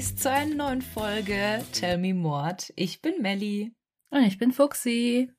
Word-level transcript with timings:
Mordis, 0.00 0.16
zu 0.16 0.30
einer 0.30 0.54
neuen 0.54 0.80
Folge 0.80 1.62
Tell 1.72 1.98
Me 1.98 2.14
Mord. 2.14 2.72
Ich 2.74 3.02
bin 3.02 3.20
Melli. 3.20 3.74
Und 4.08 4.22
ich 4.22 4.38
bin 4.38 4.50
Fuxi. 4.50 5.30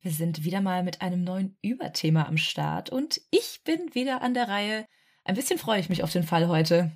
Wir 0.00 0.10
sind 0.10 0.42
wieder 0.42 0.62
mal 0.62 0.82
mit 0.82 1.02
einem 1.02 1.22
neuen 1.22 1.58
Überthema 1.60 2.26
am 2.26 2.38
Start 2.38 2.88
und 2.88 3.20
ich 3.30 3.60
bin 3.64 3.94
wieder 3.94 4.22
an 4.22 4.32
der 4.32 4.48
Reihe. 4.48 4.86
Ein 5.22 5.34
bisschen 5.34 5.58
freue 5.58 5.80
ich 5.80 5.90
mich 5.90 6.02
auf 6.02 6.10
den 6.10 6.22
Fall 6.22 6.48
heute. 6.48 6.92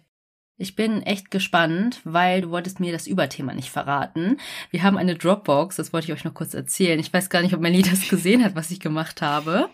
Ich 0.56 0.74
bin 0.74 1.02
echt 1.02 1.30
gespannt, 1.30 2.00
weil 2.04 2.40
du 2.40 2.50
wolltest 2.50 2.80
mir 2.80 2.90
das 2.92 3.06
Überthema 3.06 3.52
nicht 3.52 3.68
verraten. 3.68 4.38
Wir 4.70 4.82
haben 4.82 4.96
eine 4.96 5.14
Dropbox, 5.14 5.76
das 5.76 5.92
wollte 5.92 6.06
ich 6.06 6.12
euch 6.14 6.24
noch 6.24 6.32
kurz 6.32 6.54
erzählen. 6.54 6.98
Ich 6.98 7.12
weiß 7.12 7.28
gar 7.28 7.42
nicht, 7.42 7.52
ob 7.52 7.60
Melly 7.60 7.82
das 7.90 8.08
gesehen 8.08 8.42
hat, 8.42 8.54
was 8.54 8.70
ich 8.70 8.80
gemacht 8.80 9.20
habe. 9.20 9.68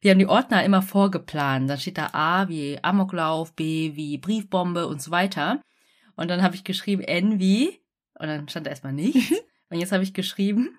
Wir 0.00 0.12
haben 0.12 0.18
die 0.18 0.26
Ordner 0.26 0.64
immer 0.64 0.80
vorgeplant. 0.80 1.68
Dann 1.68 1.78
steht 1.78 1.98
da 1.98 2.08
A 2.14 2.48
wie 2.48 2.82
Amoklauf, 2.82 3.52
B 3.52 3.96
wie 3.96 4.16
Briefbombe 4.16 4.86
und 4.86 5.02
so 5.02 5.10
weiter. 5.10 5.60
Und 6.18 6.26
dann 6.26 6.42
habe 6.42 6.56
ich 6.56 6.64
geschrieben 6.64 7.02
N 7.02 7.38
wie, 7.38 7.80
und 8.18 8.26
dann 8.26 8.48
stand 8.48 8.66
da 8.66 8.70
erstmal 8.70 8.92
nichts. 8.92 9.30
und 9.70 9.78
jetzt 9.78 9.92
habe 9.92 10.02
ich 10.02 10.14
geschrieben 10.14 10.76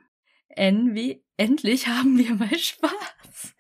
N 0.49 0.93
wie, 0.93 1.23
endlich 1.37 1.87
haben 1.87 2.17
wir 2.17 2.35
mal 2.35 2.57
Spaß. 2.57 3.55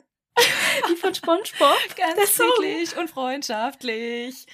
Wie 0.89 0.95
von 0.97 1.15
Spongebob. 1.15 1.77
Ganz 1.95 2.37
wirklich 2.37 2.97
und 2.97 3.09
freundschaftlich. 3.09 4.45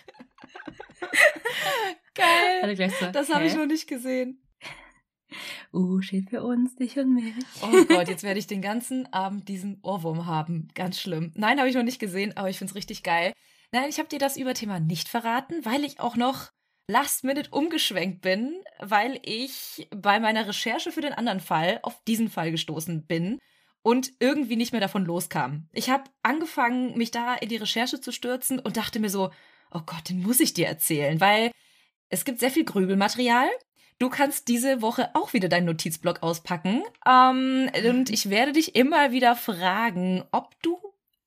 Geil. 2.14 2.92
So, 3.00 3.08
das 3.12 3.34
habe 3.34 3.48
ich 3.48 3.56
noch 3.56 3.66
nicht 3.66 3.88
gesehen. 3.88 4.40
U 5.74 6.02
steht 6.02 6.30
für 6.30 6.44
uns, 6.44 6.76
dich 6.76 7.00
und 7.00 7.12
mich. 7.16 7.34
Oh 7.64 7.86
Gott, 7.86 8.08
jetzt 8.08 8.22
werde 8.22 8.40
ich 8.40 8.46
den 8.46 8.62
ganzen 8.62 9.12
Abend 9.12 9.50
diesen 9.50 9.80
Ohrwurm 9.82 10.28
haben. 10.28 10.68
Ganz 10.76 11.00
schlimm. 11.00 11.32
Nein, 11.34 11.58
habe 11.58 11.70
ich 11.70 11.76
noch 11.76 11.82
nicht 11.82 12.00
gesehen, 12.00 12.38
aber 12.38 12.52
ich 12.52 12.60
finde 12.60 12.70
es 12.70 12.76
richtig 12.76 13.02
geil. 13.02 13.34
Nein, 13.72 13.90
ich 13.90 13.98
habe 13.98 14.10
dir 14.10 14.20
das 14.20 14.38
Überthema 14.38 14.80
nicht 14.80 15.10
verraten, 15.10 15.66
weil 15.66 15.84
ich 15.84 16.00
auch 16.00 16.16
noch 16.16 16.52
last 16.88 17.24
minute 17.24 17.50
umgeschwenkt 17.52 18.22
bin, 18.22 18.54
weil 18.80 19.20
ich 19.24 19.88
bei 19.96 20.20
meiner 20.20 20.48
Recherche 20.48 20.92
für 20.92 21.02
den 21.02 21.14
anderen 21.14 21.40
Fall 21.40 21.80
auf 21.84 22.04
diesen 22.06 22.30
Fall 22.30 22.52
gestoßen 22.52 23.06
bin 23.06 23.40
und 23.82 24.12
irgendwie 24.20 24.56
nicht 24.56 24.72
mehr 24.72 24.82
davon 24.82 25.06
loskam. 25.06 25.68
Ich 25.72 25.90
habe 25.90 26.04
angefangen, 26.24 26.98
mich 26.98 27.12
da 27.12 27.36
in 27.36 27.50
die 27.50 27.58
Recherche 27.58 28.02
zu 28.02 28.12
stürzen 28.12 28.60
und 28.60 28.78
dachte 28.78 29.00
mir 29.00 29.10
so, 29.10 29.32
oh 29.72 29.82
Gott, 29.86 30.10
den 30.10 30.22
muss 30.22 30.40
ich 30.40 30.54
dir 30.54 30.68
erzählen, 30.68 31.20
weil 31.20 31.52
es 32.10 32.26
gibt 32.26 32.40
sehr 32.40 32.52
viel 32.52 32.66
Grübelmaterial 32.66 33.50
Du 33.98 34.10
kannst 34.10 34.50
diese 34.50 34.82
Woche 34.82 35.10
auch 35.14 35.32
wieder 35.34 35.48
deinen 35.48 35.66
Notizblock 35.66 36.22
auspacken. 36.22 36.84
Ähm, 37.06 37.70
und 37.88 38.10
ich 38.10 38.30
werde 38.30 38.52
dich 38.52 38.76
immer 38.76 39.12
wieder 39.12 39.36
fragen, 39.36 40.26
ob 40.32 40.62
du 40.62 40.78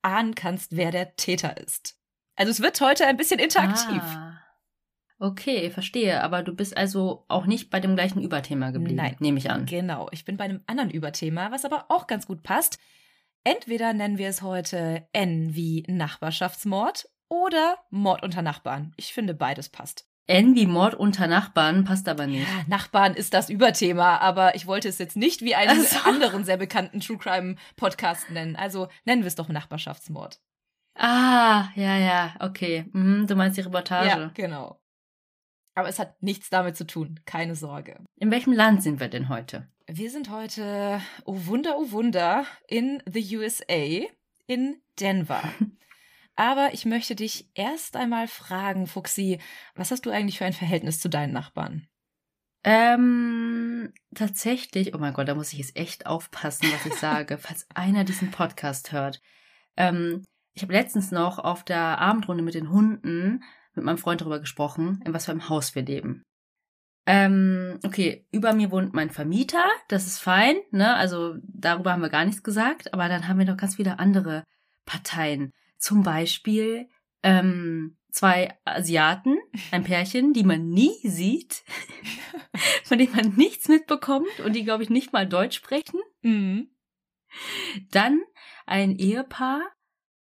ahnen 0.03 0.35
kannst, 0.35 0.77
wer 0.77 0.91
der 0.91 1.17
Täter 1.17 1.57
ist. 1.57 1.97
Also 2.37 2.51
es 2.51 2.61
wird 2.61 2.81
heute 2.81 3.07
ein 3.07 3.17
bisschen 3.17 3.41
interaktiv. 3.41 4.03
Ah. 4.03 4.38
Okay, 5.21 5.71
verstehe. 5.71 6.23
Aber 6.23 6.43
du 6.43 6.55
bist 6.55 6.77
also 6.77 7.25
auch 7.29 7.47
nicht 7.47 7.71
bei 7.71 7.81
dem 7.81 7.97
gleichen 7.97 8.23
Überthema 8.23 8.71
geblieben, 8.71 8.97
Nein, 8.97 9.17
nehme 9.19 9.39
ich 9.39 9.51
an. 9.51 9.67
Genau, 9.67 10.09
ich 10.13 10.25
bin 10.25 10.37
bei 10.37 10.45
einem 10.45 10.61
anderen 10.67 10.91
Überthema, 10.91 11.51
was 11.51 11.65
aber 11.65 11.87
auch 11.89 12.07
ganz 12.07 12.27
gut 12.27 12.43
passt. 12.43 12.79
Entweder 13.45 13.93
nennen 13.93 14.19
wir 14.19 14.29
es 14.29 14.43
heute 14.43 15.09
N 15.13 15.55
wie 15.55 15.85
Nachbarschaftsmord 15.89 17.09
oder 17.29 17.79
Mord 17.91 18.23
unter 18.23 18.43
Nachbarn. 18.43 18.93
Ich 18.97 19.13
finde, 19.13 19.35
beides 19.35 19.69
passt. 19.69 20.07
N 20.27 20.55
wie 20.55 20.67
Mord 20.67 20.95
unter 20.95 21.27
Nachbarn 21.27 21.85
passt 21.85 22.07
aber 22.07 22.27
nicht. 22.27 22.47
Ja, 22.47 22.65
Nachbarn 22.67 23.15
ist 23.15 23.33
das 23.33 23.49
Überthema, 23.49 24.19
aber 24.19 24.55
ich 24.55 24.67
wollte 24.67 24.89
es 24.89 24.99
jetzt 24.99 25.17
nicht 25.17 25.41
wie 25.41 25.55
einen 25.55 25.81
also. 25.81 25.97
anderen 26.05 26.45
sehr 26.45 26.59
bekannten 26.59 27.01
True 27.01 27.17
Crime 27.17 27.57
Podcast 27.77 28.31
nennen. 28.31 28.55
Also 28.55 28.89
nennen 29.07 29.23
wir 29.23 29.29
es 29.29 29.37
doch 29.37 29.49
Nachbarschaftsmord. 29.49 30.39
Ah, 30.95 31.69
ja, 31.77 31.97
ja, 31.97 32.35
okay. 32.41 32.85
Mhm, 32.93 33.27
du 33.27 33.37
meinst 33.37 33.57
die 33.57 33.63
Reportage. 33.63 34.09
Ja, 34.09 34.31
genau. 34.35 34.79
Aber 35.79 35.89
es 35.89 36.01
hat 36.01 36.21
nichts 36.21 36.51
damit 36.51 36.77
zu 36.77 36.85
tun, 36.85 37.21
keine 37.25 37.55
Sorge. 37.55 38.01
In 38.17 38.33
welchem 38.33 38.53
Land 38.53 38.83
sind 38.83 38.99
wir 38.99 39.07
denn 39.07 39.29
heute? 39.29 39.69
Wir 39.87 40.11
sind 40.11 40.29
heute, 40.29 41.01
oh 41.25 41.47
Wunder, 41.47 41.77
oh 41.79 41.93
Wunder, 41.93 42.45
in 42.67 43.01
the 43.07 43.37
USA, 43.37 44.05
in 44.49 44.83
Denver. 44.99 45.41
Aber 46.35 46.71
ich 46.73 46.85
möchte 46.85 47.15
dich 47.15 47.49
erst 47.55 47.95
einmal 47.95 48.27
fragen, 48.27 48.89
Fuxi, 48.89 49.39
was 49.77 49.93
hast 49.93 50.05
du 50.05 50.11
eigentlich 50.11 50.39
für 50.39 50.47
ein 50.47 50.53
Verhältnis 50.53 50.99
zu 50.99 51.09
deinen 51.09 51.33
Nachbarn? 51.33 51.87
Ähm, 52.65 53.93
tatsächlich, 54.17 54.97
oh 54.97 54.99
mein 54.99 55.15
Gott, 55.15 55.29
da 55.29 55.37
muss 55.37 55.53
ich 55.53 55.61
jetzt 55.61 55.77
echt 55.77 56.07
aufpassen, 56.07 56.73
was 56.73 56.87
ich 56.87 56.95
sage, 56.95 57.39
falls 57.41 57.69
einer 57.73 58.03
diesen 58.03 58.33
Podcast 58.33 58.91
hört. 58.91 59.23
Ähm, 59.77 60.25
ich 60.55 60.63
habe 60.63 60.73
letztens 60.73 61.13
noch 61.13 61.39
auf 61.39 61.63
der 61.63 62.01
Abendrunde 62.01 62.43
mit 62.43 62.55
den 62.55 62.73
Hunden 62.73 63.45
mit 63.79 63.87
meinem 63.87 63.99
Freund 63.99 64.21
darüber 64.21 64.41
gesprochen, 64.41 65.01
in 65.05 65.15
was 65.15 65.25
für 65.25 65.33
einem 65.33 65.49
Haus 65.49 65.75
wir 65.75 65.83
leben. 65.83 66.23
Ähm, 67.07 67.79
okay, 67.87 68.27
über 68.33 68.53
mir 68.53 68.71
wohnt 68.71 68.93
mein 68.93 69.09
Vermieter, 69.09 69.65
das 69.89 70.07
ist 70.07 70.19
fein, 70.19 70.57
ne? 70.73 70.95
Also 70.95 71.37
darüber 71.43 71.93
haben 71.93 72.03
wir 72.03 72.11
gar 72.11 72.27
nichts 72.27 72.43
gesagt, 72.43 72.93
aber 72.93 73.09
dann 73.09 73.27
haben 73.27 73.39
wir 73.39 73.47
noch 73.47 73.57
ganz 73.57 73.77
viele 73.77 73.99
andere 73.99 74.45
Parteien. 74.85 75.53
Zum 75.79 76.03
Beispiel 76.03 76.89
ähm, 77.23 77.97
zwei 78.11 78.55
Asiaten, 78.67 79.39
ein 79.71 79.85
Pärchen, 79.85 80.35
die 80.35 80.43
man 80.43 80.69
nie 80.69 80.99
sieht, 81.03 81.65
von 82.85 82.99
denen 82.99 83.17
man 83.17 83.35
nichts 83.37 83.69
mitbekommt 83.69 84.41
und 84.45 84.55
die, 84.55 84.65
glaube 84.65 84.83
ich, 84.83 84.91
nicht 84.91 85.13
mal 85.13 85.27
Deutsch 85.27 85.57
sprechen. 85.57 86.01
Mhm. 86.21 86.69
Dann 87.91 88.21
ein 88.67 88.97
Ehepaar, 88.97 89.63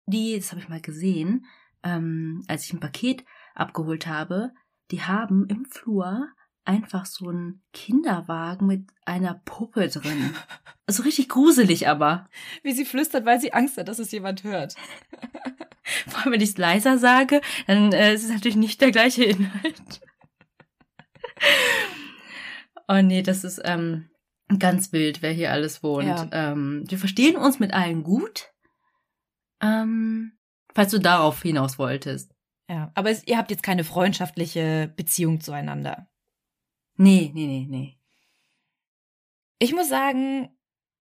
die, 0.06 0.38
das 0.38 0.52
habe 0.52 0.62
ich 0.62 0.70
mal 0.70 0.82
gesehen, 0.82 1.46
ähm, 1.84 2.44
als 2.48 2.66
ich 2.66 2.74
ein 2.74 2.80
Paket 2.80 3.26
abgeholt 3.56 4.08
habe, 4.08 4.52
die 4.92 5.02
haben 5.02 5.48
im 5.48 5.66
Flur 5.66 6.28
einfach 6.64 7.06
so 7.06 7.30
einen 7.30 7.64
Kinderwagen 7.74 8.68
mit 8.68 8.88
einer 9.06 9.42
Puppe 9.46 9.88
drin. 9.90 10.34
Also 10.88 11.04
richtig 11.04 11.30
gruselig 11.30 11.88
aber. 11.88 12.28
Wie 12.64 12.74
sie 12.74 12.84
flüstert, 12.84 13.24
weil 13.24 13.40
sie 13.40 13.54
Angst 13.54 13.78
hat, 13.78 13.88
dass 13.88 13.98
es 13.98 14.12
jemand 14.12 14.44
hört. 14.44 14.76
Vor 16.08 16.20
allem, 16.20 16.34
wenn 16.34 16.42
ich 16.42 16.50
es 16.50 16.58
leiser 16.58 16.98
sage, 16.98 17.40
dann 17.66 17.94
äh, 17.94 18.14
ist 18.14 18.26
es 18.26 18.30
natürlich 18.30 18.58
nicht 18.58 18.82
der 18.82 18.92
gleiche 18.92 19.24
Inhalt. 19.24 20.02
oh 22.90 23.02
nee, 23.02 23.22
das 23.22 23.46
ist 23.46 23.62
ähm, 23.64 24.10
ganz 24.60 24.92
wild, 24.92 25.22
wer 25.22 25.32
hier 25.32 25.54
alles 25.54 25.82
wohnt. 25.82 26.08
Ja. 26.08 26.28
Ähm, 26.34 26.84
wir 26.88 26.98
verstehen 26.98 27.38
uns 27.38 27.60
mit 27.60 27.74
allen 27.74 28.04
gut. 28.04 28.52
Ähm, 29.62 30.34
falls 30.74 30.92
du 30.92 31.00
darauf 31.00 31.42
hinaus 31.42 31.78
wolltest. 31.78 32.34
Ja, 32.70 32.92
aber 32.96 33.10
es, 33.12 33.28
ihr 33.28 33.38
habt 33.38 33.52
jetzt 33.52 33.64
keine 33.64 33.84
freundschaftliche 33.84 34.94
Beziehung 34.96 35.42
zueinander. 35.42 36.08
Nee, 36.96 37.32
nee, 37.34 37.48
nee, 37.48 37.68
nee. 37.70 37.98
Ich 39.60 39.74
muss 39.74 39.90
sagen, 39.90 40.50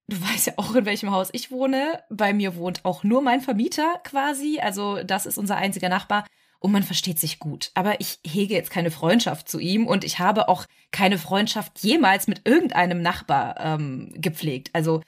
du 0.07 0.21
weißt 0.21 0.47
ja 0.47 0.53
auch, 0.57 0.75
in 0.75 0.85
welchem 0.85 1.11
Haus 1.11 1.29
ich 1.31 1.51
wohne. 1.51 2.03
Bei 2.09 2.33
mir 2.33 2.55
wohnt 2.55 2.85
auch 2.85 3.03
nur 3.03 3.21
mein 3.21 3.41
Vermieter 3.41 3.99
quasi. 4.03 4.59
Also 4.59 5.03
das 5.03 5.25
ist 5.25 5.37
unser 5.37 5.57
einziger 5.57 5.89
Nachbar. 5.89 6.25
Und 6.59 6.71
man 6.71 6.83
versteht 6.83 7.17
sich 7.17 7.39
gut. 7.39 7.71
Aber 7.73 7.99
ich 8.01 8.19
hege 8.23 8.53
jetzt 8.53 8.69
keine 8.69 8.91
Freundschaft 8.91 9.49
zu 9.49 9.57
ihm 9.57 9.87
und 9.87 10.03
ich 10.03 10.19
habe 10.19 10.47
auch 10.47 10.67
keine 10.91 11.17
Freundschaft 11.17 11.79
jemals 11.79 12.27
mit 12.27 12.47
irgendeinem 12.47 13.01
Nachbar 13.01 13.59
ähm, 13.59 14.13
gepflegt. 14.15 14.69
Also, 14.73 15.01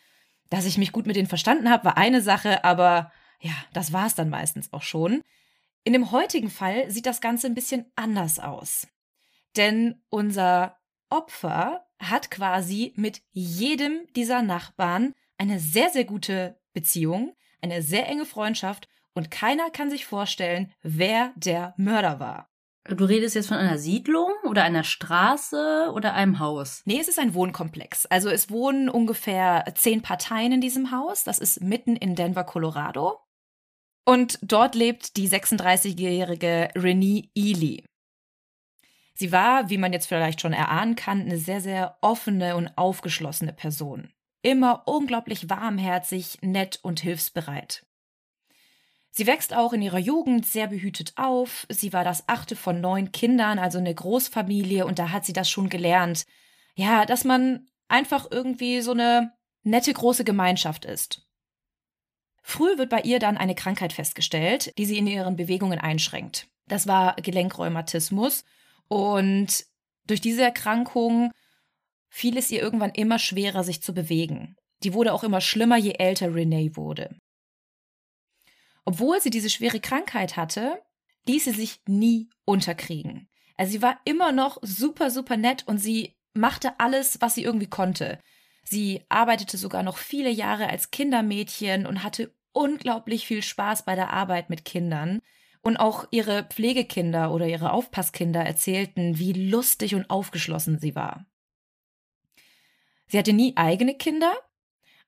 dass 0.49 0.65
ich 0.65 0.79
mich 0.79 0.91
gut 0.91 1.05
mit 1.05 1.15
denen 1.15 1.27
verstanden 1.27 1.69
habe, 1.69 1.85
war 1.85 1.97
eine 1.97 2.21
Sache, 2.21 2.63
aber 2.63 3.11
ja, 3.43 3.53
das 3.73 3.91
war 3.91 4.07
es 4.07 4.15
dann 4.15 4.29
meistens 4.29 4.71
auch 4.71 4.81
schon. 4.81 5.21
In 5.83 5.93
dem 5.93 6.11
heutigen 6.11 6.49
Fall 6.49 6.89
sieht 6.89 7.05
das 7.05 7.19
Ganze 7.19 7.47
ein 7.47 7.55
bisschen 7.55 7.85
anders 7.95 8.39
aus. 8.39 8.87
Denn 9.57 10.01
unser 10.09 10.77
Opfer 11.09 11.85
hat 11.99 12.31
quasi 12.31 12.93
mit 12.95 13.21
jedem 13.31 14.07
dieser 14.15 14.41
Nachbarn 14.41 15.13
eine 15.37 15.59
sehr, 15.59 15.89
sehr 15.89 16.05
gute 16.05 16.57
Beziehung, 16.73 17.35
eine 17.61 17.81
sehr 17.81 18.07
enge 18.07 18.25
Freundschaft 18.25 18.87
und 19.13 19.29
keiner 19.29 19.69
kann 19.69 19.89
sich 19.89 20.05
vorstellen, 20.05 20.71
wer 20.81 21.33
der 21.35 21.73
Mörder 21.77 22.19
war. 22.19 22.49
Du 22.85 23.05
redest 23.05 23.35
jetzt 23.35 23.47
von 23.47 23.57
einer 23.57 23.77
Siedlung 23.77 24.31
oder 24.43 24.63
einer 24.63 24.83
Straße 24.83 25.91
oder 25.93 26.13
einem 26.13 26.39
Haus? 26.39 26.81
Nee, 26.85 26.99
es 26.99 27.07
ist 27.07 27.19
ein 27.19 27.33
Wohnkomplex. 27.33 28.05
Also 28.07 28.29
es 28.29 28.49
wohnen 28.49 28.89
ungefähr 28.89 29.63
zehn 29.75 30.01
Parteien 30.01 30.51
in 30.51 30.61
diesem 30.61 30.91
Haus. 30.91 31.23
Das 31.23 31.39
ist 31.39 31.61
mitten 31.61 31.95
in 31.95 32.15
Denver, 32.15 32.43
Colorado. 32.43 33.19
Und 34.05 34.39
dort 34.41 34.75
lebt 34.75 35.15
die 35.17 35.29
36-jährige 35.29 36.69
Renee 36.75 37.29
Ely. 37.35 37.83
Sie 39.13 39.31
war, 39.31 39.69
wie 39.69 39.77
man 39.77 39.93
jetzt 39.93 40.07
vielleicht 40.07 40.41
schon 40.41 40.53
erahnen 40.53 40.95
kann, 40.95 41.21
eine 41.21 41.37
sehr, 41.37 41.61
sehr 41.61 41.97
offene 42.01 42.55
und 42.55 42.77
aufgeschlossene 42.77 43.53
Person. 43.53 44.11
Immer 44.41 44.83
unglaublich 44.87 45.49
warmherzig, 45.49 46.39
nett 46.41 46.79
und 46.81 46.99
hilfsbereit. 46.99 47.85
Sie 49.11 49.27
wächst 49.27 49.53
auch 49.53 49.73
in 49.73 49.83
ihrer 49.83 49.99
Jugend 49.99 50.45
sehr 50.47 50.67
behütet 50.67 51.13
auf. 51.15 51.67
Sie 51.69 51.93
war 51.93 52.03
das 52.03 52.27
achte 52.27 52.55
von 52.55 52.81
neun 52.81 53.11
Kindern, 53.11 53.59
also 53.59 53.77
eine 53.77 53.93
Großfamilie, 53.93 54.85
und 54.85 54.97
da 54.97 55.11
hat 55.11 55.23
sie 55.23 55.33
das 55.33 55.49
schon 55.49 55.69
gelernt. 55.69 56.25
Ja, 56.75 57.05
dass 57.05 57.23
man 57.23 57.67
einfach 57.87 58.27
irgendwie 58.31 58.81
so 58.81 58.91
eine 58.91 59.31
nette 59.61 59.93
große 59.93 60.23
Gemeinschaft 60.23 60.83
ist. 60.83 61.22
Früh 62.43 62.77
wird 62.77 62.89
bei 62.89 63.01
ihr 63.01 63.19
dann 63.19 63.37
eine 63.37 63.55
Krankheit 63.55 63.93
festgestellt, 63.93 64.77
die 64.77 64.85
sie 64.85 64.97
in 64.97 65.07
ihren 65.07 65.37
Bewegungen 65.37 65.79
einschränkt. 65.79 66.47
Das 66.67 66.87
war 66.87 67.15
Gelenkrheumatismus 67.15 68.43
Und 68.87 69.65
durch 70.05 70.21
diese 70.21 70.43
Erkrankung 70.43 71.31
fiel 72.09 72.37
es 72.37 72.51
ihr 72.51 72.61
irgendwann 72.61 72.91
immer 72.91 73.17
schwerer, 73.17 73.63
sich 73.63 73.81
zu 73.81 73.93
bewegen. 73.93 74.55
Die 74.83 74.93
wurde 74.93 75.13
auch 75.13 75.23
immer 75.23 75.41
schlimmer, 75.41 75.77
je 75.77 75.93
älter 75.93 76.35
Renee 76.35 76.75
wurde. 76.75 77.15
Obwohl 78.85 79.21
sie 79.21 79.29
diese 79.29 79.49
schwere 79.49 79.79
Krankheit 79.79 80.35
hatte, 80.35 80.81
ließ 81.25 81.45
sie 81.45 81.51
sich 81.51 81.79
nie 81.87 82.29
unterkriegen. 82.45 83.29
Also 83.55 83.71
sie 83.71 83.81
war 83.81 83.99
immer 84.03 84.33
noch 84.33 84.57
super, 84.61 85.09
super 85.09 85.37
nett 85.37 85.65
und 85.67 85.77
sie 85.77 86.13
machte 86.33 86.79
alles, 86.79 87.21
was 87.21 87.35
sie 87.35 87.43
irgendwie 87.43 87.69
konnte. 87.69 88.19
Sie 88.63 89.03
arbeitete 89.09 89.57
sogar 89.57 89.83
noch 89.83 89.97
viele 89.97 90.29
Jahre 90.29 90.69
als 90.69 90.91
Kindermädchen 90.91 91.85
und 91.85 92.03
hatte 92.03 92.33
unglaublich 92.53 93.27
viel 93.27 93.41
Spaß 93.41 93.83
bei 93.85 93.95
der 93.95 94.11
Arbeit 94.11 94.49
mit 94.49 94.65
Kindern. 94.65 95.21
Und 95.61 95.77
auch 95.77 96.07
ihre 96.11 96.43
Pflegekinder 96.43 97.31
oder 97.31 97.47
ihre 97.47 97.71
Aufpasskinder 97.71 98.41
erzählten, 98.41 99.17
wie 99.17 99.31
lustig 99.31 99.95
und 99.95 100.09
aufgeschlossen 100.09 100.77
sie 100.77 100.93
war. 100.93 101.25
Sie 103.07 103.17
hatte 103.17 103.31
nie 103.31 103.55
eigene 103.55 103.95
Kinder, 103.95 104.33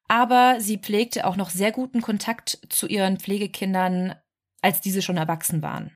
aber 0.08 0.62
sie 0.62 0.78
pflegte 0.78 1.26
auch 1.26 1.36
noch 1.36 1.50
sehr 1.50 1.72
guten 1.72 2.02
Kontakt 2.02 2.60
zu 2.70 2.88
ihren 2.88 3.20
Pflegekindern, 3.20 4.16
als 4.62 4.80
diese 4.80 5.02
schon 5.02 5.18
erwachsen 5.18 5.62
waren. 5.62 5.96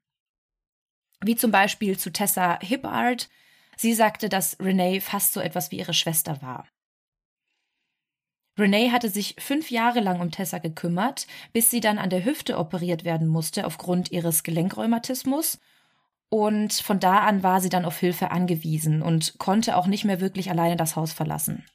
Wie 1.22 1.36
zum 1.36 1.52
Beispiel 1.52 1.98
zu 1.98 2.12
Tessa 2.12 2.60
Hibbard. 2.62 3.30
Sie 3.78 3.94
sagte, 3.94 4.28
dass 4.28 4.60
Renee 4.60 5.00
fast 5.00 5.34
so 5.34 5.40
etwas 5.40 5.72
wie 5.72 5.80
ihre 5.80 5.94
Schwester 5.94 6.42
war. 6.42 6.68
Renee 8.60 8.92
hatte 8.92 9.10
sich 9.10 9.36
fünf 9.40 9.72
Jahre 9.72 10.00
lang 10.00 10.20
um 10.22 10.32
Tessa 10.32 10.60
gekümmert, 10.60 11.28
bis 11.54 11.70
sie 11.70 11.80
dann 11.80 11.98
an 11.98 12.10
der 12.10 12.26
Hüfte 12.26 12.58
operiert 12.58 13.04
werden 13.04 13.28
musste 13.28 13.66
aufgrund 13.66 14.12
ihres 14.12 14.44
Gelenkrheumatismus. 14.44 15.60
Und 16.30 16.74
von 16.74 17.00
da 17.00 17.20
an 17.20 17.42
war 17.42 17.60
sie 17.62 17.70
dann 17.70 17.86
auf 17.86 17.98
Hilfe 17.98 18.32
angewiesen 18.32 19.02
und 19.02 19.40
konnte 19.40 19.76
auch 19.76 19.88
nicht 19.88 20.06
mehr 20.06 20.22
wirklich 20.22 20.52
alleine 20.52 20.76
das 20.76 20.96
Haus 20.96 21.12
verlassen. 21.12 21.66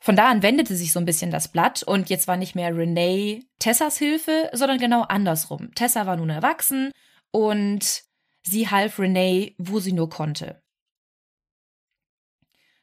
Von 0.00 0.16
da 0.16 0.28
an 0.28 0.42
wendete 0.42 0.74
sich 0.76 0.92
so 0.92 1.00
ein 1.00 1.04
bisschen 1.04 1.30
das 1.30 1.48
Blatt 1.48 1.82
und 1.82 2.08
jetzt 2.08 2.28
war 2.28 2.36
nicht 2.36 2.54
mehr 2.54 2.76
Renee 2.76 3.44
Tessas 3.58 3.98
Hilfe, 3.98 4.50
sondern 4.52 4.78
genau 4.78 5.02
andersrum. 5.02 5.74
Tessa 5.74 6.06
war 6.06 6.16
nun 6.16 6.30
erwachsen 6.30 6.92
und 7.30 8.02
sie 8.42 8.68
half 8.68 8.98
Renee, 8.98 9.54
wo 9.58 9.80
sie 9.80 9.92
nur 9.92 10.08
konnte. 10.08 10.62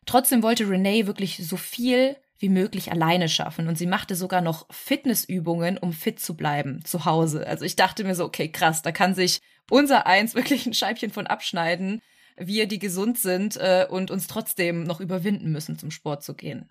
Trotzdem 0.06 0.44
wollte 0.44 0.69
Renee 0.69 1.07
wirklich 1.07 1.38
so 1.48 1.57
viel 1.57 2.16
wie 2.38 2.50
möglich 2.50 2.92
alleine 2.92 3.30
schaffen 3.30 3.68
und 3.68 3.78
sie 3.78 3.88
machte 3.88 4.16
sogar 4.16 4.42
noch 4.42 4.68
Fitnessübungen, 4.69 5.78
um 5.78 5.94
fit 5.94 6.19
zu 6.19 6.36
bleiben 6.36 6.84
zu 6.84 7.06
Hause. 7.06 7.48
Also 7.48 7.63
ich 7.66 7.75
dachte 7.75 8.04
mir 8.04 8.13
so, 8.13 8.25
okay, 8.25 8.52
krass, 8.52 8.81
da 8.81 8.92
kann 8.92 9.16
sich 9.16 9.42
unser 9.69 10.06
Eins 10.06 10.36
wirklich 10.36 10.66
ein 10.66 10.74
Scheibchen 10.74 11.12
von 11.12 11.28
abschneiden, 11.28 12.02
wir, 12.38 12.68
die 12.68 12.80
gesund 12.80 13.18
sind 13.18 13.56
äh, 13.56 13.88
und 13.90 14.12
uns 14.12 14.28
trotzdem 14.28 14.84
noch 14.84 15.00
überwinden 15.00 15.52
müssen, 15.52 15.80
zum 15.80 15.90
Sport 15.90 16.24
zu 16.24 16.36
gehen. 16.36 16.69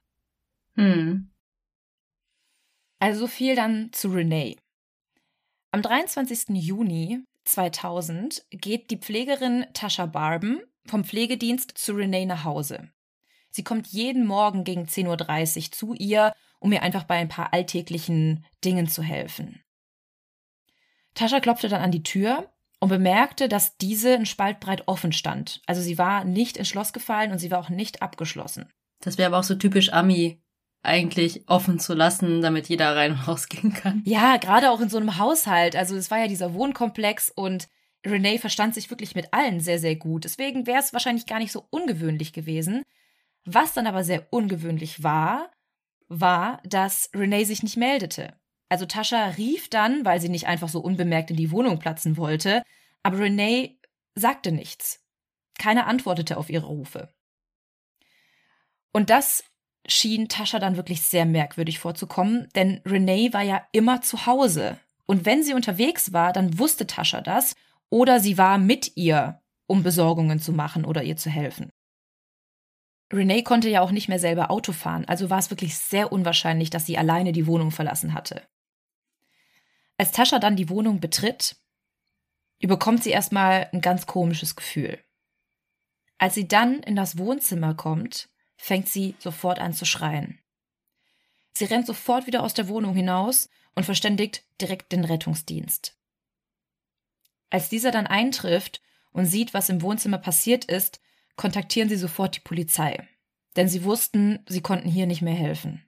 Hm. 0.75 1.31
Also 2.99 3.21
so 3.21 3.27
viel 3.27 3.57
dann 3.57 3.91
zu 3.93 4.09
Renee. 4.09 4.57
Am 5.71 5.81
23. 5.83 6.51
Juni 6.51 7.25
2000 7.45 8.45
geht 8.51 8.91
die 8.91 8.99
Pflegerin 8.99 9.67
Tascha 9.73 10.07
Barben 10.07 10.61
vom 10.87 11.05
Pflegedienst 11.05 11.77
zu 11.77 11.93
Renee 11.95 12.27
nach 12.27 12.45
Hause. 12.45 12.91
Sie 13.55 13.63
kommt 13.63 13.87
jeden 13.87 14.27
Morgen 14.27 14.65
gegen 14.65 14.87
10.30 14.87 15.67
Uhr 15.67 15.71
zu 15.71 15.95
ihr, 15.95 16.33
um 16.59 16.73
ihr 16.73 16.83
einfach 16.83 17.05
bei 17.05 17.15
ein 17.15 17.29
paar 17.29 17.53
alltäglichen 17.53 18.45
Dingen 18.65 18.89
zu 18.89 19.01
helfen. 19.01 19.63
Tascha 21.15 21.39
klopfte 21.39 21.69
dann 21.69 21.81
an 21.81 21.93
die 21.93 22.03
Tür 22.03 22.53
und 22.81 22.89
bemerkte, 22.89 23.49
dass 23.49 23.77
diese 23.77 24.15
ein 24.15 24.27
Spalt 24.27 24.59
breit 24.59 24.89
offen 24.89 25.13
stand. 25.13 25.63
Also 25.67 25.83
sie 25.83 25.99
war 25.99 26.25
nicht 26.25 26.57
ins 26.57 26.67
Schloss 26.67 26.93
gefallen 26.93 27.31
und 27.31 27.39
sie 27.39 27.53
war 27.53 27.61
auch 27.61 27.69
nicht 27.69 28.03
abgeschlossen. 28.03 28.69
Das 28.99 29.19
wäre 29.19 29.29
aber 29.29 29.39
auch 29.39 29.45
so 29.45 29.55
typisch 29.55 29.93
Ami, 29.93 30.43
eigentlich 30.83 31.49
offen 31.49 31.79
zu 31.79 31.95
lassen, 31.95 32.43
damit 32.43 32.69
jeder 32.69 32.97
rein 32.97 33.13
und 33.13 33.29
rausgehen 33.29 33.73
kann. 33.73 34.03
Ja, 34.05 34.37
gerade 34.39 34.73
auch 34.73 34.81
in 34.81 34.89
so 34.89 34.97
einem 34.97 35.17
Haushalt. 35.17 35.77
Also 35.77 35.95
es 35.95 36.11
war 36.11 36.19
ja 36.19 36.27
dieser 36.27 36.55
Wohnkomplex 36.55 37.31
und 37.31 37.69
Renee 38.05 38.39
verstand 38.39 38.75
sich 38.75 38.91
wirklich 38.91 39.15
mit 39.15 39.33
allen 39.33 39.61
sehr, 39.61 39.79
sehr 39.79 39.95
gut. 39.95 40.25
Deswegen 40.25 40.67
wäre 40.67 40.81
es 40.81 40.93
wahrscheinlich 40.93 41.27
gar 41.27 41.39
nicht 41.39 41.53
so 41.53 41.65
ungewöhnlich 41.71 42.33
gewesen. 42.33 42.83
Was 43.45 43.75
dann 43.75 43.87
aber 43.87 44.05
sehr 44.05 44.33
ungewöhnlich 44.33 45.03
war, 45.03 45.51
war, 46.09 46.61
dass 46.65 47.11
Renee 47.15 47.45
sich 47.45 47.63
nicht 47.63 47.77
meldete. 47.77 48.35
Also 48.69 48.87
Tascha 48.87 49.27
rief 49.37 49.69
dann, 49.69 50.05
weil 50.05 50.21
sie 50.21 50.29
nicht 50.29 50.47
einfach 50.47 50.69
so 50.69 50.81
unbemerkt 50.81 51.31
in 51.31 51.37
die 51.37 51.51
Wohnung 51.51 51.79
platzen 51.79 52.17
wollte, 52.17 52.63
aber 53.03 53.19
Renee 53.19 53.79
sagte 54.15 54.53
nichts. 54.53 55.01
Keiner 55.59 55.87
antwortete 55.87 56.37
auf 56.37 56.51
ihre 56.51 56.67
Rufe. 56.67 57.13
Und 58.93 59.11
das 59.11 59.45
schien 59.87 60.29
Tascha 60.29 60.59
dann 60.59 60.77
wirklich 60.77 61.03
sehr 61.03 61.27
merkwürdig 61.27 61.79
vorzukommen, 61.79 62.49
denn 62.55 62.81
Renee 62.87 63.33
war 63.33 63.43
ja 63.43 63.67
immer 63.73 64.01
zu 64.01 64.27
Hause. 64.27 64.79
Und 65.07 65.27
wenn 65.27 65.43
sie 65.43 65.53
unterwegs 65.55 66.13
war, 66.13 66.33
dann 66.33 66.59
wusste 66.59 66.87
Tascha 66.87 67.21
das 67.21 67.55
oder 67.91 68.21
sie 68.21 68.39
war 68.39 68.59
mit 68.59 68.97
ihr, 68.97 69.41
um 69.67 69.83
Besorgungen 69.83 70.41
zu 70.41 70.53
machen 70.53 70.85
oder 70.85 71.03
ihr 71.03 71.17
zu 71.17 71.29
helfen. 71.29 71.71
Renee 73.15 73.43
konnte 73.43 73.69
ja 73.69 73.81
auch 73.81 73.91
nicht 73.91 74.09
mehr 74.09 74.19
selber 74.19 74.51
Auto 74.51 74.73
fahren, 74.73 75.05
also 75.07 75.31
war 75.31 75.39
es 75.39 75.51
wirklich 75.51 75.77
sehr 75.77 76.13
unwahrscheinlich, 76.13 76.71
dass 76.71 76.87
sie 76.87 76.99
alleine 76.99 77.33
die 77.33 77.47
Wohnung 77.47 77.71
verlassen 77.71 78.15
hatte. 78.15 78.43
Als 79.97 80.13
Tascha 80.13 80.39
dann 80.39 80.57
die 80.57 80.69
Wohnung 80.69 81.01
betritt, 81.01 81.57
überkommt 82.59 83.03
sie 83.03 83.11
erstmal 83.11 83.69
ein 83.73 83.81
ganz 83.81 84.07
komisches 84.07 84.57
Gefühl. 84.57 84.99
Als 86.19 86.35
sie 86.35 86.49
dann 86.49 86.81
in 86.81 86.97
das 86.97 87.19
Wohnzimmer 87.19 87.75
kommt, 87.75 88.29
fängt 88.57 88.89
sie 88.89 89.15
sofort 89.19 89.59
an 89.59 89.75
zu 89.75 89.85
schreien. 89.85 90.39
Sie 91.53 91.65
rennt 91.65 91.87
sofort 91.87 92.27
wieder 92.27 92.43
aus 92.43 92.55
der 92.55 92.69
Wohnung 92.69 92.95
hinaus 92.95 93.49
und 93.75 93.85
verständigt 93.85 94.45
direkt 94.61 94.93
den 94.93 95.05
Rettungsdienst. 95.05 95.97
Als 97.51 97.69
dieser 97.69 97.91
dann 97.91 98.07
eintrifft 98.07 98.83
und 99.13 99.27
sieht, 99.27 99.55
was 99.55 99.69
im 99.69 99.83
Wohnzimmer 99.83 100.19
passiert 100.19 100.65
ist, 100.65 101.01
kontaktieren 101.37 101.89
sie 101.89 101.97
sofort 101.97 102.37
die 102.37 102.41
Polizei. 102.41 103.07
Denn 103.57 103.69
sie 103.69 103.85
wussten, 103.85 104.41
sie 104.49 104.61
konnten 104.61 104.89
hier 104.89 105.07
nicht 105.07 105.23
mehr 105.23 105.35
helfen. 105.35 105.85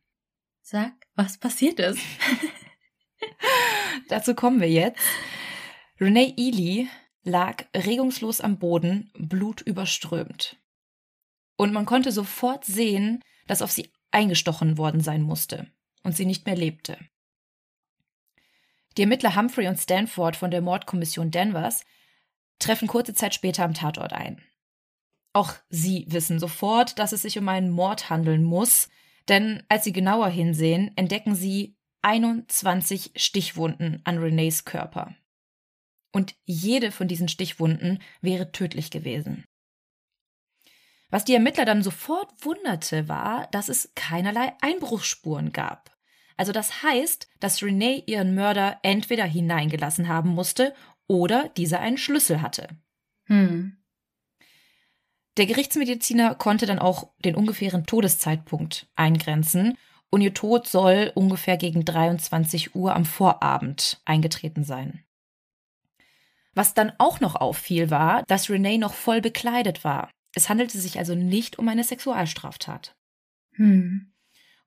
Sag, 0.62 0.92
was 1.14 1.38
passiert 1.38 1.80
ist. 1.80 2.00
Dazu 4.08 4.34
kommen 4.34 4.60
wir 4.60 4.70
jetzt. 4.70 5.02
Renee 6.00 6.34
Ely 6.36 6.88
lag 7.22 7.64
regungslos 7.74 8.40
am 8.40 8.58
Boden, 8.58 9.10
blutüberströmt. 9.14 10.56
Und 11.56 11.72
man 11.72 11.86
konnte 11.86 12.12
sofort 12.12 12.64
sehen, 12.64 13.22
dass 13.46 13.62
auf 13.62 13.72
sie 13.72 13.90
eingestochen 14.10 14.78
worden 14.78 15.00
sein 15.00 15.22
musste 15.22 15.70
und 16.02 16.16
sie 16.16 16.26
nicht 16.26 16.46
mehr 16.46 16.56
lebte. 16.56 16.98
Die 18.96 19.02
Ermittler 19.02 19.36
Humphrey 19.36 19.68
und 19.68 19.78
Stanford 19.78 20.36
von 20.36 20.50
der 20.50 20.62
Mordkommission 20.62 21.30
Denvers 21.30 21.84
treffen 22.58 22.88
kurze 22.88 23.14
Zeit 23.14 23.34
später 23.34 23.64
am 23.64 23.74
Tatort 23.74 24.12
ein. 24.12 24.42
Auch 25.36 25.52
sie 25.68 26.06
wissen 26.08 26.38
sofort, 26.38 26.98
dass 26.98 27.12
es 27.12 27.20
sich 27.20 27.38
um 27.38 27.46
einen 27.50 27.68
Mord 27.68 28.08
handeln 28.08 28.42
muss, 28.42 28.88
denn 29.28 29.62
als 29.68 29.84
sie 29.84 29.92
genauer 29.92 30.28
hinsehen, 30.28 30.96
entdecken 30.96 31.34
sie 31.34 31.76
21 32.00 33.10
Stichwunden 33.16 34.00
an 34.04 34.16
Renees 34.16 34.64
Körper. 34.64 35.14
Und 36.10 36.34
jede 36.46 36.90
von 36.90 37.06
diesen 37.06 37.28
Stichwunden 37.28 37.98
wäre 38.22 38.50
tödlich 38.50 38.90
gewesen. 38.90 39.44
Was 41.10 41.26
die 41.26 41.34
Ermittler 41.34 41.66
dann 41.66 41.82
sofort 41.82 42.30
wunderte, 42.42 43.06
war, 43.06 43.46
dass 43.48 43.68
es 43.68 43.92
keinerlei 43.94 44.54
Einbruchsspuren 44.62 45.52
gab. 45.52 45.94
Also 46.38 46.52
das 46.52 46.82
heißt, 46.82 47.28
dass 47.40 47.62
Renee 47.62 48.02
ihren 48.06 48.34
Mörder 48.34 48.78
entweder 48.82 49.26
hineingelassen 49.26 50.08
haben 50.08 50.30
musste 50.30 50.74
oder 51.06 51.50
dieser 51.58 51.80
einen 51.80 51.98
Schlüssel 51.98 52.40
hatte. 52.40 52.68
Hm. 53.24 53.76
Der 55.36 55.46
Gerichtsmediziner 55.46 56.34
konnte 56.34 56.64
dann 56.66 56.78
auch 56.78 57.10
den 57.24 57.34
ungefähren 57.34 57.84
Todeszeitpunkt 57.84 58.88
eingrenzen 58.96 59.76
und 60.08 60.22
ihr 60.22 60.32
Tod 60.32 60.66
soll 60.66 61.12
ungefähr 61.14 61.56
gegen 61.58 61.84
23 61.84 62.74
Uhr 62.74 62.94
am 62.94 63.04
Vorabend 63.04 64.00
eingetreten 64.04 64.64
sein. 64.64 65.04
Was 66.54 66.72
dann 66.72 66.92
auch 66.96 67.20
noch 67.20 67.34
auffiel, 67.34 67.90
war, 67.90 68.22
dass 68.28 68.48
Renee 68.48 68.78
noch 68.78 68.94
voll 68.94 69.20
bekleidet 69.20 69.84
war. 69.84 70.10
Es 70.34 70.48
handelte 70.48 70.78
sich 70.78 70.98
also 70.98 71.14
nicht 71.14 71.58
um 71.58 71.68
eine 71.68 71.84
Sexualstraftat. 71.84 72.96
Hm. 73.52 74.12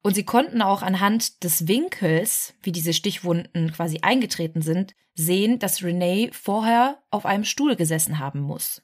Und 0.02 0.14
sie 0.14 0.24
konnten 0.24 0.62
auch 0.62 0.84
anhand 0.84 1.44
des 1.44 1.68
Winkels, 1.68 2.54
wie 2.62 2.72
diese 2.72 2.94
Stichwunden 2.94 3.72
quasi 3.72 4.00
eingetreten 4.02 4.62
sind, 4.62 4.94
sehen, 5.16 5.58
dass 5.60 5.84
Renee 5.84 6.30
vorher 6.32 7.02
auf 7.10 7.26
einem 7.26 7.44
Stuhl 7.44 7.76
gesessen 7.76 8.20
haben 8.20 8.40
muss. 8.40 8.84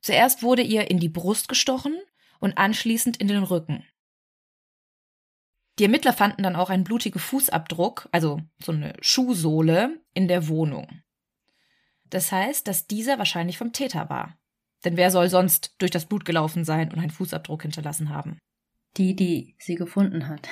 Zuerst 0.00 0.42
wurde 0.42 0.62
ihr 0.62 0.90
in 0.90 0.98
die 0.98 1.08
Brust 1.08 1.48
gestochen 1.48 1.98
und 2.38 2.56
anschließend 2.58 3.18
in 3.18 3.28
den 3.28 3.42
Rücken. 3.42 3.84
Die 5.78 5.84
Ermittler 5.84 6.12
fanden 6.12 6.42
dann 6.42 6.56
auch 6.56 6.70
einen 6.70 6.84
blutigen 6.84 7.20
Fußabdruck, 7.20 8.08
also 8.12 8.40
so 8.62 8.72
eine 8.72 8.94
Schuhsohle, 9.00 10.00
in 10.12 10.28
der 10.28 10.48
Wohnung. 10.48 11.02
Das 12.04 12.32
heißt, 12.32 12.66
dass 12.66 12.86
dieser 12.86 13.18
wahrscheinlich 13.18 13.56
vom 13.56 13.72
Täter 13.72 14.10
war. 14.10 14.36
Denn 14.84 14.96
wer 14.96 15.10
soll 15.10 15.28
sonst 15.28 15.74
durch 15.78 15.90
das 15.90 16.06
Blut 16.06 16.24
gelaufen 16.24 16.64
sein 16.64 16.90
und 16.92 16.98
einen 16.98 17.10
Fußabdruck 17.10 17.62
hinterlassen 17.62 18.10
haben? 18.10 18.38
Die, 18.96 19.14
die 19.14 19.54
sie 19.58 19.76
gefunden 19.76 20.28
hat. 20.28 20.48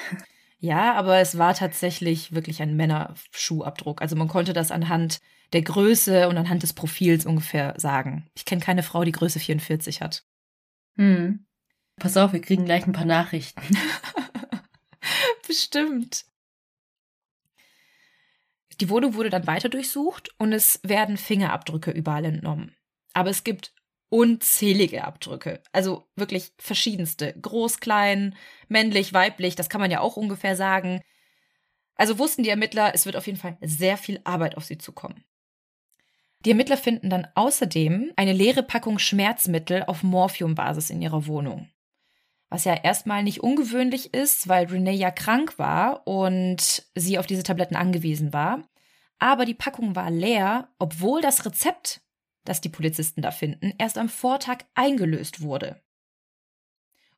Ja, 0.61 0.95
aber 0.95 1.19
es 1.19 1.38
war 1.38 1.55
tatsächlich 1.55 2.33
wirklich 2.33 2.61
ein 2.62 2.75
Männerschuhabdruck. 2.75 4.02
Also 4.02 4.17
man 4.17 4.28
konnte 4.28 4.52
das 4.52 4.71
anhand 4.71 5.21
der 5.52 5.62
Größe 5.62 6.28
und 6.28 6.37
anhand 6.37 6.62
des 6.62 6.73
Profils 6.73 7.26
ungefähr 7.26 7.75
sagen. 7.78 8.28
Ich 8.35 8.45
kenne 8.45 8.61
keine 8.61 8.83
Frau, 8.83 9.05
die 9.05 9.12
Größe 9.12 9.40
44 9.40 10.02
hat. 10.02 10.25
Hm. 10.97 11.47
Pass 11.99 12.17
auf, 12.17 12.33
wir 12.33 12.40
kriegen 12.40 12.64
gleich 12.64 12.87
ein 12.87 12.93
paar 12.93 13.05
Nachrichten. 13.05 13.62
Bestimmt. 15.47 16.26
Die 18.81 18.90
Wohnung 18.90 19.14
wurde 19.14 19.31
dann 19.31 19.47
weiter 19.47 19.69
durchsucht 19.69 20.31
und 20.38 20.52
es 20.52 20.81
werden 20.85 21.17
Fingerabdrücke 21.17 21.90
überall 21.90 22.25
entnommen. 22.25 22.76
Aber 23.12 23.31
es 23.31 23.43
gibt 23.43 23.75
unzählige 24.11 25.05
Abdrücke. 25.05 25.62
Also 25.73 26.09
wirklich 26.14 26.52
verschiedenste. 26.59 27.35
Groß, 27.40 27.81
klein, 27.81 28.37
männlich, 28.69 29.12
weiblich, 29.12 29.57
das 29.57 29.69
kann 29.69 29.81
man 29.81 29.90
ja 29.90 30.00
auch 30.00 30.17
ungefähr 30.17 30.57
sagen. 30.57 31.02
Also 31.97 32.19
wussten 32.19 32.45
die 32.45 32.50
Ermittler, 32.50 32.95
es 32.95 33.07
wird 33.07 33.17
auf 33.17 33.26
jeden 33.26 33.38
Fall 33.38 33.59
sehr 33.61 33.97
viel 33.97 34.21
Arbeit 34.25 34.57
auf 34.57 34.64
sie 34.64 34.78
zukommen. 34.78 35.25
Die 36.45 36.50
Ermittler 36.50 36.76
finden 36.76 37.11
dann 37.11 37.26
außerdem 37.35 38.12
eine 38.16 38.33
leere 38.33 38.62
Packung 38.62 38.99
Schmerzmittel 38.99 39.85
auf 39.85 40.02
Morphiumbasis 40.02 40.90
in 40.90 41.02
ihrer 41.02 41.26
Wohnung. 41.26 41.68
Was 42.49 42.64
ja 42.64 42.75
erstmal 42.75 43.23
nicht 43.23 43.40
ungewöhnlich 43.40 44.14
ist, 44.14 44.49
weil 44.49 44.66
Renee 44.66 44.95
ja 44.95 45.11
krank 45.11 45.59
war 45.59 46.07
und 46.07 46.87
sie 46.95 47.18
auf 47.18 47.26
diese 47.26 47.42
Tabletten 47.42 47.76
angewiesen 47.76 48.33
war. 48.33 48.62
Aber 49.18 49.45
die 49.45 49.54
Packung 49.54 49.97
war 49.97 50.11
leer, 50.11 50.68
obwohl 50.78 51.21
das 51.21 51.45
Rezept 51.45 52.00
das 52.49 52.61
die 52.61 52.68
Polizisten 52.68 53.23
da 53.23 53.30
finden, 53.30 53.75
erst 53.78 53.99
am 53.99 54.09
Vortag 54.09 54.64
eingelöst 54.75 55.40
wurde. 55.42 55.80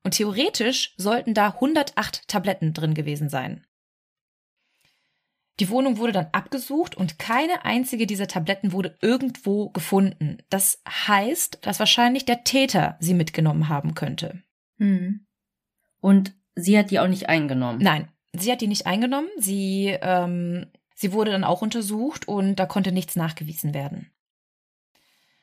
Und 0.03 0.13
theoretisch 0.13 0.95
sollten 0.97 1.35
da 1.35 1.49
108 1.49 2.27
Tabletten 2.27 2.73
drin 2.73 2.95
gewesen 2.95 3.29
sein. 3.29 3.67
Die 5.61 5.69
Wohnung 5.69 5.99
wurde 5.99 6.13
dann 6.13 6.29
abgesucht 6.33 6.97
und 6.97 7.19
keine 7.19 7.67
einzige 7.67 8.07
dieser 8.07 8.27
Tabletten 8.27 8.73
wurde 8.73 8.97
irgendwo 9.03 9.69
gefunden. 9.69 10.39
Das 10.49 10.83
heißt, 10.89 11.59
dass 11.61 11.79
wahrscheinlich 11.79 12.25
der 12.25 12.45
Täter 12.45 12.97
sie 12.99 13.13
mitgenommen 13.13 13.69
haben 13.69 13.95
könnte. 13.95 14.43
Hm. 14.79 15.27
Und 16.01 16.33
sie 16.55 16.79
hat 16.79 16.91
die 16.91 16.99
auch 16.99 17.09
nicht 17.09 17.29
eingenommen? 17.29 17.79
Nein, 17.83 18.09
sie 18.33 18.51
hat 18.51 18.63
die 18.63 18.69
nicht 18.69 18.87
eingenommen. 18.87 19.29
Sie, 19.37 19.95
ähm, 20.01 20.67
sie 20.95 21.13
wurde 21.13 21.33
dann 21.33 21.45
auch 21.45 21.61
untersucht 21.61 22.27
und 22.27 22.57
da 22.57 22.65
konnte 22.65 22.91
nichts 22.91 23.15
nachgewiesen 23.15 23.75
werden. 23.75 24.11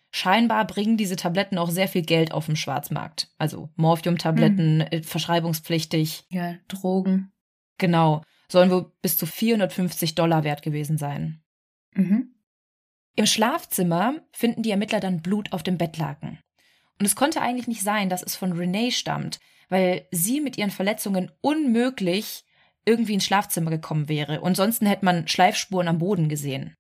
Scheinbar 0.09 0.65
bringen 0.65 0.97
diese 0.97 1.15
Tabletten 1.15 1.59
auch 1.59 1.69
sehr 1.69 1.87
viel 1.87 2.01
Geld 2.01 2.31
auf 2.31 2.47
dem 2.47 2.55
Schwarzmarkt. 2.55 3.29
Also 3.37 3.69
Morphium-Tabletten, 3.75 4.79
mhm. 4.91 5.03
verschreibungspflichtig. 5.03 6.25
Ja, 6.29 6.55
Drogen. 6.67 7.31
Genau. 7.77 8.23
Sollen 8.49 8.71
wohl 8.71 8.91
bis 9.01 9.17
zu 9.17 9.25
450 9.25 10.15
Dollar 10.15 10.43
wert 10.43 10.61
gewesen 10.61 10.97
sein. 10.97 11.43
Mhm. 11.93 12.35
Im 13.15 13.25
Schlafzimmer 13.25 14.15
finden 14.31 14.63
die 14.63 14.71
Ermittler 14.71 14.99
dann 14.99 15.21
Blut 15.21 15.51
auf 15.51 15.63
dem 15.63 15.77
Bettlaken. 15.77 16.39
Und 16.99 17.05
es 17.05 17.15
konnte 17.15 17.41
eigentlich 17.41 17.67
nicht 17.67 17.81
sein, 17.81 18.09
dass 18.09 18.23
es 18.23 18.35
von 18.35 18.53
Renee 18.53 18.91
stammt, 18.91 19.39
weil 19.69 20.07
sie 20.11 20.39
mit 20.39 20.57
ihren 20.57 20.71
Verletzungen 20.71 21.31
unmöglich 21.41 22.45
irgendwie 22.85 23.15
ins 23.15 23.25
Schlafzimmer 23.25 23.69
gekommen 23.69 24.07
wäre. 24.07 24.41
Und 24.41 24.55
sonst 24.55 24.81
hätte 24.81 25.03
man 25.03 25.27
Schleifspuren 25.27 25.87
am 25.87 25.97
Boden 25.97 26.29
gesehen. 26.29 26.75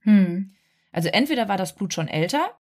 Hm. 0.00 0.54
Also 0.92 1.08
entweder 1.08 1.48
war 1.48 1.56
das 1.56 1.74
Blut 1.74 1.92
schon 1.92 2.08
älter 2.08 2.56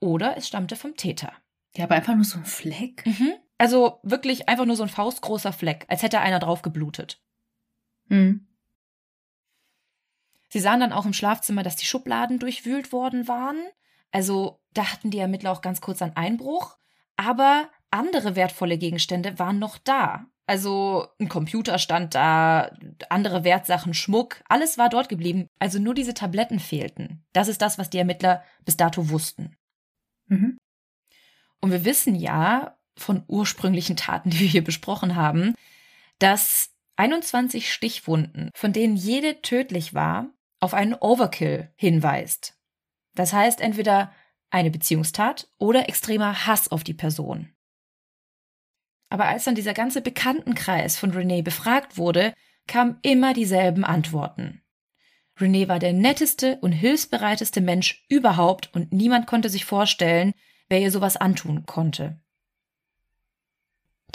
oder 0.00 0.36
es 0.36 0.48
stammte 0.48 0.74
vom 0.74 0.96
Täter. 0.96 1.32
Ja, 1.76 1.84
aber 1.84 1.94
einfach 1.94 2.14
nur 2.14 2.24
so 2.24 2.38
ein 2.38 2.44
Fleck. 2.44 3.06
Mhm. 3.06 3.34
Also 3.56 4.00
wirklich 4.02 4.48
einfach 4.48 4.64
nur 4.64 4.76
so 4.76 4.82
ein 4.82 4.88
faustgroßer 4.88 5.52
Fleck, 5.52 5.84
als 5.88 6.02
hätte 6.02 6.20
einer 6.20 6.38
drauf 6.38 6.62
geblutet. 6.62 7.22
Mhm. 8.08 8.46
Sie 10.48 10.60
sahen 10.60 10.80
dann 10.80 10.92
auch 10.92 11.06
im 11.06 11.12
Schlafzimmer, 11.12 11.62
dass 11.62 11.76
die 11.76 11.84
Schubladen 11.84 12.38
durchwühlt 12.38 12.92
worden 12.92 13.28
waren. 13.28 13.58
Also 14.10 14.60
da 14.72 14.92
hatten 14.92 15.10
die 15.10 15.18
Ermittler 15.18 15.52
auch 15.52 15.60
ganz 15.60 15.80
kurz 15.80 16.00
einen 16.00 16.16
Einbruch. 16.16 16.78
Aber 17.16 17.68
andere 17.90 18.36
wertvolle 18.36 18.78
Gegenstände 18.78 19.38
waren 19.38 19.58
noch 19.58 19.78
da. 19.78 20.26
Also 20.46 21.08
ein 21.20 21.28
Computer 21.28 21.78
stand 21.78 22.14
da, 22.14 22.70
andere 23.10 23.44
Wertsachen, 23.44 23.92
Schmuck, 23.92 24.42
alles 24.48 24.78
war 24.78 24.88
dort 24.88 25.10
geblieben. 25.10 25.46
Also 25.58 25.78
nur 25.78 25.92
diese 25.92 26.14
Tabletten 26.14 26.58
fehlten. 26.58 27.22
Das 27.34 27.48
ist 27.48 27.60
das, 27.60 27.76
was 27.76 27.90
die 27.90 27.98
Ermittler 27.98 28.42
bis 28.64 28.78
dato 28.78 29.10
wussten. 29.10 29.56
Mhm. 30.26 30.56
Und 31.60 31.70
wir 31.70 31.84
wissen 31.84 32.14
ja 32.14 32.78
von 32.96 33.24
ursprünglichen 33.26 33.96
Taten, 33.96 34.30
die 34.30 34.40
wir 34.40 34.48
hier 34.48 34.64
besprochen 34.64 35.16
haben, 35.16 35.54
dass 36.18 36.70
21 36.98 37.72
Stichwunden, 37.72 38.50
von 38.54 38.72
denen 38.72 38.96
jede 38.96 39.40
tödlich 39.40 39.94
war, 39.94 40.30
auf 40.58 40.74
einen 40.74 40.94
Overkill 40.94 41.72
hinweist. 41.76 42.58
Das 43.14 43.32
heißt 43.32 43.60
entweder 43.60 44.12
eine 44.50 44.70
Beziehungstat 44.70 45.48
oder 45.58 45.88
extremer 45.88 46.46
Hass 46.46 46.72
auf 46.72 46.82
die 46.82 46.94
Person. 46.94 47.54
Aber 49.10 49.26
als 49.26 49.44
dann 49.44 49.54
dieser 49.54 49.74
ganze 49.74 50.02
Bekanntenkreis 50.02 50.98
von 50.98 51.12
René 51.12 51.42
befragt 51.42 51.96
wurde, 51.98 52.34
kamen 52.66 52.98
immer 53.02 53.32
dieselben 53.32 53.84
Antworten. 53.84 54.62
René 55.38 55.68
war 55.68 55.78
der 55.78 55.92
netteste 55.92 56.58
und 56.60 56.72
hilfsbereiteste 56.72 57.60
Mensch 57.60 58.04
überhaupt 58.08 58.74
und 58.74 58.92
niemand 58.92 59.28
konnte 59.28 59.50
sich 59.50 59.64
vorstellen, 59.64 60.32
wer 60.68 60.80
ihr 60.80 60.90
sowas 60.90 61.16
antun 61.16 61.64
konnte. 61.64 62.20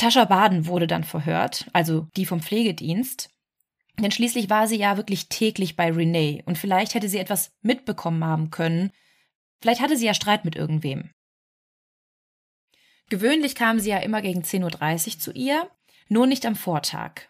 Tascha 0.03 0.25
Baden 0.25 0.67
wurde 0.67 0.85
dann 0.85 1.05
verhört, 1.05 1.69
also 1.71 2.09
die 2.17 2.25
vom 2.25 2.41
Pflegedienst, 2.41 3.29
denn 3.97 4.11
schließlich 4.11 4.49
war 4.49 4.67
sie 4.67 4.75
ja 4.75 4.97
wirklich 4.97 5.29
täglich 5.29 5.77
bei 5.77 5.91
René 5.91 6.43
und 6.43 6.57
vielleicht 6.57 6.93
hätte 6.93 7.07
sie 7.07 7.19
etwas 7.19 7.53
mitbekommen 7.61 8.21
haben 8.25 8.49
können, 8.49 8.91
vielleicht 9.61 9.79
hatte 9.79 9.95
sie 9.95 10.05
ja 10.05 10.13
Streit 10.13 10.43
mit 10.43 10.57
irgendwem. 10.57 11.11
Gewöhnlich 13.07 13.55
kam 13.55 13.79
sie 13.79 13.91
ja 13.91 13.99
immer 13.99 14.21
gegen 14.21 14.41
10.30 14.41 15.07
Uhr 15.07 15.19
zu 15.19 15.31
ihr, 15.31 15.71
nur 16.09 16.27
nicht 16.27 16.45
am 16.45 16.57
Vortag. 16.57 17.29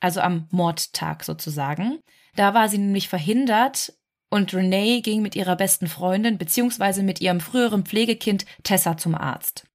Also 0.00 0.22
am 0.22 0.48
Mordtag 0.50 1.24
sozusagen. 1.24 1.98
Da 2.36 2.54
war 2.54 2.70
sie 2.70 2.78
nämlich 2.78 3.10
verhindert 3.10 3.92
und 4.30 4.54
Renee 4.54 5.02
ging 5.02 5.20
mit 5.20 5.36
ihrer 5.36 5.56
besten 5.56 5.88
Freundin 5.88 6.38
bzw. 6.38 7.02
mit 7.02 7.20
ihrem 7.20 7.40
früheren 7.40 7.84
Pflegekind 7.84 8.46
Tessa 8.62 8.96
zum 8.96 9.14
Arzt. 9.14 9.67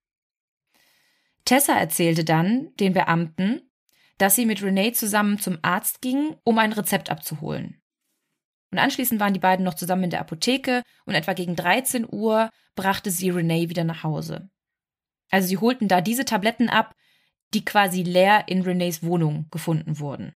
Tessa 1.45 1.73
erzählte 1.73 2.23
dann 2.23 2.73
den 2.79 2.93
Beamten, 2.93 3.61
dass 4.17 4.35
sie 4.35 4.45
mit 4.45 4.61
Renee 4.63 4.93
zusammen 4.93 5.39
zum 5.39 5.57
Arzt 5.61 6.01
ging, 6.01 6.35
um 6.43 6.57
ein 6.57 6.73
Rezept 6.73 7.09
abzuholen. 7.09 7.81
Und 8.71 8.79
anschließend 8.79 9.19
waren 9.19 9.33
die 9.33 9.39
beiden 9.39 9.65
noch 9.65 9.75
zusammen 9.75 10.05
in 10.05 10.09
der 10.09 10.21
Apotheke 10.21 10.83
und 11.05 11.13
etwa 11.13 11.33
gegen 11.33 11.55
13 11.55 12.07
Uhr 12.09 12.49
brachte 12.75 13.11
sie 13.11 13.29
Renee 13.29 13.69
wieder 13.69 13.83
nach 13.83 14.03
Hause. 14.03 14.49
Also 15.29 15.47
sie 15.47 15.57
holten 15.57 15.87
da 15.87 16.01
diese 16.01 16.25
Tabletten 16.25 16.69
ab, 16.69 16.95
die 17.53 17.65
quasi 17.65 18.03
leer 18.03 18.45
in 18.47 18.61
Renees 18.61 19.03
Wohnung 19.03 19.47
gefunden 19.51 19.99
wurden. 19.99 20.33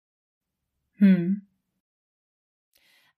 Hm. 0.97 1.47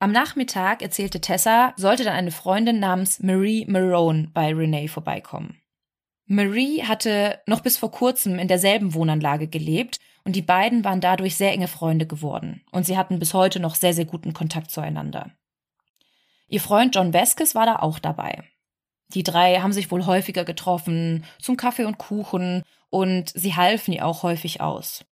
Am 0.01 0.13
Nachmittag 0.13 0.83
erzählte 0.83 1.21
Tessa, 1.21 1.75
sollte 1.77 2.05
dann 2.05 2.15
eine 2.15 2.31
Freundin 2.31 2.79
namens 2.79 3.21
Marie 3.21 3.67
Marone 3.67 4.31
bei 4.33 4.55
Renee 4.55 4.87
vorbeikommen. 4.87 5.61
Marie 6.31 6.83
hatte 6.83 7.41
noch 7.47 7.63
bis 7.63 7.79
vor 7.79 7.91
kurzem 7.91 8.39
in 8.39 8.49
derselben 8.49 8.93
Wohnanlage 8.93 9.49
gelebt 9.49 9.99
und 10.25 10.37
die 10.37 10.43
beiden 10.43 10.85
waren 10.85 11.01
dadurch 11.01 11.37
sehr 11.37 11.53
enge 11.53 11.69
Freunde 11.69 12.07
geworden 12.07 12.63
und 12.71 12.85
sie 12.85 12.99
hatten 12.99 13.19
bis 13.19 13.33
heute 13.33 13.61
noch 13.61 13.75
sehr, 13.75 13.95
sehr 13.95 14.05
guten 14.05 14.35
Kontakt 14.35 14.71
zueinander. 14.71 15.31
Ihr 16.47 16.61
Freund 16.61 16.95
John 16.95 17.15
Vasquez 17.15 17.55
war 17.55 17.65
da 17.65 17.77
auch 17.77 17.99
dabei. 17.99 18.45
Die 19.15 19.23
drei 19.23 19.61
haben 19.61 19.73
sich 19.73 19.91
wohl 19.91 20.05
häufiger 20.05 20.45
getroffen, 20.45 21.25
zum 21.41 21.57
Kaffee 21.57 21.87
und 21.87 21.97
Kuchen, 21.97 22.63
und 22.91 23.31
sie 23.31 23.55
halfen 23.55 23.93
ihr 23.93 24.07
auch 24.07 24.23
häufig 24.23 24.61
aus. 24.61 25.07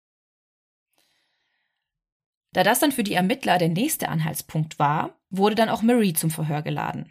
Da 2.53 2.63
das 2.63 2.79
dann 2.79 2.93
für 2.93 3.05
die 3.05 3.15
Ermittler 3.15 3.57
der 3.57 3.71
nächste 3.71 4.11
Anhaltspunkt 4.11 4.79
war, 4.79 5.19
wurde 5.31 5.55
dann 5.55 5.71
auch 5.71 5.81
Marie 5.81 6.13
zum 6.13 6.31
Verhör 6.31 6.61
geladen. 6.61 7.11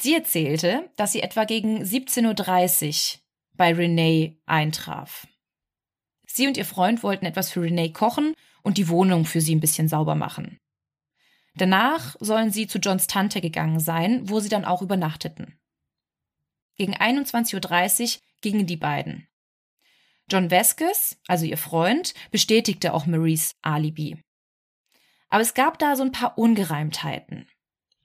Sie 0.00 0.14
erzählte, 0.14 0.90
dass 0.96 1.12
sie 1.12 1.22
etwa 1.22 1.44
gegen 1.44 1.82
17.30 1.82 3.16
Uhr 3.16 3.20
bei 3.54 3.74
Renee 3.74 4.38
eintraf. 4.46 5.26
Sie 6.26 6.46
und 6.46 6.56
ihr 6.56 6.64
Freund 6.64 7.02
wollten 7.02 7.26
etwas 7.26 7.50
für 7.50 7.62
Renee 7.62 7.92
kochen 7.92 8.34
und 8.62 8.78
die 8.78 8.88
Wohnung 8.88 9.26
für 9.26 9.40
sie 9.40 9.54
ein 9.54 9.60
bisschen 9.60 9.88
sauber 9.88 10.14
machen. 10.14 10.58
Danach 11.54 12.16
sollen 12.20 12.50
sie 12.50 12.66
zu 12.66 12.78
Johns 12.78 13.08
Tante 13.08 13.40
gegangen 13.40 13.80
sein, 13.80 14.28
wo 14.28 14.40
sie 14.40 14.48
dann 14.48 14.64
auch 14.64 14.80
übernachteten. 14.80 15.58
Gegen 16.76 16.94
21.30 16.96 18.16
Uhr 18.16 18.22
gingen 18.40 18.66
die 18.66 18.76
beiden. 18.76 19.28
John 20.30 20.50
Vasquez, 20.50 21.18
also 21.26 21.44
ihr 21.44 21.58
Freund, 21.58 22.14
bestätigte 22.30 22.94
auch 22.94 23.04
Maries 23.04 23.56
Alibi. 23.60 24.22
Aber 25.28 25.42
es 25.42 25.52
gab 25.52 25.78
da 25.78 25.96
so 25.96 26.04
ein 26.04 26.12
paar 26.12 26.38
Ungereimtheiten. 26.38 27.48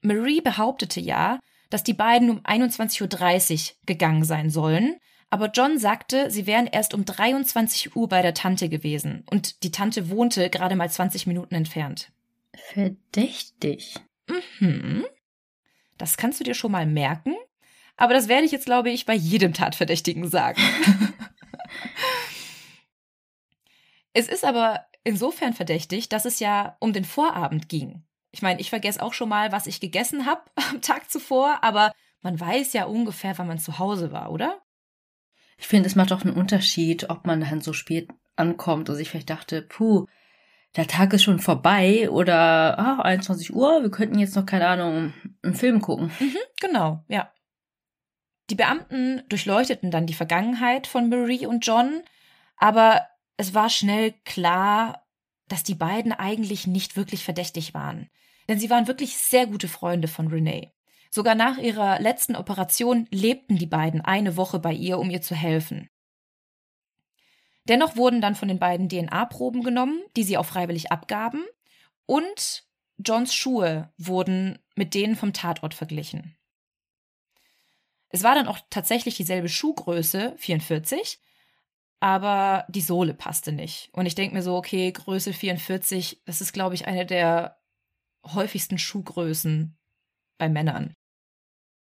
Marie 0.02 0.42
behauptete 0.42 1.00
ja, 1.00 1.40
dass 1.70 1.84
die 1.84 1.94
beiden 1.94 2.30
um 2.30 2.40
21.30 2.42 3.72
Uhr 3.72 3.76
gegangen 3.86 4.24
sein 4.24 4.50
sollen, 4.50 4.96
aber 5.30 5.50
John 5.52 5.78
sagte, 5.80 6.32
sie 6.32 6.46
wären 6.46 6.68
erst 6.68 6.94
um 6.94 7.04
23 7.04 7.96
Uhr 7.96 8.08
bei 8.08 8.22
der 8.22 8.34
Tante 8.34 8.70
gewesen 8.70 9.24
und 9.30 9.64
die 9.64 9.72
Tante 9.72 10.10
wohnte 10.10 10.50
gerade 10.50 10.76
mal 10.76 10.90
20 10.90 11.28
Minuten 11.28 11.56
entfernt. 11.56 12.12
Verdächtig. 12.54 13.96
Mhm. 14.60 15.06
Das 15.98 16.18
kannst 16.18 16.40
du 16.40 16.44
dir 16.44 16.54
schon 16.54 16.72
mal 16.72 16.86
merken, 16.86 17.36
aber 17.98 18.14
das 18.14 18.28
werde 18.28 18.46
ich 18.46 18.52
jetzt, 18.52 18.66
glaube 18.66 18.90
ich, 18.90 19.06
bei 19.06 19.14
jedem 19.14 19.54
Tatverdächtigen 19.54 20.30
sagen. 20.30 20.62
es 24.14 24.28
ist 24.28 24.44
aber 24.44 24.86
insofern 25.04 25.54
verdächtig, 25.54 26.10
dass 26.10 26.26
es 26.26 26.40
ja 26.40 26.76
um 26.80 26.94
den 26.94 27.06
Vorabend 27.06 27.70
ging. 27.70 28.04
Ich 28.36 28.42
meine, 28.42 28.60
ich 28.60 28.70
vergesse 28.70 29.02
auch 29.02 29.14
schon 29.14 29.30
mal, 29.30 29.54
was 29.54 29.66
ich 29.66 29.80
gegessen 29.80 30.26
habe 30.26 30.42
am 30.70 30.82
Tag 30.82 31.10
zuvor, 31.10 31.60
aber 31.62 31.94
man 32.22 32.38
weiß 32.38 32.74
ja 32.74 32.84
ungefähr, 32.84 33.38
wann 33.38 33.48
man 33.48 33.60
zu 33.60 33.80
Hause 33.80 34.12
war, 34.12 34.30
oder? 34.30 34.62
Ich 35.58 35.68
finde, 35.68 35.88
es 35.88 35.96
macht 35.96 36.12
doch 36.12 36.26
einen 36.26 36.36
Unterschied, 36.36 37.10
ob 37.10 37.26
man 37.26 37.40
dann 37.40 37.62
so 37.62 37.72
spät 37.72 38.10
ankommt 38.36 38.90
und 38.90 38.98
sich 38.98 39.10
vielleicht 39.10 39.30
dachte, 39.30 39.62
puh, 39.62 40.08
der 40.76 40.86
Tag 40.86 41.14
ist 41.14 41.24
schon 41.24 41.40
vorbei 41.40 42.10
oder 42.10 42.78
ah, 42.78 43.02
21 43.04 43.56
Uhr, 43.56 43.82
wir 43.82 43.90
könnten 43.90 44.20
jetzt 44.20 44.36
noch, 44.36 44.46
keine 44.46 44.68
Ahnung, 44.68 45.14
einen 45.42 45.56
Film 45.56 45.80
gucken. 45.80 46.12
Mhm, 46.20 46.36
genau, 46.60 47.06
ja. 47.08 47.32
Die 48.50 48.56
Beamten 48.56 49.24
durchleuchteten 49.30 49.92
dann 49.92 50.08
die 50.08 50.14
Vergangenheit 50.14 50.88
von 50.88 51.08
Marie 51.08 51.46
und 51.46 51.66
John, 51.66 52.04
aber 52.58 53.08
es 53.38 53.54
war 53.54 53.70
schnell 53.70 54.14
klar, 54.26 55.08
dass 55.48 55.64
die 55.64 55.76
beiden 55.76 56.12
eigentlich 56.12 56.68
nicht 56.68 56.98
wirklich 56.98 57.24
verdächtig 57.24 57.74
waren. 57.74 58.10
Denn 58.48 58.60
sie 58.60 58.70
waren 58.70 58.88
wirklich 58.88 59.18
sehr 59.18 59.48
gute 59.48 59.68
Freunde 59.68 60.08
von 60.08 60.28
Renee. 60.28 60.72
Sogar 61.10 61.36
nach 61.36 61.58
ihrer 61.58 62.00
letzten 62.00 62.36
Operation 62.36 63.08
lebten 63.10 63.58
die 63.58 63.68
beiden 63.68 64.02
eine 64.02 64.38
Woche 64.38 64.60
bei 64.60 64.74
ihr, 64.74 65.00
um 65.00 65.10
ihr 65.10 65.22
zu 65.22 65.34
helfen. 65.34 65.90
Dennoch 67.68 67.96
wurden 67.96 68.22
dann 68.22 68.36
von 68.36 68.48
den 68.48 68.60
beiden 68.60 68.90
DNA-Proben 68.90 69.64
genommen, 69.64 70.04
die 70.16 70.24
sie 70.24 70.38
auch 70.38 70.46
freiwillig 70.46 70.92
abgaben, 70.92 71.44
und 72.06 72.66
Johns 72.98 73.34
Schuhe 73.34 73.92
wurden 73.98 74.60
mit 74.76 74.94
denen 74.94 75.16
vom 75.16 75.34
Tatort 75.34 75.74
verglichen. 75.74 76.38
Es 78.10 78.24
war 78.24 78.36
dann 78.36 78.48
auch 78.48 78.60
tatsächlich 78.70 79.16
dieselbe 79.16 79.50
Schuhgröße, 79.50 80.36
44, 80.38 81.20
aber 82.00 82.66
die 82.70 82.82
Sohle 82.82 83.14
passte 83.14 83.52
nicht. 83.52 83.90
Und 83.94 84.06
ich 84.06 84.16
denke 84.16 84.36
mir 84.36 84.44
so, 84.44 84.56
okay, 84.56 84.92
Größe 84.92 85.34
44, 85.34 86.22
das 86.26 86.42
ist, 86.42 86.54
glaube 86.54 86.76
ich, 86.76 86.88
eine 86.88 87.06
der 87.06 87.58
häufigsten 88.34 88.78
Schuhgrößen 88.78 89.78
bei 90.38 90.50
Männern. 90.50 90.94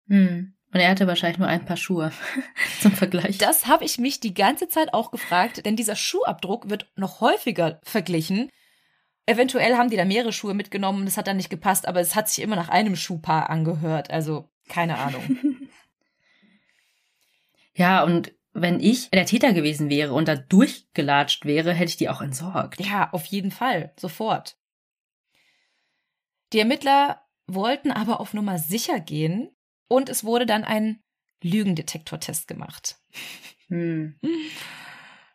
Hm. 0.08 0.53
Und 0.72 0.79
er 0.79 0.89
hatte 0.89 1.08
wahrscheinlich 1.08 1.39
nur 1.39 1.48
ein 1.48 1.65
paar 1.65 1.77
Schuhe 1.77 2.12
zum 2.81 2.91
Vergleich. 2.91 3.38
Das 3.38 3.67
habe 3.67 3.86
ich 3.86 3.98
mich 3.98 4.19
die 4.19 4.34
ganze 4.34 4.67
Zeit 4.67 4.93
auch 4.93 5.12
gefragt, 5.12 5.65
denn 5.65 5.75
dieser 5.75 5.96
Schuhabdruck 5.96 6.69
wird 6.69 6.91
noch 6.96 7.22
häufiger 7.22 7.79
verglichen. 7.84 8.50
Eventuell 9.25 9.75
haben 9.75 9.89
die 9.89 9.98
da 9.98 10.05
mehrere 10.05 10.31
Schuhe 10.31 10.53
mitgenommen, 10.53 11.05
das 11.05 11.17
hat 11.17 11.27
dann 11.27 11.38
nicht 11.38 11.50
gepasst, 11.50 11.88
aber 11.88 12.00
es 12.00 12.15
hat 12.15 12.29
sich 12.29 12.43
immer 12.43 12.55
nach 12.55 12.69
einem 12.69 12.96
Schuhpaar 12.96 13.50
angehört. 13.50 14.12
Also 14.12 14.50
keine 14.67 14.98
Ahnung. 14.98 15.38
ja, 17.73 18.04
und 18.04 18.32
wenn 18.54 18.80
ich 18.80 19.10
der 19.10 19.25
Täter 19.25 19.54
gewesen 19.54 19.89
wäre 19.89 20.13
und 20.13 20.28
da 20.28 20.36
durchgelatscht 20.36 21.45
wäre, 21.45 21.73
hätte 21.73 21.89
ich 21.89 21.97
die 21.97 22.10
auch 22.10 22.21
entsorgt. 22.21 22.80
Ja, 22.80 23.10
auf 23.12 23.25
jeden 23.25 23.52
Fall, 23.52 23.93
sofort. 23.97 24.59
Die 26.53 26.59
Ermittler 26.59 27.21
wollten 27.47 27.91
aber 27.91 28.19
auf 28.19 28.33
Nummer 28.33 28.57
sicher 28.57 28.99
gehen 28.99 29.49
und 29.88 30.09
es 30.09 30.23
wurde 30.23 30.45
dann 30.45 30.63
ein 30.63 31.01
Lügendetektortest 31.41 32.47
gemacht. 32.47 32.97
Hm. 33.67 34.15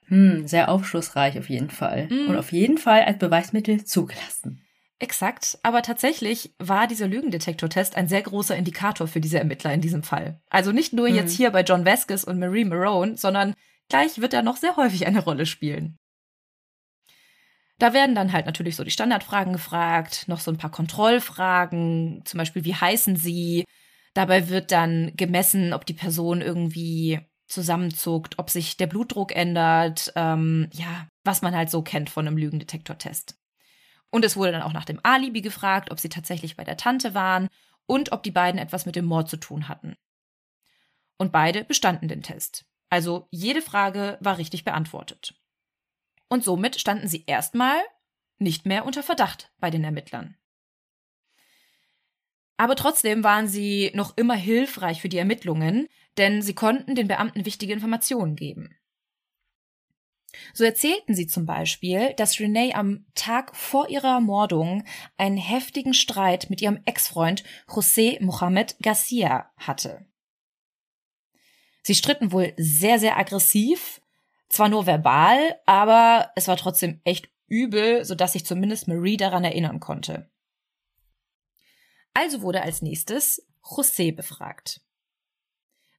Hm, 0.08 0.46
sehr 0.46 0.68
aufschlussreich 0.68 1.38
auf 1.38 1.48
jeden 1.48 1.70
Fall. 1.70 2.10
Hm. 2.10 2.28
Und 2.28 2.36
auf 2.36 2.52
jeden 2.52 2.76
Fall 2.76 3.04
als 3.04 3.18
Beweismittel 3.18 3.84
zugelassen. 3.84 4.62
Exakt, 4.98 5.58
aber 5.62 5.80
tatsächlich 5.80 6.54
war 6.58 6.86
dieser 6.86 7.08
Lügendetektortest 7.08 7.96
ein 7.96 8.06
sehr 8.06 8.20
großer 8.22 8.54
Indikator 8.54 9.08
für 9.08 9.20
diese 9.20 9.38
Ermittler 9.38 9.72
in 9.72 9.80
diesem 9.80 10.02
Fall. 10.02 10.42
Also 10.50 10.72
nicht 10.72 10.92
nur 10.92 11.08
hm. 11.08 11.14
jetzt 11.14 11.34
hier 11.34 11.50
bei 11.50 11.62
John 11.62 11.86
Vasquez 11.86 12.22
und 12.24 12.38
Marie 12.38 12.66
Marone, 12.66 13.16
sondern 13.16 13.54
gleich 13.88 14.20
wird 14.20 14.34
er 14.34 14.42
noch 14.42 14.56
sehr 14.56 14.76
häufig 14.76 15.06
eine 15.06 15.24
Rolle 15.24 15.46
spielen. 15.46 15.96
Da 17.78 17.92
werden 17.92 18.14
dann 18.14 18.32
halt 18.32 18.46
natürlich 18.46 18.76
so 18.76 18.84
die 18.84 18.90
Standardfragen 18.90 19.52
gefragt, 19.52 20.28
noch 20.28 20.40
so 20.40 20.50
ein 20.50 20.58
paar 20.58 20.70
Kontrollfragen, 20.70 22.22
zum 22.24 22.38
Beispiel, 22.38 22.64
wie 22.64 22.74
heißen 22.74 23.16
sie? 23.16 23.64
Dabei 24.14 24.48
wird 24.48 24.70
dann 24.70 25.12
gemessen, 25.16 25.72
ob 25.72 25.84
die 25.84 25.94
Person 25.94 26.40
irgendwie 26.40 27.20
zusammenzuckt, 27.46 28.38
ob 28.38 28.50
sich 28.50 28.76
der 28.76 28.86
Blutdruck 28.86 29.34
ändert, 29.34 30.12
ähm, 30.16 30.68
ja, 30.72 31.08
was 31.24 31.42
man 31.42 31.54
halt 31.54 31.70
so 31.70 31.82
kennt 31.82 32.10
von 32.10 32.26
einem 32.26 32.36
Lügendetektortest. 32.36 33.36
Und 34.10 34.24
es 34.24 34.36
wurde 34.36 34.52
dann 34.52 34.62
auch 34.62 34.72
nach 34.72 34.84
dem 34.84 35.00
Alibi 35.02 35.40
gefragt, 35.40 35.90
ob 35.90 35.98
sie 35.98 36.08
tatsächlich 36.08 36.56
bei 36.56 36.64
der 36.64 36.76
Tante 36.76 37.14
waren 37.14 37.48
und 37.86 38.12
ob 38.12 38.22
die 38.22 38.30
beiden 38.30 38.60
etwas 38.60 38.86
mit 38.86 38.96
dem 38.96 39.04
Mord 39.04 39.28
zu 39.28 39.36
tun 39.36 39.68
hatten. 39.68 39.96
Und 41.18 41.32
beide 41.32 41.64
bestanden 41.64 42.08
den 42.08 42.22
Test. 42.22 42.64
Also 42.90 43.26
jede 43.30 43.60
Frage 43.60 44.18
war 44.20 44.38
richtig 44.38 44.64
beantwortet. 44.64 45.34
Und 46.34 46.42
somit 46.42 46.80
standen 46.80 47.06
sie 47.06 47.22
erstmal 47.28 47.80
nicht 48.38 48.66
mehr 48.66 48.86
unter 48.86 49.04
Verdacht 49.04 49.52
bei 49.60 49.70
den 49.70 49.84
Ermittlern. 49.84 50.36
Aber 52.56 52.74
trotzdem 52.74 53.22
waren 53.22 53.46
sie 53.46 53.92
noch 53.94 54.16
immer 54.16 54.34
hilfreich 54.34 55.00
für 55.00 55.08
die 55.08 55.18
Ermittlungen, 55.18 55.86
denn 56.16 56.42
sie 56.42 56.56
konnten 56.56 56.96
den 56.96 57.06
Beamten 57.06 57.44
wichtige 57.44 57.72
Informationen 57.72 58.34
geben. 58.34 58.76
So 60.54 60.64
erzählten 60.64 61.14
sie 61.14 61.28
zum 61.28 61.46
Beispiel, 61.46 62.14
dass 62.14 62.40
Renee 62.40 62.74
am 62.74 63.06
Tag 63.14 63.54
vor 63.54 63.88
ihrer 63.88 64.14
Ermordung 64.14 64.82
einen 65.16 65.36
heftigen 65.36 65.94
Streit 65.94 66.50
mit 66.50 66.60
ihrem 66.60 66.80
Ex-Freund 66.84 67.44
José 67.68 68.20
Mohamed 68.20 68.74
Garcia 68.82 69.52
hatte. 69.56 70.04
Sie 71.84 71.94
stritten 71.94 72.32
wohl 72.32 72.54
sehr, 72.56 72.98
sehr 72.98 73.16
aggressiv, 73.16 74.00
zwar 74.48 74.68
nur 74.68 74.86
verbal, 74.86 75.56
aber 75.66 76.30
es 76.36 76.48
war 76.48 76.56
trotzdem 76.56 77.00
echt 77.04 77.28
übel, 77.46 78.04
sodass 78.04 78.32
sich 78.32 78.46
zumindest 78.46 78.88
Marie 78.88 79.16
daran 79.16 79.44
erinnern 79.44 79.80
konnte. 79.80 80.30
Also 82.14 82.42
wurde 82.42 82.62
als 82.62 82.82
nächstes 82.82 83.46
José 83.62 84.14
befragt. 84.14 84.80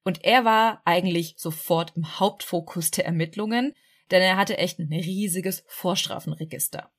Und 0.03 0.23
er 0.23 0.45
war 0.45 0.81
eigentlich 0.85 1.35
sofort 1.37 1.93
im 1.95 2.19
Hauptfokus 2.19 2.91
der 2.91 3.05
Ermittlungen, 3.05 3.73
denn 4.11 4.21
er 4.21 4.37
hatte 4.37 4.57
echt 4.57 4.79
ein 4.79 4.93
riesiges 4.93 5.63
Vorstrafenregister. 5.67 6.91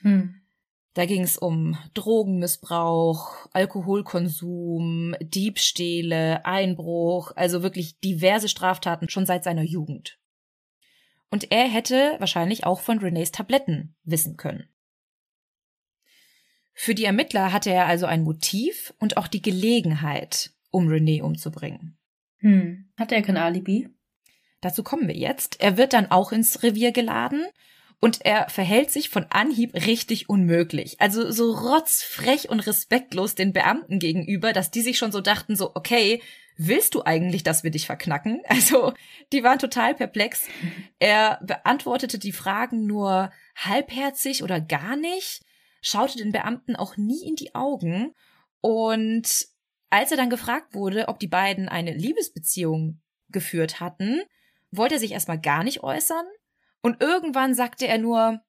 Hm. 0.00 0.40
Da 0.94 1.06
ging 1.06 1.22
es 1.22 1.36
um 1.36 1.76
Drogenmissbrauch, 1.94 3.48
Alkoholkonsum, 3.52 5.16
Diebstähle, 5.20 6.44
Einbruch, 6.46 7.32
also 7.34 7.62
wirklich 7.62 7.98
diverse 7.98 8.48
Straftaten 8.48 9.08
schon 9.08 9.26
seit 9.26 9.44
seiner 9.44 9.64
Jugend. 9.64 10.18
Und 11.34 11.50
er 11.50 11.66
hätte 11.66 12.14
wahrscheinlich 12.20 12.64
auch 12.64 12.78
von 12.78 13.00
Renés 13.00 13.32
Tabletten 13.32 13.96
wissen 14.04 14.36
können. 14.36 14.68
Für 16.72 16.94
die 16.94 17.06
Ermittler 17.06 17.52
hatte 17.52 17.70
er 17.70 17.86
also 17.86 18.06
ein 18.06 18.22
Motiv 18.22 18.94
und 19.00 19.16
auch 19.16 19.26
die 19.26 19.42
Gelegenheit, 19.42 20.52
um 20.70 20.86
René 20.86 21.22
umzubringen. 21.22 21.98
Hm. 22.36 22.88
Hatte 22.96 23.16
er 23.16 23.22
kein 23.22 23.36
Alibi? 23.36 23.88
Dazu 24.60 24.84
kommen 24.84 25.08
wir 25.08 25.16
jetzt. 25.16 25.60
Er 25.60 25.76
wird 25.76 25.92
dann 25.92 26.08
auch 26.08 26.30
ins 26.30 26.62
Revier 26.62 26.92
geladen 26.92 27.44
und 28.00 28.24
er 28.24 28.48
verhält 28.48 28.92
sich 28.92 29.08
von 29.08 29.26
Anhieb 29.30 29.74
richtig 29.74 30.28
unmöglich. 30.28 31.00
Also 31.00 31.32
so 31.32 31.50
rotzfrech 31.50 32.48
und 32.48 32.60
respektlos 32.60 33.34
den 33.34 33.52
Beamten 33.52 33.98
gegenüber, 33.98 34.52
dass 34.52 34.70
die 34.70 34.82
sich 34.82 34.98
schon 34.98 35.10
so 35.10 35.20
dachten, 35.20 35.56
so, 35.56 35.74
okay, 35.74 36.22
willst 36.56 36.94
du 36.94 37.02
eigentlich, 37.04 37.42
dass 37.42 37.64
wir 37.64 37.70
dich 37.70 37.86
verknacken? 37.86 38.42
Also, 38.48 38.94
die 39.32 39.42
waren 39.42 39.58
total 39.58 39.94
perplex. 39.94 40.46
Er 40.98 41.40
beantwortete 41.42 42.18
die 42.18 42.32
Fragen 42.32 42.86
nur 42.86 43.32
halbherzig 43.56 44.42
oder 44.42 44.60
gar 44.60 44.96
nicht, 44.96 45.44
schaute 45.80 46.18
den 46.18 46.32
Beamten 46.32 46.76
auch 46.76 46.96
nie 46.96 47.26
in 47.26 47.36
die 47.36 47.54
Augen 47.54 48.14
und 48.60 49.46
als 49.90 50.10
er 50.10 50.16
dann 50.16 50.30
gefragt 50.30 50.74
wurde, 50.74 51.08
ob 51.08 51.20
die 51.20 51.28
beiden 51.28 51.68
eine 51.68 51.92
Liebesbeziehung 51.92 53.00
geführt 53.28 53.78
hatten, 53.78 54.22
wollte 54.72 54.94
er 54.94 55.00
sich 55.00 55.12
erstmal 55.12 55.40
gar 55.40 55.62
nicht 55.62 55.82
äußern 55.82 56.26
und 56.82 57.00
irgendwann 57.00 57.54
sagte 57.54 57.86
er 57.86 57.98
nur, 57.98 58.40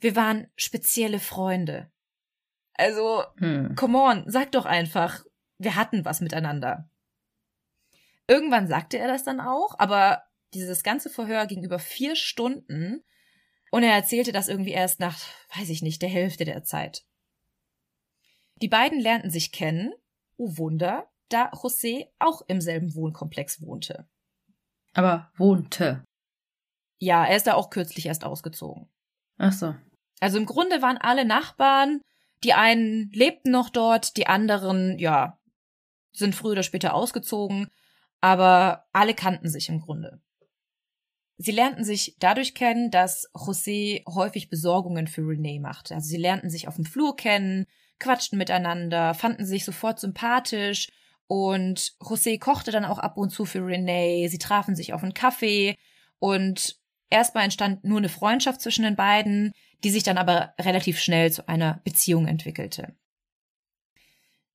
wir 0.00 0.16
waren 0.16 0.48
spezielle 0.56 1.18
Freunde. 1.18 1.90
Also, 2.74 3.22
hm. 3.38 3.74
come 3.76 3.98
on, 3.98 4.24
sag 4.26 4.52
doch 4.52 4.66
einfach, 4.66 5.24
wir 5.58 5.76
hatten 5.76 6.04
was 6.04 6.20
miteinander. 6.20 6.90
Irgendwann 8.28 8.68
sagte 8.68 8.98
er 8.98 9.08
das 9.08 9.24
dann 9.24 9.40
auch, 9.40 9.78
aber 9.78 10.22
dieses 10.54 10.82
ganze 10.82 11.10
Verhör 11.10 11.46
ging 11.46 11.64
über 11.64 11.78
vier 11.78 12.16
Stunden 12.16 13.02
und 13.70 13.82
er 13.82 13.94
erzählte 13.94 14.32
das 14.32 14.48
irgendwie 14.48 14.72
erst 14.72 15.00
nach, 15.00 15.18
weiß 15.56 15.70
ich 15.70 15.82
nicht, 15.82 16.02
der 16.02 16.08
Hälfte 16.08 16.44
der 16.44 16.62
Zeit. 16.62 17.04
Die 18.60 18.68
beiden 18.68 19.00
lernten 19.00 19.30
sich 19.30 19.50
kennen, 19.50 19.92
oh 20.36 20.56
Wunder, 20.56 21.10
da 21.28 21.50
José 21.50 22.08
auch 22.18 22.42
im 22.46 22.60
selben 22.60 22.94
Wohnkomplex 22.94 23.62
wohnte. 23.62 24.06
Aber 24.92 25.30
wohnte. 25.36 26.04
Ja, 26.98 27.24
er 27.24 27.36
ist 27.36 27.46
da 27.46 27.54
auch 27.54 27.70
kürzlich 27.70 28.06
erst 28.06 28.24
ausgezogen. 28.24 28.88
Ach 29.38 29.52
so. 29.52 29.74
Also 30.20 30.38
im 30.38 30.46
Grunde 30.46 30.82
waren 30.82 30.98
alle 30.98 31.24
Nachbarn, 31.24 32.00
die 32.44 32.52
einen 32.52 33.10
lebten 33.12 33.50
noch 33.50 33.70
dort, 33.70 34.16
die 34.16 34.26
anderen, 34.26 34.98
ja, 34.98 35.38
sind 36.12 36.34
früher 36.34 36.52
oder 36.52 36.62
später 36.62 36.94
ausgezogen, 36.94 37.70
aber 38.22 38.86
alle 38.92 39.14
kannten 39.14 39.48
sich 39.48 39.68
im 39.68 39.80
Grunde. 39.80 40.20
Sie 41.36 41.50
lernten 41.50 41.84
sich 41.84 42.16
dadurch 42.20 42.54
kennen, 42.54 42.90
dass 42.90 43.28
José 43.34 44.04
häufig 44.06 44.48
Besorgungen 44.48 45.08
für 45.08 45.22
Renee 45.22 45.58
machte. 45.58 45.94
Also 45.94 46.08
sie 46.08 46.18
lernten 46.18 46.48
sich 46.48 46.68
auf 46.68 46.76
dem 46.76 46.84
Flur 46.84 47.16
kennen, 47.16 47.66
quatschten 47.98 48.38
miteinander, 48.38 49.12
fanden 49.14 49.44
sich 49.44 49.64
sofort 49.64 49.98
sympathisch 49.98 50.88
und 51.26 51.94
José 52.00 52.38
kochte 52.38 52.70
dann 52.70 52.84
auch 52.84 52.98
ab 52.98 53.16
und 53.16 53.30
zu 53.30 53.44
für 53.44 53.66
Renee. 53.66 54.28
Sie 54.28 54.38
trafen 54.38 54.76
sich 54.76 54.92
auf 54.92 55.02
einen 55.02 55.14
Kaffee 55.14 55.76
und 56.20 56.76
erstmal 57.10 57.44
entstand 57.44 57.82
nur 57.82 57.98
eine 57.98 58.08
Freundschaft 58.08 58.60
zwischen 58.60 58.84
den 58.84 58.94
beiden, 58.94 59.52
die 59.82 59.90
sich 59.90 60.04
dann 60.04 60.18
aber 60.18 60.54
relativ 60.60 61.00
schnell 61.00 61.32
zu 61.32 61.48
einer 61.48 61.80
Beziehung 61.82 62.28
entwickelte. 62.28 62.94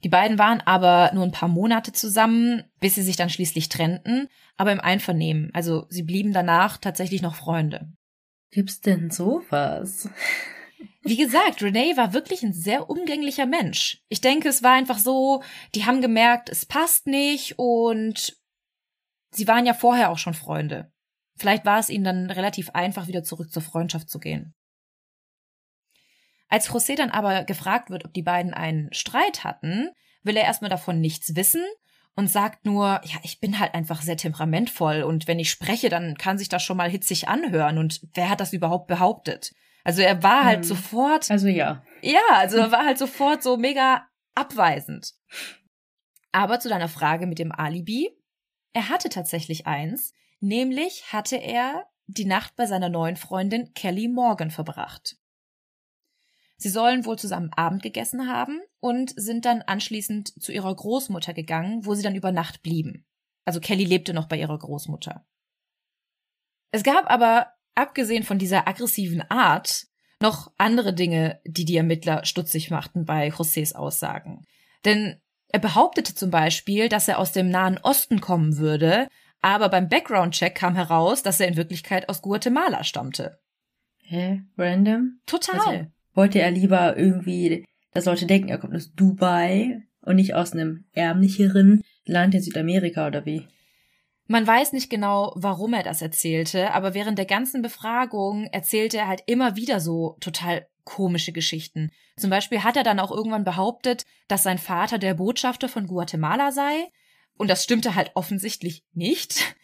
Die 0.04 0.10
beiden 0.10 0.38
waren 0.38 0.62
aber 0.62 1.12
nur 1.14 1.24
ein 1.24 1.32
paar 1.32 1.50
Monate 1.50 1.92
zusammen, 1.92 2.64
bis 2.80 2.96
sie 2.96 3.02
sich 3.02 3.16
dann 3.16 3.30
schließlich 3.30 3.70
trennten, 3.70 4.30
aber 4.56 4.72
im 4.72 4.80
Einvernehmen. 4.80 5.50
Also 5.54 5.88
sie 5.90 6.04
blieben 6.04 6.34
danach 6.34 6.78
tatsächlich 6.78 7.22
noch 7.22 7.36
Freunde. 7.36 7.92
Gibt's 8.52 8.80
denn 8.80 9.10
sowas? 9.10 10.10
Wie 11.02 11.18
gesagt, 11.18 11.64
Renee 11.64 11.98
war 11.98 12.14
wirklich 12.14 12.44
ein 12.44 12.54
sehr 12.54 12.90
umgänglicher 12.90 13.46
Mensch. 13.46 14.04
Ich 14.10 14.22
denke, 14.22 14.50
es 14.50 14.62
war 14.62 14.74
einfach 14.74 15.00
so, 15.00 15.42
die 15.74 15.86
haben 15.86 16.02
gemerkt, 16.02 16.50
es 16.50 16.66
passt 16.66 17.08
nicht 17.08 17.58
und 17.58 18.38
sie 19.32 19.48
waren 19.48 19.66
ja 19.66 19.74
vorher 19.74 20.12
auch 20.12 20.18
schon 20.18 20.34
Freunde. 20.34 20.92
Vielleicht 21.38 21.66
war 21.66 21.80
es 21.80 21.90
ihnen 21.90 22.04
dann 22.04 22.30
relativ 22.30 22.72
einfach, 22.72 23.08
wieder 23.08 23.24
zurück 23.24 23.52
zur 23.52 23.62
Freundschaft 23.62 24.10
zu 24.10 24.20
gehen. 24.20 24.54
Als 26.50 26.70
José 26.70 26.96
dann 26.96 27.10
aber 27.10 27.44
gefragt 27.44 27.90
wird, 27.90 28.06
ob 28.06 28.14
die 28.14 28.22
beiden 28.22 28.54
einen 28.54 28.92
Streit 28.94 29.44
hatten, 29.44 29.90
will 30.24 30.38
er 30.38 30.44
erstmal 30.44 30.70
davon 30.70 31.02
nichts 31.02 31.36
wissen 31.36 31.64
und 32.16 32.30
sagt 32.30 32.66
nur, 32.66 33.02
ja, 33.04 33.18
ich 33.24 33.40
bin 33.40 33.60
halt 33.60 33.74
einfach 33.74 34.02
sehr 34.02 34.18
temperamentvoll 34.18 35.04
und 35.04 35.28
wenn 35.28 35.40
ich 35.40 35.52
spreche, 35.52 35.90
dann 35.90 36.18
kann 36.18 36.38
sich 36.38 36.50
das 36.50 36.64
schon 36.64 36.78
mal 36.78 36.90
hitzig 36.90 37.28
anhören 37.28 37.78
und 37.78 38.02
wer 38.14 38.30
hat 38.30 38.40
das 38.40 38.54
überhaupt 38.54 38.88
behauptet? 38.88 39.54
Also 39.84 40.02
er 40.02 40.22
war 40.24 40.44
halt 40.44 40.60
hm. 40.60 40.64
sofort. 40.64 41.32
Also 41.32 41.48
ja. 41.48 41.84
Ja, 42.02 42.22
also 42.34 42.58
er 42.58 42.72
war 42.72 42.86
halt 42.86 42.98
sofort 42.98 43.42
so 43.42 43.56
mega 43.56 44.06
abweisend. 44.36 45.14
Aber 46.32 46.60
zu 46.60 46.70
deiner 46.70 46.90
Frage 46.90 47.26
mit 47.26 47.40
dem 47.40 47.52
Alibi. 47.52 48.10
Er 48.74 48.90
hatte 48.90 49.10
tatsächlich 49.10 49.66
eins, 49.66 50.14
nämlich 50.40 51.12
hatte 51.14 51.38
er 51.38 51.86
die 52.06 52.26
Nacht 52.26 52.56
bei 52.56 52.66
seiner 52.66 52.90
neuen 52.90 53.16
Freundin 53.16 53.74
Kelly 53.74 54.08
Morgan 54.08 54.52
verbracht. 54.52 55.18
Sie 56.58 56.70
sollen 56.70 57.06
wohl 57.06 57.20
zusammen 57.20 57.52
Abend 57.54 57.84
gegessen 57.84 58.28
haben 58.28 58.60
und 58.80 59.14
sind 59.16 59.46
dann 59.46 59.62
anschließend 59.62 60.42
zu 60.42 60.52
ihrer 60.52 60.76
Großmutter 60.76 61.34
gegangen, 61.34 61.86
wo 61.86 61.94
sie 61.94 62.04
dann 62.04 62.16
über 62.16 62.32
Nacht 62.32 62.64
blieben. 62.64 63.06
Also 63.46 63.60
Kelly 63.60 63.86
lebte 63.86 64.14
noch 64.14 64.28
bei 64.28 64.40
ihrer 64.40 64.58
Großmutter. 64.58 65.26
Es 66.72 66.84
gab 66.84 67.10
aber, 67.10 67.54
abgesehen 67.76 68.24
von 68.24 68.40
dieser 68.40 68.68
aggressiven 68.68 69.22
Art, 69.30 69.86
noch 70.20 70.52
andere 70.58 70.94
Dinge, 70.94 71.40
die 71.46 71.64
die 71.64 71.78
Ermittler 71.78 72.26
stutzig 72.26 72.72
machten 72.72 73.06
bei 73.06 73.30
Josés 73.30 73.76
Aussagen. 73.76 74.44
Denn 74.84 75.22
er 75.50 75.60
behauptete 75.60 76.16
zum 76.16 76.32
Beispiel, 76.32 76.90
dass 76.90 77.08
er 77.08 77.20
aus 77.20 77.32
dem 77.32 77.50
Nahen 77.50 77.78
Osten 77.78 78.20
kommen 78.20 78.58
würde, 78.58 79.08
aber 79.42 79.70
beim 79.70 79.88
Background-Check 79.88 80.56
kam 80.56 80.76
heraus, 80.76 81.24
dass 81.24 81.40
er 81.40 81.48
in 81.48 81.56
Wirklichkeit 81.56 82.10
aus 82.10 82.22
Guatemala 82.22 82.84
stammte. 82.84 83.40
Hä? 84.02 84.42
Random? 84.58 85.22
Total. 85.26 85.60
Also, 85.60 85.92
wollte 86.18 86.40
er 86.42 86.52
lieber 86.52 86.98
irgendwie, 86.98 87.64
dass 87.94 88.06
Leute 88.06 88.26
denken, 88.26 88.50
er 88.50 88.58
kommt 88.58 88.76
aus 88.76 88.94
Dubai 88.94 89.84
und 90.02 90.16
nicht 90.16 90.34
aus 90.34 90.52
einem 90.52 90.86
ärmlicheren 90.94 91.84
Land 92.06 92.34
in 92.34 92.42
Südamerika 92.42 93.08
oder 93.08 93.26
wie? 93.26 93.48
Man 94.26 94.46
weiß 94.46 94.74
nicht 94.74 94.90
genau, 94.90 95.32
warum 95.38 95.74
er 95.74 95.84
das 95.84 96.02
erzählte, 96.02 96.74
aber 96.74 96.94
während 96.94 97.18
der 97.18 97.26
ganzen 97.26 97.62
Befragung 97.62 98.46
erzählte 98.48 98.98
er 98.98 99.08
halt 99.08 99.24
immer 99.28 99.56
wieder 99.56 99.80
so 99.80 100.18
total 100.20 100.68
komische 100.84 101.32
Geschichten. 101.32 101.92
Zum 102.18 102.30
Beispiel 102.30 102.64
hat 102.64 102.76
er 102.76 102.84
dann 102.84 103.00
auch 103.00 103.12
irgendwann 103.12 103.44
behauptet, 103.44 104.04
dass 104.28 104.44
sein 104.44 104.58
Vater 104.58 104.98
der 104.98 105.14
Botschafter 105.14 105.70
von 105.70 105.88
Guatemala 105.88 106.52
sei. 106.52 106.88
Und 107.38 107.50
das 107.50 107.64
stimmte 107.64 107.94
halt 107.94 108.12
offensichtlich 108.16 108.84
nicht. 108.94 109.56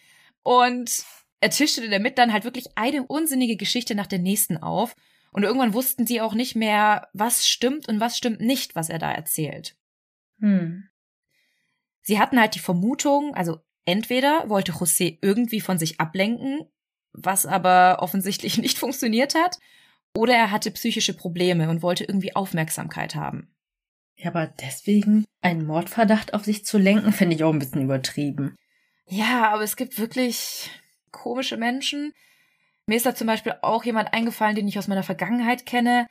Und 0.44 1.04
er 1.39 1.50
tischte 1.50 1.89
damit 1.89 2.18
dann 2.18 2.32
halt 2.32 2.44
wirklich 2.44 2.78
eine 2.78 3.04
unsinnige 3.04 3.58
Geschichte 3.58 3.96
nach 3.96 4.08
der 4.08 4.20
nächsten 4.20 4.58
auf. 4.58 4.96
Und 5.34 5.43
irgendwann 5.43 5.74
wussten 5.74 6.06
sie 6.06 6.22
auch 6.22 6.34
nicht 6.34 6.56
mehr, 6.56 7.10
was 7.13 7.48
stimmt 7.48 7.88
und 7.88 8.00
was 8.00 8.17
stimmt 8.17 8.39
nicht, 8.39 8.76
was 8.76 8.89
er 8.89 9.00
da 9.00 9.12
erzählt. 9.12 9.76
Hm. 10.39 10.88
Sie 12.02 12.19
hatten 12.19 12.39
halt 12.39 12.56
die 12.56 12.60
Vermutung, 12.60 13.34
also 13.34 13.60
entweder 13.86 14.50
wollte 14.50 14.74
José 14.74 15.17
irgendwie 15.22 15.62
von 15.62 15.80
sich 15.80 16.00
ablenken, 16.00 16.62
was 17.13 17.46
aber 17.46 17.98
offensichtlich 18.00 18.58
nicht 18.60 18.78
funktioniert 18.78 19.36
hat, 19.36 19.58
oder 20.15 20.36
er 20.36 20.52
hatte 20.52 20.69
psychische 20.72 21.15
Probleme 21.15 21.69
und 21.69 21.82
wollte 21.82 22.04
irgendwie 22.04 22.36
Aufmerksamkeit 22.36 23.15
haben. 23.15 23.54
Ja, 24.15 24.30
aber 24.30 24.46
deswegen 24.46 25.26
einen 25.41 25.65
Mordverdacht 25.65 26.36
auf 26.36 26.46
sich 26.46 26.65
zu 26.65 26.78
lenken, 26.78 27.12
finde 27.12 27.36
ich 27.36 27.43
auch 27.43 27.52
ein 27.52 27.60
bisschen 27.60 27.82
übertrieben. 27.82 28.56
Ja, 29.08 29.50
aber 29.52 29.63
es 29.63 29.76
gibt 29.76 29.98
wirklich 29.98 30.69
komische 31.12 31.58
Menschen, 31.58 32.13
mir 32.86 32.98
ist 32.98 33.06
da 33.06 33.15
zum 33.15 33.28
Beispiel 33.28 33.56
auch 33.62 33.84
jemand 33.84 34.13
eingefallen, 34.13 34.56
den 34.56 34.67
ich 34.67 34.78
aus 34.78 34.88
meiner 34.88 35.04
Vergangenheit 35.04 35.65
kenne, 35.65 36.08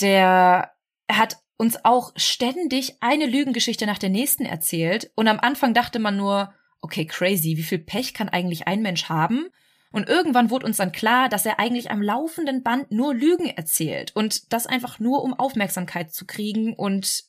der 0.00 0.72
hat 1.10 1.38
uns 1.56 1.84
auch 1.84 2.12
ständig 2.16 2.96
eine 3.00 3.26
Lügengeschichte 3.26 3.86
nach 3.86 3.98
der 3.98 4.10
nächsten 4.10 4.44
erzählt. 4.44 5.10
Und 5.14 5.28
am 5.28 5.40
Anfang 5.40 5.74
dachte 5.74 5.98
man 5.98 6.16
nur, 6.16 6.54
okay, 6.80 7.04
crazy, 7.06 7.56
wie 7.56 7.62
viel 7.62 7.78
Pech 7.78 8.14
kann 8.14 8.28
eigentlich 8.28 8.68
ein 8.68 8.82
Mensch 8.82 9.08
haben? 9.08 9.46
Und 9.90 10.08
irgendwann 10.08 10.50
wurde 10.50 10.66
uns 10.66 10.76
dann 10.76 10.92
klar, 10.92 11.28
dass 11.28 11.46
er 11.46 11.58
eigentlich 11.58 11.90
am 11.90 12.02
laufenden 12.02 12.62
Band 12.62 12.92
nur 12.92 13.14
Lügen 13.14 13.46
erzählt. 13.46 14.14
Und 14.14 14.52
das 14.52 14.66
einfach 14.66 14.98
nur, 14.98 15.22
um 15.22 15.34
Aufmerksamkeit 15.34 16.12
zu 16.12 16.26
kriegen 16.26 16.74
und 16.74 17.24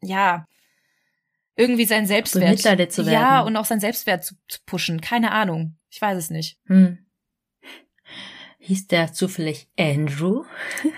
ja, 0.00 0.46
irgendwie 1.54 1.84
sein 1.84 2.06
Selbstwert. 2.06 2.58
zu 2.92 3.06
werden. 3.06 3.14
Ja, 3.14 3.40
und 3.42 3.56
auch 3.56 3.64
sein 3.64 3.80
Selbstwert 3.80 4.24
zu, 4.24 4.34
zu 4.48 4.58
pushen. 4.66 5.00
Keine 5.00 5.30
Ahnung. 5.30 5.76
Ich 5.90 6.00
weiß 6.00 6.18
es 6.18 6.30
nicht. 6.30 6.58
Hm. 6.66 6.98
Hieß 8.64 8.86
der 8.86 9.12
zufällig 9.12 9.68
Andrew? 9.76 10.44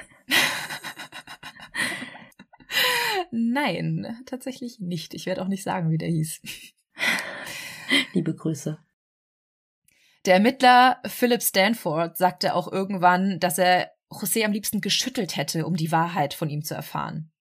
Nein, 3.31 4.23
tatsächlich 4.27 4.81
nicht. 4.81 5.15
Ich 5.15 5.25
werde 5.25 5.41
auch 5.41 5.49
nicht 5.49 5.63
sagen, 5.63 5.91
wie 5.91 5.97
der 5.97 6.11
hieß. 6.11 6.43
Liebe 8.13 8.35
Grüße. 8.35 8.77
Der 10.27 10.35
Ermittler 10.35 11.01
Philip 11.07 11.43
Stanford 11.43 12.19
sagte 12.19 12.55
auch 12.55 12.71
irgendwann, 12.71 13.41
dass 13.41 13.57
er 13.57 13.93
José 14.11 14.45
am 14.45 14.53
liebsten 14.53 14.83
geschüttelt 14.83 15.39
hätte, 15.39 15.65
um 15.65 15.75
die 15.75 15.91
Wahrheit 15.91 16.35
von 16.35 16.51
ihm 16.51 16.63
zu 16.63 16.75
erfahren. 16.75 17.33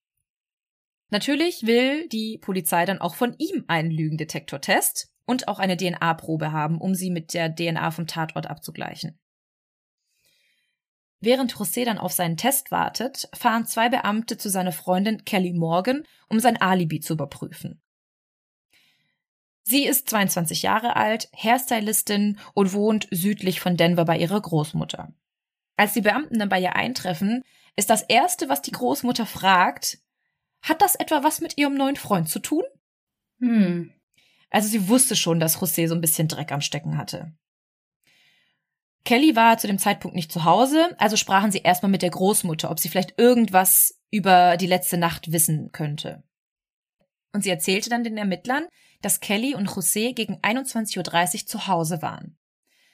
Natürlich 1.09 1.67
will 1.67 2.07
die 2.07 2.37
Polizei 2.37 2.85
dann 2.85 3.01
auch 3.01 3.15
von 3.15 3.35
ihm 3.39 3.65
einen 3.67 3.91
Lügendetektortest 3.91 5.11
und 5.25 5.49
auch 5.49 5.59
eine 5.59 5.75
DNA-Probe 5.75 6.53
haben, 6.53 6.79
um 6.79 6.95
sie 6.95 7.09
mit 7.09 7.33
der 7.33 7.53
DNA 7.53 7.91
vom 7.91 8.07
Tatort 8.07 8.47
abzugleichen. 8.47 9.19
Während 11.25 11.55
José 11.55 11.85
dann 11.85 11.99
auf 11.99 12.11
seinen 12.11 12.35
Test 12.35 12.69
wartet, 12.69 13.29
fahren 13.33 13.65
zwei 13.65 13.87
Beamte 13.87 14.37
zu 14.37 14.49
seiner 14.49 14.73
Freundin 14.73 15.23
Kelly 15.23 15.53
Morgan, 15.53 16.03
um 16.27 16.41
sein 16.41 16.59
Alibi 16.59 16.99
zu 16.99 17.13
überprüfen. 17.13 17.81
Sie 19.63 19.85
ist 19.85 20.09
22 20.09 20.63
Jahre 20.63 20.97
alt, 20.97 21.29
Hairstylistin 21.33 22.39
und 22.53 22.73
wohnt 22.73 23.07
südlich 23.09 23.61
von 23.61 23.77
Denver 23.77 24.03
bei 24.03 24.17
ihrer 24.17 24.41
Großmutter. 24.41 25.13
Als 25.77 25.93
die 25.93 26.01
Beamten 26.01 26.39
dann 26.39 26.49
bei 26.49 26.59
ihr 26.59 26.75
eintreffen, 26.75 27.45
ist 27.77 27.89
das 27.89 28.01
erste, 28.01 28.49
was 28.49 28.61
die 28.61 28.71
Großmutter 28.71 29.25
fragt, 29.25 29.99
hat 30.61 30.81
das 30.81 30.95
etwa 30.95 31.23
was 31.23 31.39
mit 31.39 31.57
ihrem 31.57 31.75
neuen 31.75 31.95
Freund 31.95 32.27
zu 32.27 32.39
tun? 32.39 32.63
Hm. 33.39 33.93
Also 34.49 34.67
sie 34.67 34.89
wusste 34.89 35.15
schon, 35.15 35.39
dass 35.39 35.61
José 35.61 35.87
so 35.87 35.95
ein 35.95 36.01
bisschen 36.01 36.27
Dreck 36.27 36.51
am 36.51 36.59
Stecken 36.59 36.97
hatte. 36.97 37.31
Kelly 39.05 39.35
war 39.35 39.57
zu 39.57 39.67
dem 39.67 39.79
Zeitpunkt 39.79 40.15
nicht 40.15 40.31
zu 40.31 40.45
Hause, 40.45 40.95
also 40.97 41.17
sprachen 41.17 41.51
sie 41.51 41.59
erstmal 41.59 41.91
mit 41.91 42.01
der 42.01 42.09
Großmutter, 42.09 42.71
ob 42.71 42.79
sie 42.79 42.87
vielleicht 42.87 43.19
irgendwas 43.19 43.99
über 44.11 44.55
die 44.57 44.67
letzte 44.67 44.97
Nacht 44.97 45.31
wissen 45.31 45.71
könnte. 45.71 46.23
Und 47.33 47.43
sie 47.43 47.49
erzählte 47.49 47.89
dann 47.89 48.03
den 48.03 48.17
Ermittlern, 48.17 48.65
dass 49.01 49.19
Kelly 49.19 49.55
und 49.55 49.69
José 49.69 50.13
gegen 50.13 50.37
21.30 50.37 51.41
Uhr 51.41 51.45
zu 51.47 51.67
Hause 51.67 52.01
waren. 52.01 52.37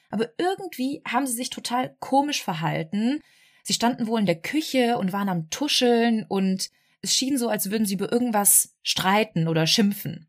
Aber 0.09 0.29
irgendwie 0.39 1.03
haben 1.07 1.27
sie 1.27 1.33
sich 1.33 1.51
total 1.51 1.95
komisch 1.99 2.43
verhalten. 2.43 3.21
Sie 3.63 3.73
standen 3.73 4.07
wohl 4.07 4.19
in 4.19 4.25
der 4.25 4.41
Küche 4.41 4.97
und 4.97 5.13
waren 5.13 5.29
am 5.29 5.49
Tuscheln 5.49 6.25
und 6.27 6.69
Es 7.01 7.15
schien 7.15 7.37
so, 7.37 7.47
als 7.49 7.69
würden 7.69 7.85
sie 7.85 7.93
über 7.93 8.11
irgendwas 8.11 8.75
streiten 8.81 9.47
oder 9.47 9.67
schimpfen. 9.67 10.28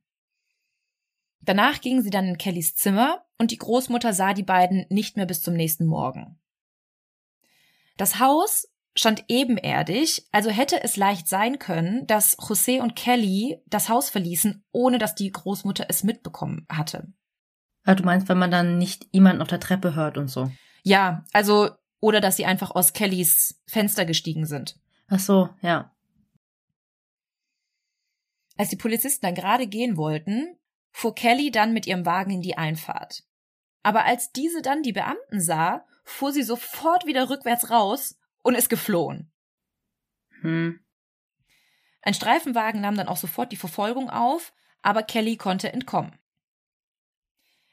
Danach 1.43 1.81
gingen 1.81 2.03
sie 2.03 2.11
dann 2.11 2.27
in 2.27 2.39
Kellys 2.39 2.75
Zimmer 2.75 3.25
und 3.39 3.51
die 3.51 3.59
Großmutter 3.59 4.13
sah 4.13 4.35
die 4.35 4.43
beiden 4.43 4.87
nicht 4.91 5.17
mehr 5.17 5.27
bis 5.27 5.43
zum 5.43 5.55
nächsten 5.55 5.87
Morgen. 5.87 6.39
Das 7.97 8.19
Haus 8.19 8.69
stand 8.95 9.25
ebenerdig, 9.29 10.27
also 10.33 10.51
hätte 10.51 10.83
es 10.83 10.97
leicht 10.97 11.29
sein 11.29 11.59
können, 11.59 12.07
dass 12.07 12.39
José 12.39 12.81
und 12.81 12.97
Kelly 12.97 13.59
das 13.67 13.89
Haus 13.89 14.11
verließen, 14.11 14.65
ohne 14.73 14.99
dass 14.99 15.15
die 15.15 15.31
Großmutter 15.31 15.87
es 15.89 16.05
mitbekommen 16.05 16.67
hatte. 16.69 17.13
Ah, 17.85 17.95
du 17.95 18.05
meinst, 18.05 18.29
wenn 18.29 18.39
man 18.39 18.51
dann 18.51 18.79
nicht 18.79 19.07
jemanden 19.13 19.43
auf 19.43 19.49
der 19.49 19.61
Treppe 19.61 19.95
hört 19.95 20.19
und 20.19 20.29
so? 20.29 20.51
Ja, 20.83 21.25
also, 21.33 21.71
oder 22.01 22.21
dass 22.21 22.37
sie 22.37 22.47
einfach 22.47 22.71
aus 22.73 22.93
Kellys 22.93 23.63
Fenster 23.67 24.05
gestiegen 24.05 24.45
sind. 24.45 24.79
Ach 25.09 25.19
so, 25.19 25.49
ja. 25.63 25.95
Als 28.57 28.69
die 28.69 28.77
Polizisten 28.77 29.25
dann 29.25 29.35
gerade 29.35 29.67
gehen 29.67 29.97
wollten, 29.97 30.57
fuhr 30.93 31.15
Kelly 31.15 31.51
dann 31.51 31.73
mit 31.73 31.87
ihrem 31.87 32.07
Wagen 32.07 32.31
in 32.31 32.43
die 32.43 32.59
Einfahrt. 32.59 33.25
Aber 33.83 34.05
als 34.05 34.33
diese 34.33 34.63
dann 34.63 34.83
die 34.83 34.93
Beamten 34.93 35.41
sah, 35.41 35.87
fuhr 36.05 36.33
sie 36.33 36.43
sofort 36.43 37.07
wieder 37.07 37.31
rückwärts 37.31 37.71
raus 37.71 38.19
und 38.43 38.55
ist 38.55 38.69
geflohen. 38.69 39.31
Hm. 40.41 40.81
Ein 42.03 42.15
Streifenwagen 42.15 42.81
nahm 42.81 42.97
dann 42.97 43.09
auch 43.09 43.17
sofort 43.17 43.53
die 43.53 43.57
Verfolgung 43.57 44.11
auf, 44.11 44.53
aber 44.83 45.03
Kelly 45.03 45.37
konnte 45.37 45.73
entkommen. 45.73 46.19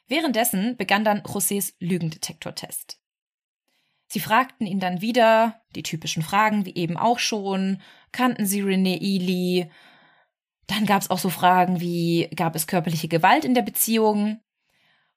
Währenddessen 0.08 0.78
begann 0.78 1.04
dann 1.04 1.22
Josés 1.22 1.74
Lügendetektortest. 1.80 3.00
Sie 4.08 4.22
fragten 4.22 4.66
ihn 4.66 4.80
dann 4.80 5.02
wieder, 5.02 5.62
die 5.76 5.84
typischen 5.84 6.24
Fragen 6.24 6.66
wie 6.66 6.76
eben 6.76 6.96
auch 6.96 7.20
schon, 7.20 7.82
kannten 8.14 8.46
sie 8.46 8.64
René 8.64 9.02
Ely? 9.02 9.70
Dann 10.68 10.86
gab 10.86 11.02
es 11.02 11.10
auch 11.10 11.20
so 11.20 11.30
Fragen 11.30 11.80
wie, 11.80 12.30
gab 12.36 12.56
es 12.56 12.68
körperliche 12.68 13.08
Gewalt 13.08 13.46
in 13.46 13.54
der 13.54 13.62
Beziehung? 13.62 14.42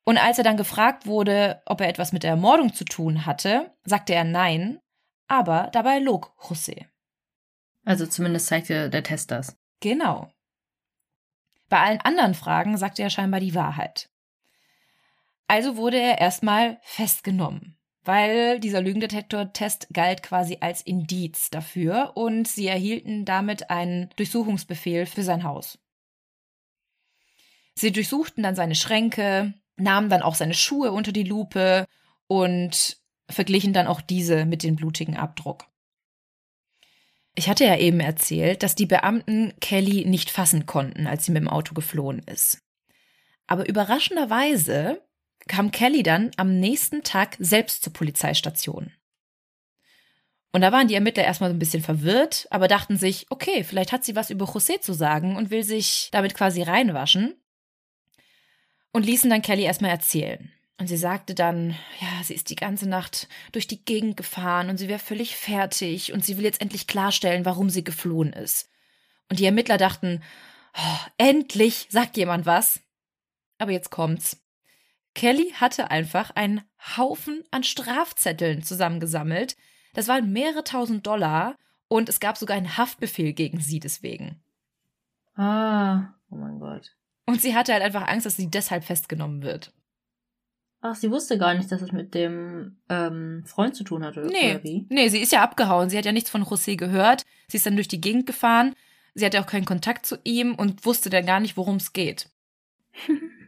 Und 0.05 0.17
als 0.17 0.39
er 0.39 0.45
dann 0.45 0.57
gefragt 0.57 1.07
wurde, 1.07 1.63
ob 1.67 1.81
er 1.81 1.89
etwas 1.89 2.13
mit 2.13 2.23
der 2.23 2.31
Ermordung 2.31 2.73
zu 2.73 2.85
tun 2.85 3.27
hatte, 3.27 3.75
sagte 3.85 4.15
er 4.15 4.25
nein, 4.25 4.81
aber 5.29 5.69
dabei 5.73 5.99
log 5.99 6.33
José. 6.41 6.87
Also 7.85 8.07
zumindest 8.07 8.47
zeigte 8.47 8.91
der 8.91 9.03
Test 9.03 9.31
das. 9.31 9.57
Genau. 9.81 10.31
Bei 11.69 11.79
allen 11.79 12.01
anderen 12.01 12.35
Fragen 12.35 12.77
sagte 12.77 13.03
er 13.03 13.11
scheinbar 13.11 13.41
die 13.41 13.55
Wahrheit. 13.55 14.11
Also 15.47 15.77
wurde 15.77 15.99
er 15.99 16.19
erstmal 16.19 16.79
festgenommen, 16.83 17.80
weil 18.05 18.61
dieser 18.61 18.81
Lügendetektor-Test 18.81 19.89
galt 19.93 20.23
quasi 20.23 20.59
als 20.61 20.83
Indiz 20.83 21.51
dafür 21.51 22.13
und 22.15 22.49
sie 22.49 22.67
erhielten 22.67 23.25
damit 23.25 23.71
einen 23.71 24.11
Durchsuchungsbefehl 24.17 25.07
für 25.07 25.23
sein 25.23 25.45
Haus. 25.45 25.79
Sie 27.75 27.93
durchsuchten 27.93 28.43
dann 28.43 28.55
seine 28.55 28.75
Schränke, 28.75 29.55
nahmen 29.77 30.09
dann 30.09 30.23
auch 30.23 30.35
seine 30.35 30.55
Schuhe 30.55 30.93
unter 30.93 31.13
die 31.13 31.25
Lupe 31.25 31.87
und 32.27 32.99
verglichen 33.29 33.73
dann 33.73 33.87
auch 33.87 34.01
diese 34.01 34.45
mit 34.45 34.63
dem 34.63 34.77
blutigen 34.77 35.17
Abdruck. 35.17 35.67
Ich 37.35 37.49
hatte 37.49 37.65
ja 37.65 37.77
eben 37.77 38.01
erzählt, 38.01 38.63
dass 38.63 38.75
die 38.75 38.87
Beamten 38.87 39.55
Kelly 39.61 40.05
nicht 40.05 40.31
fassen 40.31 40.67
konnten, 40.67 41.07
als 41.07 41.25
sie 41.25 41.33
mit 41.33 41.43
dem 41.43 41.49
Auto 41.49 41.75
geflohen 41.75 42.19
ist. 42.21 42.61
Aber 43.47 43.69
überraschenderweise 43.69 45.01
kam 45.49 45.71
Kelly 45.71 46.03
dann 46.03 46.31
am 46.37 46.59
nächsten 46.59 47.03
Tag 47.03 47.37
selbst 47.39 47.83
zur 47.83 47.93
Polizeistation. 47.93 48.93
Und 50.53 50.63
da 50.63 50.73
waren 50.73 50.89
die 50.89 50.95
Ermittler 50.95 51.25
erstmal 51.25 51.51
so 51.51 51.55
ein 51.55 51.61
bisschen 51.61 51.83
verwirrt, 51.83 52.49
aber 52.51 52.67
dachten 52.67 52.97
sich, 52.97 53.27
okay, 53.31 53.63
vielleicht 53.63 53.93
hat 53.93 54.05
sie 54.05 54.17
was 54.17 54.31
über 54.31 54.47
José 54.47 54.81
zu 54.81 54.93
sagen 54.93 55.37
und 55.37 55.51
will 55.51 55.63
sich 55.63 56.09
damit 56.13 56.35
quasi 56.35 56.63
reinwaschen. 56.63 57.35
Und 58.93 59.07
ließen 59.07 59.31
dann 59.31 59.43
Kelly 59.43 59.63
erstmal 59.63 59.93
erzählen. 59.93 60.51
Und 60.79 60.89
sie 60.89 60.97
sagte 60.97 61.35
dann, 61.35 61.77
ja, 62.01 62.25
sie 62.25 62.35
ist 62.35 62.51
die 62.51 62.57
ganze 62.57 62.89
Nacht 62.89 63.29
durch 63.53 63.69
die 63.69 63.85
Gegend 63.85 64.17
gefahren 64.17 64.71
und 64.71 64.79
sie 64.79 64.89
wäre 64.89 64.99
völlig 64.99 65.37
fertig 65.37 66.13
und 66.13 66.25
sie 66.25 66.39
will 66.39 66.45
jetzt 66.45 66.61
endlich 66.61 66.87
klarstellen, 66.87 67.45
warum 67.45 67.71
sie 67.71 67.85
geflohen 67.85 68.33
ist. 68.33 68.69
Und 69.29 69.39
die 69.39 69.45
Ermittler 69.45 69.77
dachten, 69.77 70.23
oh, 70.77 70.99
endlich 71.19 71.87
sagt 71.91 72.17
jemand 72.17 72.47
was. 72.47 72.81
Aber 73.59 73.71
jetzt 73.71 73.91
kommt's. 73.91 74.43
Kelly 75.15 75.53
hatte 75.55 75.91
einfach 75.91 76.31
einen 76.31 76.63
Haufen 76.97 77.43
an 77.51 77.65
Strafzetteln 77.65 78.63
zusammengesammelt. 78.63 79.57
Das 79.95 80.09
waren 80.09 80.33
mehrere 80.33 80.65
tausend 80.65 81.07
Dollar 81.07 81.57
und 81.89 82.09
es 82.09 82.21
gab 82.21 82.37
sogar 82.37 82.57
einen 82.57 82.77
Haftbefehl 82.77 83.33
gegen 83.33 83.61
sie 83.61 83.81
deswegen. 83.81 84.41
Ah, 85.35 86.15
oh 86.31 86.37
mein 86.37 86.59
Gott. 86.59 86.95
Und 87.27 87.41
sie 87.41 87.55
hatte 87.55 87.73
halt 87.73 87.83
einfach 87.83 88.07
Angst, 88.07 88.27
dass 88.27 88.37
sie 88.37 88.51
deshalb 88.51 88.85
festgenommen 88.85 89.43
wird. 89.43 89.73
Ach, 90.83 90.95
sie 90.95 91.11
wusste 91.11 91.37
gar 91.37 91.55
nicht, 91.55 91.71
dass 91.71 91.83
es 91.83 91.93
mit 91.93 92.15
dem 92.15 92.79
ähm, 92.89 93.43
Freund 93.45 93.77
zu 93.77 93.85
tun 93.85 94.05
hatte. 94.05 94.23
Nee, 94.23 94.55
oder 94.55 94.65
wie? 94.65 94.87
nee, 94.89 95.09
sie 95.09 95.21
ist 95.21 95.33
ja 95.33 95.43
abgehauen. 95.43 95.91
Sie 95.91 95.99
hat 95.99 96.07
ja 96.07 96.13
nichts 96.13 96.31
von 96.31 96.45
José 96.45 96.77
gehört. 96.77 97.25
Sie 97.49 97.59
ist 97.59 97.67
dann 97.67 97.75
durch 97.75 97.89
die 97.89 98.01
Gegend 98.01 98.27
gefahren. 98.27 98.75
Sie 99.15 99.27
hatte 99.27 99.41
auch 99.41 99.47
keinen 99.47 99.67
Kontakt 99.67 100.07
zu 100.07 100.17
ihm 100.25 100.55
und 100.55 100.87
wusste 100.87 101.11
dann 101.11 101.27
gar 101.27 101.41
nicht, 101.41 101.57
worum 101.57 101.77
es 101.77 101.93
geht. 101.93 102.31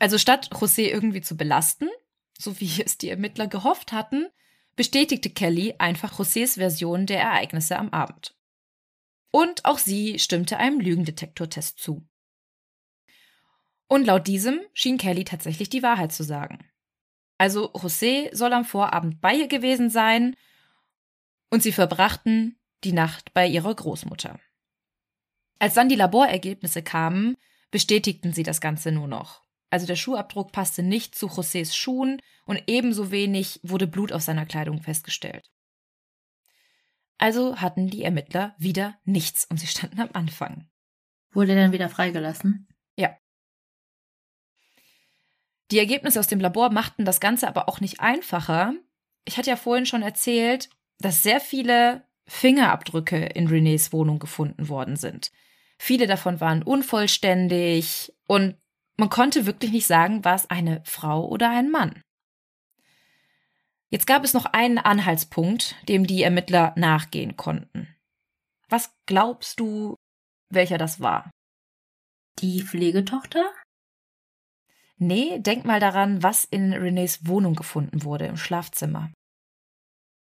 Also 0.00 0.18
statt 0.18 0.50
José 0.52 0.88
irgendwie 0.88 1.20
zu 1.20 1.36
belasten, 1.36 1.88
so 2.36 2.58
wie 2.58 2.82
es 2.84 2.98
die 2.98 3.10
Ermittler 3.10 3.46
gehofft 3.46 3.92
hatten, 3.92 4.26
bestätigte 4.74 5.30
Kelly 5.30 5.74
einfach 5.78 6.18
Josés 6.18 6.54
Version 6.54 7.06
der 7.06 7.20
Ereignisse 7.20 7.78
am 7.78 7.90
Abend. 7.90 8.34
Und 9.30 9.64
auch 9.64 9.78
sie 9.78 10.18
stimmte 10.18 10.56
einem 10.56 10.80
Lügendetektortest 10.80 11.78
zu. 11.78 12.04
Und 13.86 14.06
laut 14.06 14.26
diesem 14.26 14.60
schien 14.72 14.98
Kelly 14.98 15.24
tatsächlich 15.24 15.68
die 15.68 15.82
Wahrheit 15.82 16.12
zu 16.12 16.24
sagen. 16.24 16.58
Also 17.38 17.72
José 17.72 18.34
soll 18.34 18.52
am 18.52 18.64
Vorabend 18.64 19.20
bei 19.20 19.34
ihr 19.34 19.48
gewesen 19.48 19.90
sein 19.90 20.36
und 21.50 21.62
sie 21.62 21.72
verbrachten 21.72 22.58
die 22.84 22.92
Nacht 22.92 23.34
bei 23.34 23.46
ihrer 23.46 23.74
Großmutter. 23.74 24.40
Als 25.58 25.74
dann 25.74 25.88
die 25.88 25.96
Laborergebnisse 25.96 26.82
kamen, 26.82 27.36
bestätigten 27.70 28.32
sie 28.32 28.44
das 28.44 28.60
Ganze 28.60 28.92
nur 28.92 29.08
noch. 29.08 29.42
Also 29.70 29.86
der 29.86 29.96
Schuhabdruck 29.96 30.52
passte 30.52 30.82
nicht 30.82 31.14
zu 31.14 31.28
Josés 31.28 31.74
Schuhen 31.74 32.20
und 32.44 32.62
ebenso 32.66 33.12
wenig 33.12 33.60
wurde 33.62 33.86
Blut 33.86 34.12
auf 34.12 34.22
seiner 34.22 34.44
Kleidung 34.44 34.82
festgestellt. 34.82 35.50
Also 37.18 37.56
hatten 37.60 37.88
die 37.88 38.02
Ermittler 38.02 38.54
wieder 38.58 38.98
nichts 39.04 39.44
und 39.44 39.58
sie 39.58 39.68
standen 39.68 40.00
am 40.00 40.10
Anfang. 40.12 40.68
Wurde 41.32 41.52
er 41.52 41.62
dann 41.62 41.72
wieder 41.72 41.88
freigelassen? 41.88 42.66
Ja. 42.96 43.16
Die 45.70 45.78
Ergebnisse 45.78 46.18
aus 46.18 46.26
dem 46.26 46.40
Labor 46.40 46.70
machten 46.70 47.04
das 47.04 47.20
Ganze 47.20 47.46
aber 47.46 47.68
auch 47.68 47.80
nicht 47.80 48.00
einfacher. 48.00 48.74
Ich 49.24 49.36
hatte 49.36 49.50
ja 49.50 49.56
vorhin 49.56 49.86
schon 49.86 50.02
erzählt, 50.02 50.70
dass 50.98 51.22
sehr 51.22 51.40
viele 51.40 52.04
Fingerabdrücke 52.26 53.26
in 53.26 53.48
Renés 53.48 53.92
Wohnung 53.92 54.18
gefunden 54.18 54.68
worden 54.68 54.96
sind. 54.96 55.30
Viele 55.78 56.06
davon 56.06 56.40
waren 56.40 56.62
unvollständig 56.62 58.12
und 58.26 58.56
man 59.00 59.10
konnte 59.10 59.46
wirklich 59.46 59.72
nicht 59.72 59.86
sagen, 59.86 60.24
war 60.24 60.34
es 60.34 60.48
eine 60.48 60.82
Frau 60.84 61.26
oder 61.26 61.50
ein 61.50 61.70
Mann. 61.70 62.00
Jetzt 63.88 64.06
gab 64.06 64.22
es 64.22 64.34
noch 64.34 64.44
einen 64.44 64.78
Anhaltspunkt, 64.78 65.74
dem 65.88 66.06
die 66.06 66.22
Ermittler 66.22 66.74
nachgehen 66.76 67.36
konnten. 67.36 67.88
Was 68.68 68.94
glaubst 69.06 69.58
du, 69.58 69.96
welcher 70.48 70.78
das 70.78 71.00
war? 71.00 71.30
Die 72.38 72.62
Pflegetochter? 72.62 73.50
Nee, 74.96 75.40
denk 75.40 75.64
mal 75.64 75.80
daran, 75.80 76.22
was 76.22 76.44
in 76.44 76.72
Renés 76.72 77.26
Wohnung 77.26 77.54
gefunden 77.54 78.04
wurde 78.04 78.26
im 78.26 78.36
Schlafzimmer. 78.36 79.10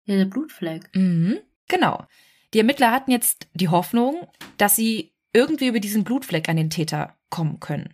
Ja, 0.05 0.17
der 0.17 0.25
Blutfleck. 0.25 0.89
Mhm, 0.95 1.41
genau. 1.69 2.07
Die 2.55 2.59
Ermittler 2.59 2.93
hatten 2.93 3.11
jetzt 3.11 3.49
die 3.55 3.69
Hoffnung, 3.69 4.29
dass 4.57 4.77
sie 4.77 5.13
irgendwie 5.33 5.67
über 5.67 5.81
diesen 5.81 6.05
Blutfleck 6.05 6.49
an 6.49 6.57
den 6.57 6.71
Täter 6.71 7.19
kommen 7.29 7.61
können. 7.61 7.93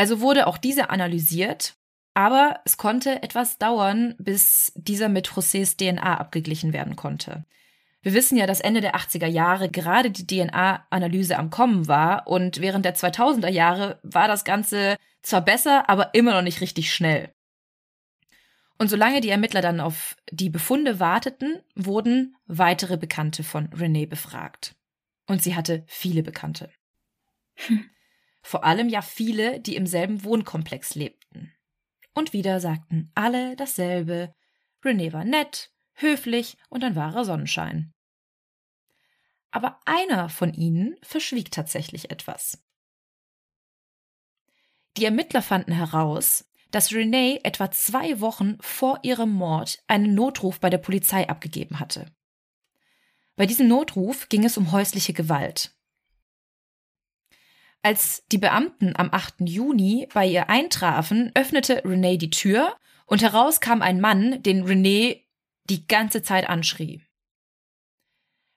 Also 0.00 0.22
wurde 0.22 0.46
auch 0.46 0.56
diese 0.56 0.88
analysiert, 0.88 1.74
aber 2.14 2.60
es 2.64 2.78
konnte 2.78 3.22
etwas 3.22 3.58
dauern, 3.58 4.14
bis 4.16 4.72
dieser 4.74 5.10
mit 5.10 5.28
Josés 5.28 5.76
DNA 5.76 6.16
abgeglichen 6.16 6.72
werden 6.72 6.96
konnte. 6.96 7.44
Wir 8.00 8.14
wissen 8.14 8.38
ja, 8.38 8.46
dass 8.46 8.62
Ende 8.62 8.80
der 8.80 8.96
80er 8.96 9.26
Jahre 9.26 9.68
gerade 9.68 10.10
die 10.10 10.26
DNA-Analyse 10.26 11.36
am 11.36 11.50
Kommen 11.50 11.86
war 11.86 12.26
und 12.28 12.62
während 12.62 12.86
der 12.86 12.96
2000er 12.96 13.50
Jahre 13.50 14.00
war 14.02 14.26
das 14.26 14.46
Ganze 14.46 14.96
zwar 15.20 15.42
besser, 15.42 15.90
aber 15.90 16.14
immer 16.14 16.32
noch 16.32 16.40
nicht 16.40 16.62
richtig 16.62 16.94
schnell. 16.94 17.34
Und 18.78 18.88
solange 18.88 19.20
die 19.20 19.28
Ermittler 19.28 19.60
dann 19.60 19.80
auf 19.80 20.16
die 20.30 20.48
Befunde 20.48 20.98
warteten, 20.98 21.60
wurden 21.74 22.36
weitere 22.46 22.96
Bekannte 22.96 23.44
von 23.44 23.66
Renee 23.66 24.06
befragt. 24.06 24.74
Und 25.26 25.42
sie 25.42 25.54
hatte 25.56 25.84
viele 25.86 26.22
Bekannte. 26.22 26.70
Hm. 27.56 27.90
Vor 28.42 28.64
allem 28.64 28.88
ja 28.88 29.02
viele, 29.02 29.60
die 29.60 29.76
im 29.76 29.86
selben 29.86 30.24
Wohnkomplex 30.24 30.94
lebten. 30.94 31.52
Und 32.14 32.32
wieder 32.32 32.60
sagten 32.60 33.10
alle 33.14 33.56
dasselbe. 33.56 34.34
René 34.82 35.12
war 35.12 35.24
nett, 35.24 35.72
höflich 35.94 36.56
und 36.68 36.82
ein 36.84 36.96
wahrer 36.96 37.24
Sonnenschein. 37.24 37.92
aber 39.50 39.80
einer 39.84 40.28
von 40.28 40.54
ihnen 40.54 40.96
verschwieg 41.02 41.50
tatsächlich 41.50 42.10
etwas. 42.10 42.62
Die 44.96 45.04
Ermittler 45.04 45.42
fanden 45.42 45.72
heraus, 45.72 46.48
dass 46.70 46.92
Renee 46.92 47.40
etwa 47.42 47.70
zwei 47.70 48.20
Wochen 48.20 48.56
vor 48.60 49.00
ihrem 49.02 49.30
Mord 49.30 49.82
einen 49.88 50.14
Notruf 50.14 50.60
bei 50.60 50.70
der 50.70 50.78
Polizei 50.78 51.28
abgegeben 51.28 51.80
hatte. 51.80 52.12
Bei 53.36 53.46
diesem 53.46 53.68
Notruf 53.68 54.28
ging 54.28 54.44
es 54.44 54.56
um 54.56 54.70
häusliche 54.70 55.12
Gewalt. 55.12 55.74
Als 57.82 58.26
die 58.30 58.38
Beamten 58.38 58.94
am 58.94 59.08
8. 59.10 59.36
Juni 59.40 60.06
bei 60.12 60.26
ihr 60.26 60.50
eintrafen, 60.50 61.30
öffnete 61.34 61.82
Renee 61.84 62.18
die 62.18 62.30
Tür 62.30 62.76
und 63.06 63.22
heraus 63.22 63.60
kam 63.60 63.80
ein 63.80 64.00
Mann, 64.00 64.42
den 64.42 64.64
Renee 64.64 65.26
die 65.64 65.86
ganze 65.86 66.22
Zeit 66.22 66.48
anschrie. 66.48 67.02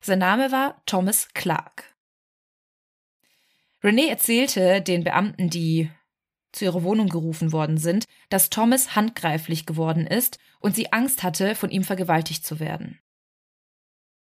Sein 0.01 0.19
Name 0.19 0.51
war 0.51 0.81
Thomas 0.86 1.29
Clark. 1.33 1.95
Renee 3.81 4.07
erzählte 4.07 4.81
den 4.81 5.03
Beamten, 5.03 5.49
die 5.49 5.89
zu 6.51 6.65
ihrer 6.65 6.83
Wohnung 6.83 7.07
gerufen 7.07 7.51
worden 7.51 7.77
sind, 7.77 8.05
dass 8.29 8.49
Thomas 8.49 8.95
handgreiflich 8.95 9.65
geworden 9.65 10.05
ist 10.05 10.38
und 10.59 10.75
sie 10.75 10.91
Angst 10.91 11.23
hatte, 11.23 11.55
von 11.55 11.69
ihm 11.69 11.83
vergewaltigt 11.83 12.45
zu 12.45 12.59
werden. 12.59 12.99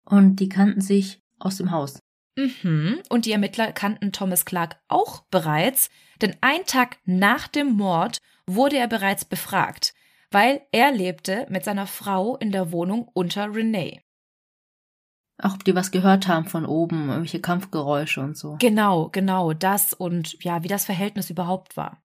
Und 0.04 0.36
die 0.36 0.48
kannten 0.48 0.80
sich 0.80 1.20
aus 1.38 1.56
dem 1.56 1.70
Haus. 1.70 2.00
Mhm. 2.38 3.02
Und 3.08 3.26
die 3.26 3.32
Ermittler 3.32 3.72
kannten 3.72 4.12
Thomas 4.12 4.44
Clark 4.44 4.76
auch 4.86 5.22
bereits, 5.22 5.90
denn 6.22 6.36
ein 6.40 6.64
Tag 6.66 6.98
nach 7.04 7.48
dem 7.48 7.72
Mord 7.72 8.18
wurde 8.46 8.76
er 8.76 8.86
bereits 8.86 9.24
befragt, 9.24 9.92
weil 10.30 10.62
er 10.70 10.92
lebte 10.92 11.46
mit 11.48 11.64
seiner 11.64 11.88
Frau 11.88 12.36
in 12.36 12.52
der 12.52 12.70
Wohnung 12.70 13.08
unter 13.12 13.52
Renee. 13.52 14.02
Auch 15.40 15.54
ob 15.54 15.64
die 15.64 15.74
was 15.74 15.90
gehört 15.90 16.28
haben 16.28 16.46
von 16.46 16.64
oben, 16.64 17.08
irgendwelche 17.08 17.40
Kampfgeräusche 17.40 18.20
und 18.20 18.36
so. 18.36 18.56
Genau, 18.60 19.08
genau, 19.08 19.52
das 19.52 19.92
und 19.92 20.42
ja, 20.44 20.62
wie 20.62 20.68
das 20.68 20.84
Verhältnis 20.84 21.30
überhaupt 21.30 21.76
war. 21.76 22.02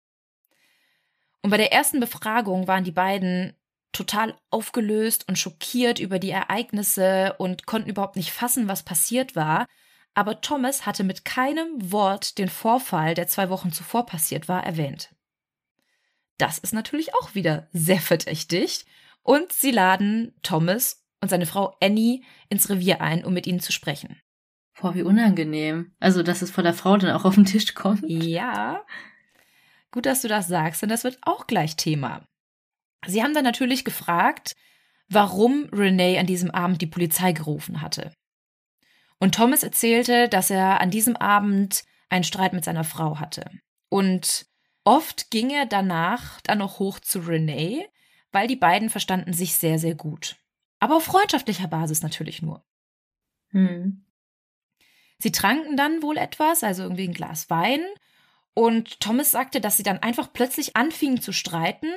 Und 1.42 1.50
bei 1.50 1.58
der 1.58 1.72
ersten 1.74 2.00
Befragung 2.00 2.68
waren 2.68 2.84
die 2.84 2.92
beiden 2.92 3.54
total 3.92 4.36
aufgelöst 4.52 5.28
und 5.28 5.40
schockiert 5.40 6.00
über 6.00 6.20
die 6.20 6.30
Ereignisse 6.30 7.36
und 7.40 7.66
konnten 7.66 7.90
überhaupt 7.90 8.16
nicht 8.16 8.32
fassen, 8.32 8.68
was 8.68 8.84
passiert 8.84 9.36
war. 9.36 9.66
Aber 10.14 10.42
Thomas 10.42 10.86
hatte 10.86 11.04
mit 11.04 11.24
keinem 11.24 11.92
Wort 11.92 12.38
den 12.38 12.50
Vorfall, 12.50 13.14
der 13.14 13.28
zwei 13.28 13.50
Wochen 13.50 13.72
zuvor 13.72 14.06
passiert 14.06 14.48
war, 14.48 14.64
erwähnt. 14.64 15.16
Das 16.38 16.58
ist 16.58 16.74
natürlich 16.74 17.14
auch 17.16 17.36
wieder 17.36 17.68
sehr 17.72 18.00
verdächtig. 18.00 18.86
Und 19.22 19.52
sie 19.52 19.72
laden 19.72 20.34
Thomas 20.42 21.06
und 21.22 21.30
seine 21.30 21.46
Frau 21.46 21.76
Annie 21.82 22.22
ins 22.48 22.70
Revier 22.70 23.02
ein, 23.02 23.24
um 23.26 23.34
mit 23.34 23.48
ihnen 23.48 23.60
zu 23.60 23.72
sprechen. 23.72 24.22
Boah, 24.80 24.96
wie 24.96 25.04
unangenehm. 25.04 25.94
Also, 26.00 26.24
dass 26.24 26.42
es 26.42 26.52
von 26.52 26.64
der 26.64 26.74
Frau 26.74 26.96
dann 26.98 27.12
auch 27.12 27.26
auf 27.26 27.36
den 27.36 27.46
Tisch 27.46 27.74
kommt. 27.76 28.04
Ja, 28.08 28.86
Gut, 29.92 30.06
dass 30.06 30.22
du 30.22 30.28
das 30.28 30.48
sagst, 30.48 30.82
denn 30.82 30.90
das 30.90 31.04
wird 31.04 31.18
auch 31.22 31.48
gleich 31.48 31.76
Thema. 31.76 32.28
Sie 33.08 33.24
haben 33.24 33.34
dann 33.34 33.44
natürlich 33.44 33.86
gefragt, 33.86 34.56
warum 35.08 35.68
Renee 35.72 36.20
an 36.20 36.28
diesem 36.28 36.52
Abend 36.52 36.82
die 36.82 36.88
Polizei 36.88 37.32
gerufen 37.32 37.82
hatte. 37.82 38.14
Und 39.20 39.36
Thomas 39.36 39.64
erzählte, 39.64 40.30
dass 40.30 40.50
er 40.50 40.82
an 40.82 40.92
diesem 40.92 41.16
Abend 41.16 41.84
einen 42.10 42.24
Streit 42.24 42.54
mit 42.54 42.64
seiner 42.64 42.84
Frau 42.84 43.20
hatte. 43.20 43.50
Und 43.90 44.48
oft 44.84 45.30
ging 45.30 45.50
er 45.50 45.66
danach 45.66 46.42
dann 46.42 46.60
noch 46.60 46.80
hoch 46.80 47.00
zu 47.00 47.20
Renee, 47.20 47.88
weil 48.32 48.48
die 48.48 48.56
beiden 48.56 48.90
verstanden 48.90 49.34
sich 49.34 49.56
sehr, 49.56 49.78
sehr 49.80 49.96
gut. 49.96 50.38
Aber 50.80 50.98
auf 50.98 51.04
freundschaftlicher 51.04 51.68
Basis 51.68 52.02
natürlich 52.02 52.42
nur. 52.42 52.64
Hm. 53.50 54.06
Sie 55.18 55.32
tranken 55.32 55.76
dann 55.76 56.02
wohl 56.02 56.18
etwas, 56.18 56.64
also 56.64 56.84
irgendwie 56.84 57.08
ein 57.08 57.14
Glas 57.14 57.50
Wein, 57.50 57.82
und 58.54 59.00
Thomas 59.00 59.32
sagte, 59.32 59.62
dass 59.62 59.78
sie 59.78 59.84
dann 59.84 60.00
einfach 60.00 60.34
plötzlich 60.34 60.76
anfingen 60.76 61.22
zu 61.22 61.32
streiten 61.32 61.90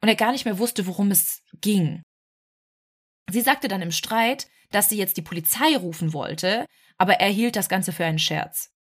und 0.00 0.08
er 0.08 0.16
gar 0.16 0.32
nicht 0.32 0.44
mehr 0.44 0.58
wusste, 0.58 0.86
worum 0.86 1.10
es 1.10 1.42
ging. 1.60 2.02
Sie 3.30 3.40
sagte 3.40 3.68
dann 3.68 3.80
im 3.80 3.92
Streit, 3.92 4.48
dass 4.70 4.88
sie 4.88 4.98
jetzt 4.98 5.16
die 5.16 5.22
Polizei 5.22 5.76
rufen 5.76 6.12
wollte, 6.12 6.66
aber 6.98 7.14
er 7.14 7.28
hielt 7.28 7.56
das 7.56 7.68
Ganze 7.68 7.92
für 7.92 8.04
einen 8.04 8.18
Scherz. 8.18 8.72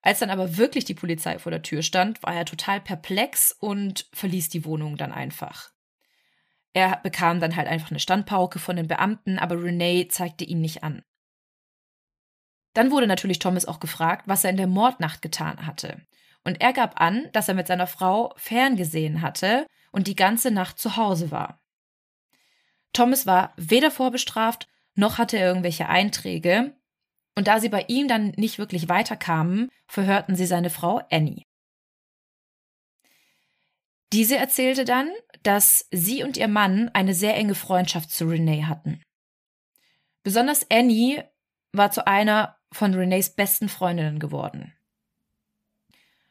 Als 0.00 0.20
dann 0.20 0.30
aber 0.30 0.56
wirklich 0.56 0.84
die 0.84 0.94
Polizei 0.94 1.38
vor 1.38 1.50
der 1.50 1.62
Tür 1.62 1.82
stand, 1.82 2.22
war 2.22 2.34
er 2.34 2.44
total 2.44 2.80
perplex 2.80 3.52
und 3.52 4.08
verließ 4.12 4.48
die 4.48 4.64
Wohnung 4.64 4.96
dann 4.96 5.12
einfach. 5.12 5.70
Er 6.72 6.96
bekam 7.02 7.40
dann 7.40 7.56
halt 7.56 7.66
einfach 7.66 7.90
eine 7.90 8.00
Standpauke 8.00 8.58
von 8.58 8.76
den 8.76 8.86
Beamten, 8.86 9.38
aber 9.38 9.60
Renee 9.60 10.06
zeigte 10.08 10.44
ihn 10.44 10.60
nicht 10.60 10.84
an. 10.84 11.02
Dann 12.74 12.90
wurde 12.90 13.08
natürlich 13.08 13.40
Thomas 13.40 13.64
auch 13.64 13.80
gefragt, 13.80 14.28
was 14.28 14.44
er 14.44 14.50
in 14.50 14.56
der 14.56 14.66
Mordnacht 14.68 15.22
getan 15.22 15.66
hatte. 15.66 16.00
Und 16.44 16.60
er 16.60 16.72
gab 16.72 17.00
an, 17.00 17.28
dass 17.32 17.48
er 17.48 17.54
mit 17.54 17.66
seiner 17.66 17.88
Frau 17.88 18.32
ferngesehen 18.36 19.22
hatte 19.22 19.66
und 19.90 20.06
die 20.06 20.14
ganze 20.14 20.50
Nacht 20.50 20.78
zu 20.78 20.96
Hause 20.96 21.30
war. 21.30 21.60
Thomas 22.98 23.26
war 23.26 23.52
weder 23.56 23.92
vorbestraft, 23.92 24.66
noch 24.96 25.18
hatte 25.18 25.38
er 25.38 25.46
irgendwelche 25.46 25.88
Einträge, 25.88 26.74
und 27.36 27.46
da 27.46 27.60
sie 27.60 27.68
bei 27.68 27.84
ihm 27.86 28.08
dann 28.08 28.32
nicht 28.36 28.58
wirklich 28.58 28.88
weiterkamen, 28.88 29.70
verhörten 29.86 30.34
sie 30.34 30.46
seine 30.46 30.68
Frau 30.68 31.00
Annie. 31.08 31.44
Diese 34.12 34.36
erzählte 34.36 34.84
dann, 34.84 35.12
dass 35.44 35.86
sie 35.92 36.24
und 36.24 36.36
ihr 36.36 36.48
Mann 36.48 36.88
eine 36.88 37.14
sehr 37.14 37.36
enge 37.36 37.54
Freundschaft 37.54 38.10
zu 38.10 38.24
Renee 38.24 38.64
hatten. 38.64 39.00
Besonders 40.24 40.68
Annie 40.68 41.22
war 41.70 41.92
zu 41.92 42.04
einer 42.04 42.58
von 42.72 42.94
Renees 42.94 43.30
besten 43.30 43.68
Freundinnen 43.68 44.18
geworden. 44.18 44.74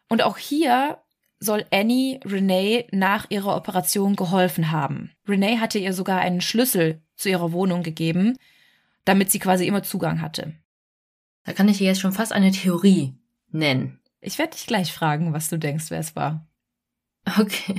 Und 0.10 0.22
auch 0.22 0.38
hier 0.38 1.02
soll 1.40 1.66
Annie 1.72 2.20
Renee 2.26 2.88
nach 2.92 3.28
ihrer 3.30 3.56
Operation 3.56 4.16
geholfen 4.16 4.72
haben. 4.72 5.12
Renee 5.28 5.58
hatte 5.58 5.80
ihr 5.80 5.94
sogar 5.94 6.20
einen 6.20 6.42
Schlüssel 6.42 7.02
zu 7.16 7.30
ihrer 7.30 7.52
Wohnung 7.52 7.84
gegeben, 7.84 8.38
damit 9.06 9.32
sie 9.32 9.40
quasi 9.40 9.68
immer 9.68 9.84
Zugang 9.84 10.22
hatte. 10.22 10.54
Da 11.44 11.54
kann 11.54 11.70
ich 11.70 11.78
dir 11.78 11.88
jetzt 11.88 12.02
schon 12.02 12.12
fast 12.12 12.34
eine 12.34 12.52
Theorie 12.52 13.16
nennen. 13.52 14.00
Ich 14.20 14.38
werde 14.38 14.52
dich 14.52 14.66
gleich 14.66 14.92
fragen, 14.92 15.34
was 15.34 15.48
du 15.50 15.58
denkst, 15.58 15.86
wer 15.90 16.00
es 16.00 16.16
war. 16.16 16.46
Okay. 17.40 17.76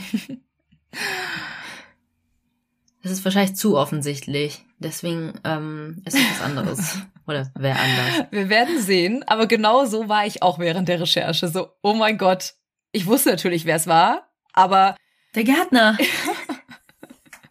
Das 3.02 3.12
ist 3.12 3.24
wahrscheinlich 3.24 3.56
zu 3.56 3.76
offensichtlich. 3.76 4.64
Deswegen 4.78 5.34
ähm, 5.44 6.02
ist 6.04 6.16
es 6.16 6.30
was 6.30 6.40
anderes. 6.42 6.98
Oder 7.26 7.50
wer 7.54 7.78
anders. 7.78 8.26
Wir 8.30 8.48
werden 8.48 8.80
sehen, 8.80 9.22
aber 9.26 9.46
genau 9.46 9.84
so 9.84 10.08
war 10.08 10.26
ich 10.26 10.42
auch 10.42 10.58
während 10.58 10.88
der 10.88 11.00
Recherche. 11.00 11.48
So, 11.48 11.68
oh 11.82 11.94
mein 11.94 12.18
Gott. 12.18 12.54
Ich 12.92 13.06
wusste 13.06 13.30
natürlich, 13.30 13.64
wer 13.64 13.76
es 13.76 13.86
war, 13.86 14.30
aber. 14.52 14.96
Der 15.34 15.44
Gärtner. 15.44 15.96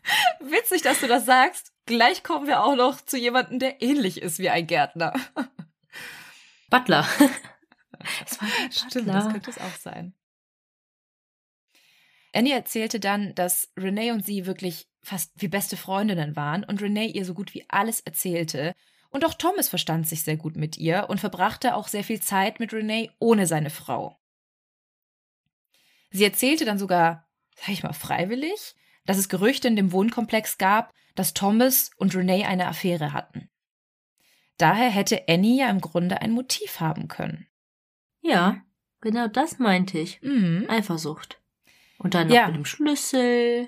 Witzig, 0.39 0.81
dass 0.81 0.99
du 0.99 1.07
das 1.07 1.25
sagst. 1.25 1.73
Gleich 1.85 2.23
kommen 2.23 2.47
wir 2.47 2.63
auch 2.63 2.75
noch 2.75 3.01
zu 3.01 3.17
jemandem, 3.17 3.59
der 3.59 3.81
ähnlich 3.81 4.21
ist 4.21 4.39
wie 4.39 4.49
ein 4.49 4.67
Gärtner. 4.67 5.13
Butler. 6.69 7.07
Das 8.19 8.41
war 8.41 8.47
Stimmt, 8.71 9.07
das 9.07 9.29
könnte 9.29 9.49
es 9.49 9.57
auch 9.57 9.75
sein. 9.79 10.13
Annie 12.33 12.53
erzählte 12.53 12.99
dann, 12.99 13.33
dass 13.35 13.71
Renee 13.77 14.11
und 14.11 14.25
sie 14.25 14.45
wirklich 14.45 14.87
fast 15.01 15.31
wie 15.35 15.47
beste 15.47 15.77
Freundinnen 15.77 16.35
waren 16.35 16.63
und 16.63 16.81
Renee 16.81 17.07
ihr 17.07 17.25
so 17.25 17.33
gut 17.33 17.53
wie 17.53 17.65
alles 17.69 18.01
erzählte 18.01 18.75
und 19.09 19.25
auch 19.25 19.33
Thomas 19.33 19.69
verstand 19.69 20.07
sich 20.07 20.23
sehr 20.23 20.35
gut 20.35 20.57
mit 20.57 20.77
ihr 20.77 21.09
und 21.09 21.19
verbrachte 21.19 21.75
auch 21.75 21.87
sehr 21.87 22.03
viel 22.03 22.21
Zeit 22.21 22.59
mit 22.59 22.73
Renee 22.73 23.09
ohne 23.19 23.47
seine 23.47 23.69
Frau. 23.69 24.19
Sie 26.17 26.23
erzählte 26.23 26.65
dann 26.65 26.79
sogar, 26.79 27.27
sag 27.55 27.69
ich 27.69 27.83
mal, 27.83 27.93
freiwillig, 27.93 28.75
dass 29.05 29.19
es 29.19 29.29
Gerüchte 29.29 29.67
in 29.67 29.75
dem 29.75 29.91
Wohnkomplex 29.91 30.57
gab, 30.57 30.91
dass 31.13 31.35
Thomas 31.35 31.91
und 31.97 32.15
Renee 32.15 32.43
eine 32.43 32.65
Affäre 32.65 33.13
hatten. 33.13 33.49
Daher 34.57 34.89
hätte 34.89 35.25
Annie 35.29 35.59
ja 35.59 35.69
im 35.69 35.79
Grunde 35.79 36.19
ein 36.21 36.31
Motiv 36.31 36.79
haben 36.79 37.07
können. 37.07 37.45
Ja, 38.21 38.63
genau 39.01 39.27
das 39.27 39.59
meinte 39.59 39.99
ich. 39.99 40.19
Mhm. 40.23 40.65
Eifersucht. 40.67 41.39
Und 41.99 42.15
dann 42.15 42.29
noch 42.29 42.35
ja. 42.35 42.47
mit 42.47 42.55
dem 42.55 42.65
Schlüssel. 42.65 43.67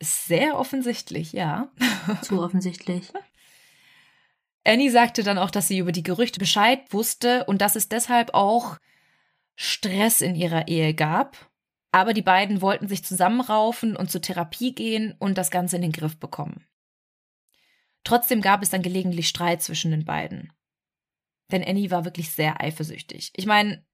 Sehr 0.00 0.56
offensichtlich, 0.56 1.32
ja. 1.32 1.72
Zu 2.22 2.40
offensichtlich. 2.40 3.12
Annie 4.64 4.90
sagte 4.92 5.24
dann 5.24 5.38
auch, 5.38 5.50
dass 5.50 5.66
sie 5.66 5.78
über 5.78 5.90
die 5.90 6.04
Gerüchte 6.04 6.38
Bescheid 6.38 6.92
wusste 6.92 7.44
und 7.46 7.60
dass 7.60 7.74
es 7.74 7.88
deshalb 7.88 8.34
auch 8.34 8.78
Stress 9.56 10.20
in 10.20 10.34
ihrer 10.34 10.68
Ehe 10.68 10.94
gab. 10.94 11.50
Aber 11.92 12.14
die 12.14 12.22
beiden 12.22 12.62
wollten 12.62 12.86
sich 12.86 13.04
zusammenraufen 13.04 13.96
und 13.96 14.10
zur 14.10 14.22
Therapie 14.22 14.74
gehen 14.74 15.14
und 15.18 15.36
das 15.36 15.50
Ganze 15.50 15.76
in 15.76 15.82
den 15.82 15.92
Griff 15.92 16.18
bekommen. 16.18 16.64
Trotzdem 18.04 18.40
gab 18.40 18.62
es 18.62 18.70
dann 18.70 18.82
gelegentlich 18.82 19.28
Streit 19.28 19.62
zwischen 19.62 19.90
den 19.90 20.04
beiden. 20.04 20.52
Denn 21.50 21.64
Annie 21.64 21.90
war 21.90 22.04
wirklich 22.04 22.30
sehr 22.30 22.60
eifersüchtig. 22.60 23.32
Ich 23.34 23.46
meine, 23.46 23.84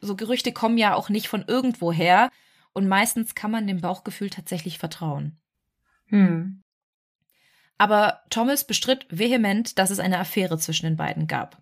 so 0.00 0.14
Gerüchte 0.14 0.52
kommen 0.52 0.78
ja 0.78 0.94
auch 0.94 1.08
nicht 1.08 1.28
von 1.28 1.44
irgendwoher 1.46 2.30
und 2.72 2.88
meistens 2.88 3.34
kann 3.34 3.50
man 3.50 3.66
dem 3.66 3.80
Bauchgefühl 3.80 4.30
tatsächlich 4.30 4.78
vertrauen. 4.78 5.40
Hm. 6.06 6.62
Aber 7.78 8.22
Thomas 8.30 8.66
bestritt 8.66 9.06
vehement, 9.10 9.78
dass 9.78 9.90
es 9.90 9.98
eine 9.98 10.18
Affäre 10.18 10.58
zwischen 10.58 10.86
den 10.86 10.96
beiden 10.96 11.26
gab. 11.26 11.61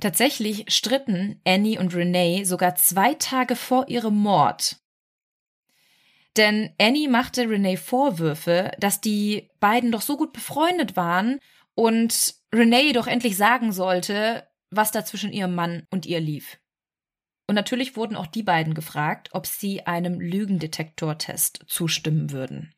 Tatsächlich 0.00 0.64
stritten 0.68 1.40
Annie 1.44 1.78
und 1.78 1.94
Renee 1.94 2.44
sogar 2.44 2.74
zwei 2.76 3.14
Tage 3.14 3.56
vor 3.56 3.88
ihrem 3.88 4.16
Mord. 4.16 4.76
Denn 6.36 6.74
Annie 6.78 7.08
machte 7.08 7.48
Renee 7.48 7.78
Vorwürfe, 7.78 8.72
dass 8.78 9.00
die 9.00 9.48
beiden 9.58 9.90
doch 9.90 10.02
so 10.02 10.18
gut 10.18 10.34
befreundet 10.34 10.96
waren 10.96 11.40
und 11.74 12.34
Renee 12.54 12.92
doch 12.92 13.06
endlich 13.06 13.36
sagen 13.38 13.72
sollte, 13.72 14.46
was 14.70 14.90
da 14.90 15.04
zwischen 15.04 15.32
ihrem 15.32 15.54
Mann 15.54 15.86
und 15.90 16.04
ihr 16.04 16.20
lief. 16.20 16.58
Und 17.46 17.54
natürlich 17.54 17.96
wurden 17.96 18.16
auch 18.16 18.26
die 18.26 18.42
beiden 18.42 18.74
gefragt, 18.74 19.30
ob 19.32 19.46
sie 19.46 19.86
einem 19.86 20.20
Lügendetektortest 20.20 21.60
zustimmen 21.66 22.32
würden. 22.32 22.74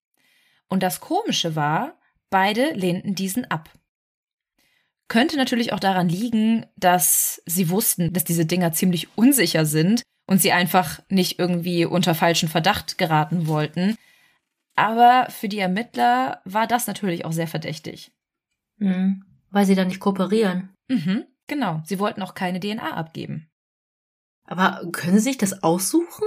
Und 0.68 0.82
das 0.82 1.00
Komische 1.00 1.56
war, 1.56 1.98
beide 2.30 2.72
lehnten 2.74 3.14
diesen 3.14 3.50
ab. 3.50 3.70
Könnte 5.08 5.36
natürlich 5.36 5.72
auch 5.72 5.80
daran 5.80 6.08
liegen, 6.08 6.66
dass 6.76 7.42
sie 7.46 7.70
wussten, 7.70 8.12
dass 8.12 8.24
diese 8.24 8.44
Dinger 8.44 8.72
ziemlich 8.72 9.16
unsicher 9.16 9.64
sind 9.64 10.02
und 10.26 10.40
sie 10.40 10.52
einfach 10.52 11.00
nicht 11.08 11.38
irgendwie 11.38 11.86
unter 11.86 12.14
falschen 12.14 12.48
Verdacht 12.48 12.98
geraten 12.98 13.46
wollten. 13.46 13.96
Aber 14.76 15.26
für 15.30 15.48
die 15.48 15.58
Ermittler 15.58 16.42
war 16.44 16.66
das 16.66 16.86
natürlich 16.86 17.24
auch 17.24 17.32
sehr 17.32 17.48
verdächtig. 17.48 18.12
Mhm. 18.76 19.24
Weil 19.50 19.64
sie 19.64 19.74
dann 19.74 19.88
nicht 19.88 20.00
kooperieren. 20.00 20.74
Mhm, 20.88 21.24
genau. 21.46 21.82
Sie 21.84 21.98
wollten 21.98 22.22
auch 22.22 22.34
keine 22.34 22.60
DNA 22.60 22.92
abgeben. 22.92 23.48
Aber 24.44 24.82
können 24.92 25.18
Sie 25.18 25.24
sich 25.24 25.38
das 25.38 25.62
aussuchen? 25.62 26.26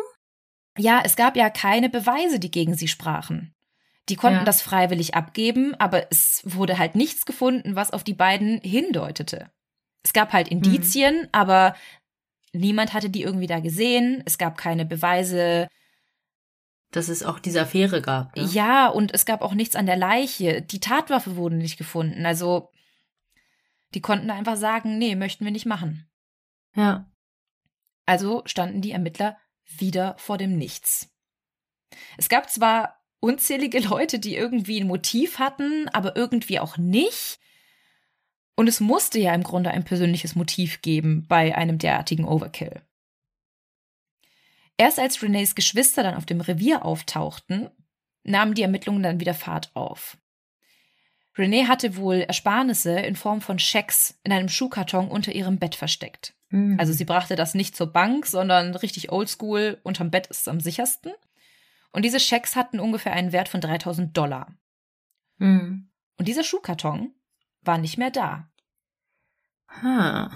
Ja, 0.77 1.01
es 1.03 1.15
gab 1.15 1.35
ja 1.35 1.49
keine 1.49 1.89
Beweise, 1.89 2.39
die 2.39 2.51
gegen 2.51 2.75
sie 2.75 2.87
sprachen. 2.87 3.53
Die 4.09 4.15
konnten 4.15 4.39
Ja. 4.39 4.43
das 4.45 4.61
freiwillig 4.61 5.13
abgeben, 5.15 5.75
aber 5.75 6.11
es 6.11 6.41
wurde 6.43 6.77
halt 6.77 6.95
nichts 6.95 7.25
gefunden, 7.25 7.75
was 7.75 7.91
auf 7.91 8.03
die 8.03 8.13
beiden 8.13 8.59
hindeutete. 8.61 9.51
Es 10.03 10.13
gab 10.13 10.33
halt 10.33 10.47
Indizien, 10.47 11.27
aber 11.31 11.75
niemand 12.53 12.93
hatte 12.93 13.09
die 13.09 13.21
irgendwie 13.21 13.47
da 13.47 13.59
gesehen. 13.59 14.23
Es 14.25 14.37
gab 14.37 14.57
keine 14.57 14.85
Beweise. 14.85 15.67
Dass 16.91 17.07
es 17.07 17.23
auch 17.23 17.39
diese 17.39 17.61
Affäre 17.61 18.01
gab. 18.01 18.35
Ne? 18.35 18.43
Ja, 18.43 18.87
und 18.87 19.13
es 19.13 19.25
gab 19.25 19.41
auch 19.41 19.53
nichts 19.53 19.75
an 19.75 19.85
der 19.85 19.95
Leiche. 19.95 20.61
Die 20.61 20.79
Tatwaffe 20.79 21.35
wurde 21.35 21.55
nicht 21.55 21.77
gefunden. 21.77 22.25
Also, 22.25 22.69
die 23.93 24.01
konnten 24.01 24.31
einfach 24.31 24.57
sagen, 24.57 24.97
nee, 24.97 25.15
möchten 25.15 25.45
wir 25.45 25.51
nicht 25.51 25.65
machen. 25.67 26.09
Ja. 26.75 27.09
Also 28.05 28.41
standen 28.45 28.81
die 28.81 28.91
Ermittler 28.91 29.37
wieder 29.63 30.15
vor 30.17 30.37
dem 30.37 30.57
Nichts. 30.57 31.09
Es 32.17 32.27
gab 32.27 32.49
zwar 32.49 33.00
unzählige 33.21 33.79
Leute, 33.79 34.19
die 34.19 34.35
irgendwie 34.35 34.81
ein 34.81 34.87
Motiv 34.87 35.39
hatten, 35.39 35.87
aber 35.89 36.17
irgendwie 36.17 36.59
auch 36.59 36.77
nicht. 36.77 37.39
Und 38.55 38.67
es 38.67 38.81
musste 38.81 39.17
ja 39.19 39.33
im 39.33 39.43
Grunde 39.43 39.71
ein 39.71 39.85
persönliches 39.85 40.35
Motiv 40.35 40.81
geben 40.81 41.25
bei 41.27 41.55
einem 41.55 41.77
derartigen 41.77 42.25
Overkill. 42.25 42.81
Erst 44.77 44.99
als 44.99 45.23
Renees 45.23 45.55
Geschwister 45.55 46.03
dann 46.03 46.15
auf 46.15 46.25
dem 46.25 46.41
Revier 46.41 46.83
auftauchten, 46.83 47.69
nahmen 48.23 48.55
die 48.55 48.63
Ermittlungen 48.63 49.03
dann 49.03 49.19
wieder 49.19 49.33
Fahrt 49.33 49.71
auf. 49.75 50.17
Renee 51.37 51.65
hatte 51.65 51.95
wohl 51.95 52.21
Ersparnisse 52.21 52.99
in 52.99 53.15
Form 53.15 53.41
von 53.41 53.57
Schecks 53.57 54.19
in 54.23 54.31
einem 54.31 54.49
Schuhkarton 54.49 55.07
unter 55.07 55.31
ihrem 55.31 55.59
Bett 55.59 55.75
versteckt. 55.75 56.33
Mhm. 56.49 56.77
Also 56.79 56.93
sie 56.93 57.05
brachte 57.05 57.35
das 57.35 57.53
nicht 57.53 57.75
zur 57.75 57.87
Bank, 57.87 58.25
sondern 58.25 58.75
richtig 58.75 59.11
oldschool, 59.11 59.79
unterm 59.83 60.11
Bett 60.11 60.27
ist 60.27 60.41
es 60.41 60.47
am 60.47 60.59
sichersten. 60.59 61.13
Und 61.91 62.03
diese 62.03 62.19
Schecks 62.19 62.55
hatten 62.55 62.79
ungefähr 62.79 63.13
einen 63.13 63.31
Wert 63.31 63.49
von 63.49 63.61
3000 63.61 64.15
Dollar. 64.15 64.55
Mhm. 65.37 65.91
Und 66.17 66.27
dieser 66.27 66.43
Schuhkarton 66.43 67.13
war 67.61 67.77
nicht 67.77 67.97
mehr 67.97 68.11
da. 68.11 68.49
Ha. 69.81 70.31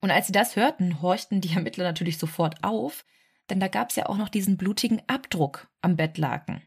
Und 0.00 0.10
als 0.10 0.26
sie 0.26 0.32
das 0.32 0.56
hörten, 0.56 1.02
horchten 1.02 1.40
die 1.40 1.52
Ermittler 1.54 1.84
natürlich 1.84 2.18
sofort 2.18 2.62
auf, 2.62 3.04
denn 3.50 3.60
da 3.60 3.68
gab 3.68 3.90
es 3.90 3.96
ja 3.96 4.06
auch 4.06 4.16
noch 4.16 4.28
diesen 4.28 4.56
blutigen 4.56 5.02
Abdruck 5.06 5.68
am 5.80 5.96
Bettlaken. 5.96 6.62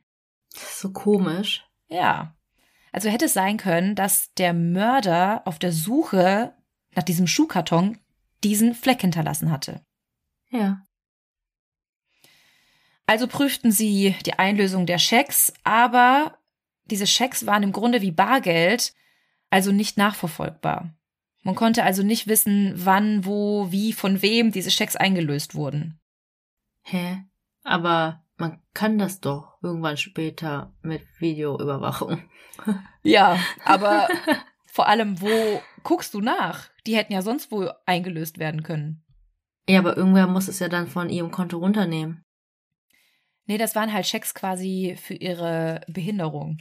So 0.53 0.91
komisch. 0.91 1.65
Ja. 1.87 2.35
Also 2.91 3.09
hätte 3.09 3.25
es 3.25 3.33
sein 3.33 3.57
können, 3.57 3.95
dass 3.95 4.33
der 4.35 4.53
Mörder 4.53 5.41
auf 5.45 5.59
der 5.59 5.71
Suche 5.71 6.55
nach 6.95 7.03
diesem 7.03 7.27
Schuhkarton 7.27 7.97
diesen 8.43 8.73
Fleck 8.73 9.01
hinterlassen 9.01 9.51
hatte. 9.51 9.85
Ja. 10.49 10.81
Also 13.07 13.27
prüften 13.27 13.71
sie 13.71 14.15
die 14.25 14.33
Einlösung 14.33 14.85
der 14.85 14.97
Schecks, 14.97 15.53
aber 15.63 16.37
diese 16.85 17.07
Schecks 17.07 17.45
waren 17.45 17.63
im 17.63 17.71
Grunde 17.71 18.01
wie 18.01 18.11
Bargeld, 18.11 18.93
also 19.49 19.71
nicht 19.71 19.97
nachverfolgbar. 19.97 20.93
Man 21.43 21.55
konnte 21.55 21.83
also 21.83 22.01
nicht 22.01 22.27
wissen, 22.27 22.73
wann, 22.75 23.25
wo, 23.25 23.71
wie, 23.71 23.93
von 23.93 24.21
wem 24.23 24.51
diese 24.51 24.71
Schecks 24.71 24.95
eingelöst 24.95 25.53
wurden. 25.53 25.99
Hä? 26.81 27.23
Aber 27.63 28.23
man 28.37 28.59
kann 28.73 28.97
das 28.97 29.21
doch 29.21 29.57
irgendwann 29.61 29.97
später 29.97 30.73
mit 30.81 31.03
Videoüberwachung. 31.19 32.21
Ja, 33.03 33.37
aber 33.65 34.07
vor 34.65 34.87
allem, 34.87 35.21
wo 35.21 35.61
guckst 35.83 36.15
du 36.15 36.21
nach? 36.21 36.69
Die 36.87 36.95
hätten 36.95 37.13
ja 37.13 37.21
sonst 37.21 37.51
wo 37.51 37.69
eingelöst 37.85 38.39
werden 38.39 38.63
können. 38.63 39.03
Ja, 39.69 39.77
aber 39.77 39.95
irgendwer 39.95 40.25
muss 40.25 40.47
es 40.47 40.57
ja 40.57 40.69
dann 40.69 40.87
von 40.87 41.09
ihrem 41.09 41.29
Konto 41.29 41.57
runternehmen. 41.57 42.24
Nee, 43.45 43.57
das 43.57 43.75
waren 43.75 43.93
halt 43.93 44.07
Schecks 44.07 44.33
quasi 44.33 44.97
für 45.01 45.13
ihre 45.13 45.81
Behinderung. 45.87 46.59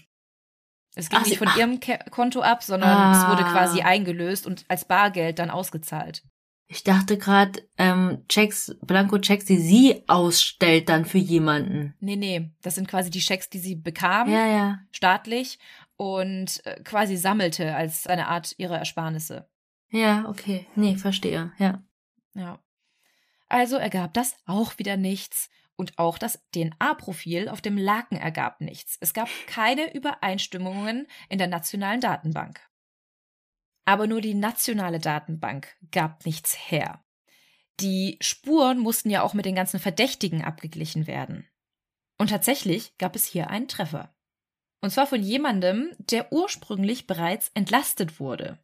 Es 0.94 1.08
ging 1.08 1.18
Ach, 1.22 1.26
nicht 1.26 1.38
von 1.38 1.48
ach. 1.48 1.56
ihrem 1.56 1.80
Ke 1.80 1.98
Konto 2.10 2.40
ab, 2.42 2.62
sondern 2.62 3.12
es 3.12 3.26
wurde 3.28 3.44
Ah. 3.44 3.52
quasi 3.52 3.80
eingelöst 3.82 4.46
und 4.46 4.64
als 4.68 4.84
Bargeld 4.84 5.38
dann 5.38 5.50
ausgezahlt. 5.50 6.22
Ich 6.66 6.82
dachte 6.84 7.18
gerade, 7.18 7.62
ähm, 7.78 8.24
Checks, 8.28 8.74
Blanko-Checks, 8.82 9.44
die 9.44 9.58
sie 9.58 10.02
ausstellt 10.08 10.88
dann 10.88 11.04
für 11.04 11.18
jemanden. 11.18 11.94
Nee, 12.00 12.16
nee, 12.16 12.50
das 12.62 12.74
sind 12.76 12.88
quasi 12.88 13.10
die 13.10 13.20
Schecks, 13.20 13.50
die 13.50 13.58
sie 13.58 13.74
bekam, 13.76 14.30
Ja, 14.30 14.46
ja. 14.46 14.78
staatlich, 14.92 15.58
und 15.96 16.64
äh, 16.64 16.80
quasi 16.82 17.16
sammelte 17.16 17.74
als 17.76 18.06
eine 18.06 18.28
Art 18.28 18.54
ihrer 18.56 18.78
Ersparnisse. 18.78 19.48
Ja, 19.90 20.26
okay. 20.28 20.66
Nee, 20.74 20.96
verstehe. 20.96 21.52
Ja. 21.58 21.82
Ja. 22.34 22.58
Also 23.48 23.76
ergab 23.76 24.14
das 24.14 24.34
auch 24.46 24.78
wieder 24.78 24.96
nichts. 24.96 25.50
Und 25.76 25.98
auch 25.98 26.18
das 26.18 26.44
DNA-Profil 26.54 27.48
auf 27.48 27.60
dem 27.60 27.76
Laken 27.76 28.16
ergab 28.16 28.60
nichts. 28.60 28.96
Es 29.00 29.12
gab 29.12 29.28
keine 29.46 29.92
Übereinstimmungen 29.94 31.08
in 31.28 31.38
der 31.38 31.48
nationalen 31.48 32.00
Datenbank. 32.00 32.60
Aber 33.84 34.06
nur 34.06 34.20
die 34.20 34.34
nationale 34.34 34.98
Datenbank 34.98 35.76
gab 35.90 36.24
nichts 36.24 36.56
her. 36.70 37.04
Die 37.80 38.18
Spuren 38.20 38.78
mussten 38.78 39.10
ja 39.10 39.22
auch 39.22 39.34
mit 39.34 39.46
den 39.46 39.56
ganzen 39.56 39.80
Verdächtigen 39.80 40.44
abgeglichen 40.44 41.06
werden. 41.06 41.48
Und 42.18 42.30
tatsächlich 42.30 42.96
gab 42.98 43.16
es 43.16 43.24
hier 43.24 43.50
einen 43.50 43.68
Treffer. 43.68 44.14
Und 44.80 44.90
zwar 44.90 45.06
von 45.06 45.22
jemandem, 45.22 45.94
der 45.98 46.32
ursprünglich 46.32 47.06
bereits 47.06 47.50
entlastet 47.54 48.20
wurde. 48.20 48.58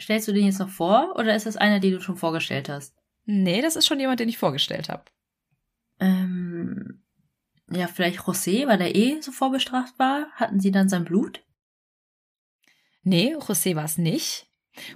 Stellst 0.00 0.26
du 0.26 0.32
den 0.32 0.46
jetzt 0.46 0.58
noch 0.58 0.70
vor 0.70 1.14
oder 1.16 1.36
ist 1.36 1.46
das 1.46 1.56
einer, 1.56 1.80
den 1.80 1.92
du 1.92 2.00
schon 2.00 2.16
vorgestellt 2.16 2.68
hast? 2.68 2.96
Nee, 3.24 3.62
das 3.62 3.76
ist 3.76 3.86
schon 3.86 4.00
jemand, 4.00 4.20
den 4.20 4.28
ich 4.28 4.38
vorgestellt 4.38 4.88
habe. 4.88 5.04
Ähm, 6.00 7.02
ja, 7.70 7.86
vielleicht 7.86 8.20
José, 8.20 8.66
weil 8.66 8.80
er 8.80 8.94
eh 8.94 9.20
so 9.20 9.32
vorbestraft 9.32 9.98
war. 9.98 10.30
Hatten 10.32 10.60
sie 10.60 10.70
dann 10.70 10.88
sein 10.88 11.04
Blut? 11.04 11.42
Nee, 13.02 13.34
José 13.36 13.74
war 13.76 13.84
es 13.84 13.98
nicht. 13.98 14.46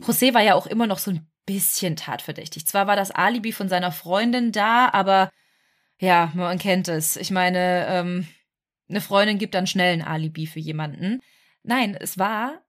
José 0.00 0.34
war 0.34 0.42
ja 0.42 0.54
auch 0.54 0.66
immer 0.66 0.86
noch 0.86 0.98
so 0.98 1.10
ein 1.10 1.30
bisschen 1.46 1.96
tatverdächtig. 1.96 2.66
Zwar 2.66 2.86
war 2.86 2.96
das 2.96 3.10
Alibi 3.10 3.52
von 3.52 3.68
seiner 3.68 3.92
Freundin 3.92 4.52
da, 4.52 4.90
aber 4.92 5.30
ja, 5.98 6.32
man 6.34 6.58
kennt 6.58 6.88
es. 6.88 7.16
Ich 7.16 7.30
meine, 7.30 7.86
ähm, 7.88 8.28
eine 8.88 9.00
Freundin 9.00 9.38
gibt 9.38 9.54
dann 9.54 9.66
schnell 9.66 9.92
ein 9.92 10.02
Alibi 10.02 10.46
für 10.46 10.60
jemanden. 10.60 11.20
Nein, 11.62 11.96
es 11.98 12.18
war 12.18 12.62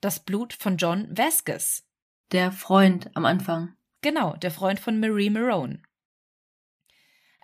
das 0.00 0.24
Blut 0.24 0.52
von 0.52 0.76
John 0.76 1.08
Vasquez. 1.16 1.84
Der 2.32 2.52
Freund 2.52 3.10
am 3.14 3.24
Anfang. 3.24 3.74
Genau, 4.00 4.34
der 4.36 4.50
Freund 4.50 4.80
von 4.80 4.98
Marie 5.00 5.30
Marone. 5.30 5.82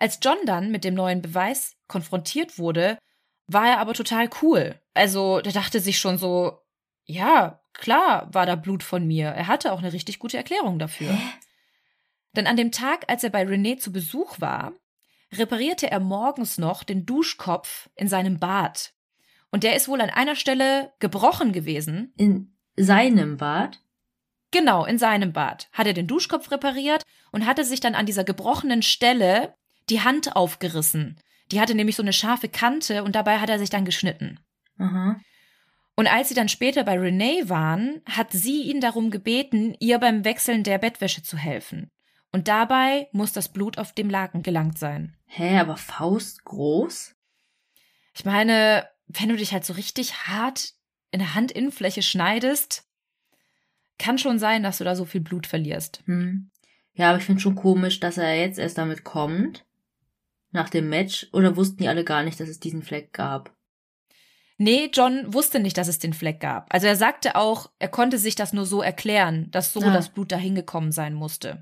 Als 0.01 0.17
John 0.19 0.37
dann 0.45 0.71
mit 0.71 0.83
dem 0.83 0.95
neuen 0.95 1.21
Beweis 1.21 1.75
konfrontiert 1.87 2.57
wurde, 2.57 2.97
war 3.45 3.67
er 3.67 3.77
aber 3.77 3.93
total 3.93 4.31
cool. 4.41 4.81
Also, 4.95 5.41
der 5.41 5.53
dachte 5.53 5.79
sich 5.79 5.99
schon 5.99 6.17
so, 6.17 6.57
ja, 7.05 7.61
klar 7.73 8.27
war 8.33 8.47
da 8.47 8.55
Blut 8.55 8.81
von 8.81 9.05
mir. 9.05 9.27
Er 9.27 9.45
hatte 9.45 9.71
auch 9.71 9.77
eine 9.77 9.93
richtig 9.93 10.17
gute 10.17 10.37
Erklärung 10.37 10.79
dafür. 10.79 11.15
Denn 12.35 12.47
an 12.47 12.57
dem 12.57 12.71
Tag, 12.71 13.05
als 13.09 13.23
er 13.23 13.29
bei 13.29 13.43
René 13.43 13.77
zu 13.77 13.91
Besuch 13.91 14.41
war, 14.41 14.73
reparierte 15.33 15.91
er 15.91 15.99
morgens 15.99 16.57
noch 16.57 16.81
den 16.81 17.05
Duschkopf 17.05 17.91
in 17.93 18.07
seinem 18.07 18.39
Bad. 18.39 18.95
Und 19.51 19.61
der 19.61 19.75
ist 19.75 19.87
wohl 19.87 20.01
an 20.01 20.09
einer 20.09 20.35
Stelle 20.35 20.93
gebrochen 20.97 21.51
gewesen. 21.51 22.11
In 22.17 22.57
seinem 22.75 23.37
Bad? 23.37 23.79
Genau, 24.49 24.83
in 24.83 24.97
seinem 24.97 25.31
Bad. 25.31 25.69
Hat 25.71 25.85
er 25.85 25.93
den 25.93 26.07
Duschkopf 26.07 26.49
repariert 26.49 27.03
und 27.31 27.45
hatte 27.45 27.63
sich 27.63 27.81
dann 27.81 27.93
an 27.93 28.07
dieser 28.07 28.23
gebrochenen 28.23 28.81
Stelle 28.81 29.53
die 29.91 30.01
Hand 30.01 30.35
aufgerissen. 30.35 31.19
Die 31.51 31.59
hatte 31.59 31.75
nämlich 31.75 31.95
so 31.95 32.01
eine 32.01 32.13
scharfe 32.13 32.49
Kante 32.49 33.03
und 33.03 33.15
dabei 33.15 33.39
hat 33.39 33.49
er 33.49 33.59
sich 33.59 33.69
dann 33.69 33.85
geschnitten. 33.85 34.39
Aha. 34.79 35.19
Und 35.95 36.07
als 36.07 36.29
sie 36.29 36.35
dann 36.35 36.49
später 36.49 36.83
bei 36.83 36.97
Renee 36.97 37.47
waren, 37.49 38.01
hat 38.05 38.31
sie 38.31 38.63
ihn 38.63 38.81
darum 38.81 39.11
gebeten, 39.11 39.75
ihr 39.79 39.99
beim 39.99 40.23
Wechseln 40.23 40.63
der 40.63 40.77
Bettwäsche 40.77 41.21
zu 41.21 41.37
helfen. 41.37 41.91
Und 42.31 42.47
dabei 42.47 43.09
muss 43.11 43.33
das 43.33 43.49
Blut 43.49 43.77
auf 43.77 43.91
dem 43.93 44.09
Laken 44.09 44.41
gelangt 44.41 44.79
sein. 44.79 45.17
Hä, 45.27 45.59
aber 45.59 45.75
Faust 45.75 46.45
groß? 46.45 47.13
Ich 48.15 48.25
meine, 48.25 48.87
wenn 49.07 49.29
du 49.29 49.35
dich 49.35 49.51
halt 49.51 49.65
so 49.65 49.73
richtig 49.73 50.27
hart 50.27 50.73
in 51.11 51.19
der 51.19 51.35
Handinnenfläche 51.35 52.01
schneidest, 52.01 52.85
kann 53.99 54.17
schon 54.17 54.39
sein, 54.39 54.63
dass 54.63 54.77
du 54.77 54.85
da 54.85 54.95
so 54.95 55.03
viel 55.03 55.21
Blut 55.21 55.45
verlierst. 55.45 56.01
Hm. 56.05 56.49
Ja, 56.93 57.09
aber 57.09 57.19
ich 57.19 57.25
finde 57.25 57.41
schon 57.41 57.55
komisch, 57.55 57.99
dass 57.99 58.17
er 58.17 58.39
jetzt 58.39 58.59
erst 58.59 58.77
damit 58.77 59.03
kommt. 59.03 59.65
Nach 60.51 60.69
dem 60.69 60.89
Match. 60.89 61.27
Oder 61.33 61.55
wussten 61.55 61.77
die 61.77 61.87
alle 61.87 62.03
gar 62.03 62.23
nicht, 62.23 62.39
dass 62.39 62.49
es 62.49 62.59
diesen 62.59 62.83
Fleck 62.83 63.13
gab? 63.13 63.53
Nee, 64.57 64.89
John 64.93 65.33
wusste 65.33 65.59
nicht, 65.59 65.77
dass 65.77 65.87
es 65.87 65.97
den 65.97 66.13
Fleck 66.13 66.39
gab. 66.39 66.71
Also 66.71 66.85
er 66.87 66.95
sagte 66.95 67.35
auch, 67.35 67.71
er 67.79 67.87
konnte 67.87 68.17
sich 68.19 68.35
das 68.35 68.53
nur 68.53 68.65
so 68.65 68.81
erklären, 68.81 69.49
dass 69.51 69.73
so 69.73 69.81
Ah. 69.81 69.91
das 69.93 70.09
Blut 70.09 70.31
dahin 70.31 70.53
gekommen 70.53 70.91
sein 70.91 71.13
musste. 71.15 71.61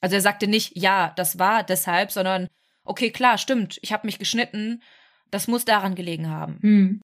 Also 0.00 0.14
er 0.16 0.22
sagte 0.22 0.46
nicht, 0.46 0.76
ja, 0.76 1.12
das 1.16 1.38
war 1.38 1.62
deshalb, 1.62 2.10
sondern 2.10 2.48
okay, 2.84 3.10
klar, 3.10 3.36
stimmt, 3.38 3.78
ich 3.82 3.92
habe 3.92 4.06
mich 4.06 4.18
geschnitten, 4.18 4.82
das 5.30 5.46
muss 5.46 5.64
daran 5.64 5.94
gelegen 5.94 6.28
haben. 6.28 6.58
Hm. 6.62 7.00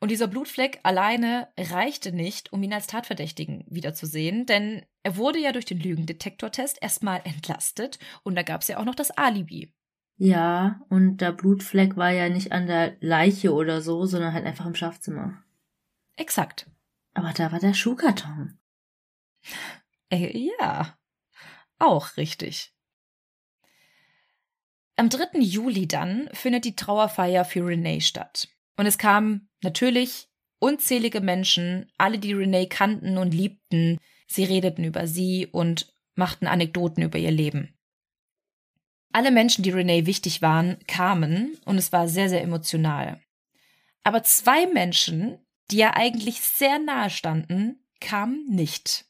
Und 0.00 0.10
dieser 0.10 0.28
Blutfleck 0.28 0.80
alleine 0.82 1.48
reichte 1.58 2.12
nicht, 2.12 2.52
um 2.54 2.62
ihn 2.62 2.72
als 2.72 2.86
Tatverdächtigen 2.86 3.64
wiederzusehen, 3.68 4.46
denn 4.46 4.84
er 5.02 5.16
wurde 5.16 5.38
ja 5.38 5.52
durch 5.52 5.66
den 5.66 5.78
Lügendetektortest 5.78 6.78
erstmal 6.80 7.20
entlastet 7.24 7.98
und 8.22 8.34
da 8.34 8.42
gab 8.42 8.62
es 8.62 8.68
ja 8.68 8.78
auch 8.78 8.86
noch 8.86 8.94
das 8.94 9.10
Alibi. 9.10 9.74
Ja, 10.16 10.80
und 10.88 11.18
der 11.18 11.32
Blutfleck 11.32 11.96
war 11.96 12.10
ja 12.10 12.28
nicht 12.28 12.52
an 12.52 12.66
der 12.66 12.96
Leiche 13.00 13.52
oder 13.52 13.82
so, 13.82 14.04
sondern 14.06 14.32
halt 14.32 14.46
einfach 14.46 14.66
im 14.66 14.74
Schlafzimmer. 14.74 15.42
Exakt. 16.16 16.70
Aber 17.14 17.32
da 17.32 17.52
war 17.52 17.58
der 17.58 17.74
Schuhkarton. 17.74 18.58
Äh, 20.10 20.50
ja, 20.60 20.98
auch 21.78 22.16
richtig. 22.16 22.74
Am 24.96 25.08
3. 25.08 25.38
Juli 25.38 25.88
dann 25.88 26.28
findet 26.32 26.64
die 26.64 26.76
Trauerfeier 26.76 27.44
für 27.44 27.66
Renee 27.66 28.00
statt. 28.00 28.48
Und 28.80 28.86
es 28.86 28.96
kamen 28.96 29.50
natürlich 29.60 30.30
unzählige 30.58 31.20
Menschen, 31.20 31.92
alle, 31.98 32.18
die 32.18 32.32
Renee 32.32 32.66
kannten 32.66 33.18
und 33.18 33.34
liebten. 33.34 33.98
Sie 34.26 34.42
redeten 34.42 34.84
über 34.84 35.06
sie 35.06 35.46
und 35.46 35.92
machten 36.14 36.46
Anekdoten 36.46 37.02
über 37.02 37.18
ihr 37.18 37.30
Leben. 37.30 37.78
Alle 39.12 39.32
Menschen, 39.32 39.62
die 39.64 39.70
Renee 39.70 40.06
wichtig 40.06 40.40
waren, 40.40 40.78
kamen 40.86 41.58
und 41.66 41.76
es 41.76 41.92
war 41.92 42.08
sehr, 42.08 42.30
sehr 42.30 42.40
emotional. 42.40 43.20
Aber 44.02 44.22
zwei 44.22 44.66
Menschen, 44.66 45.44
die 45.70 45.76
ja 45.76 45.92
eigentlich 45.92 46.40
sehr 46.40 46.78
nahe 46.78 47.10
standen, 47.10 47.84
kamen 48.00 48.46
nicht. 48.46 49.04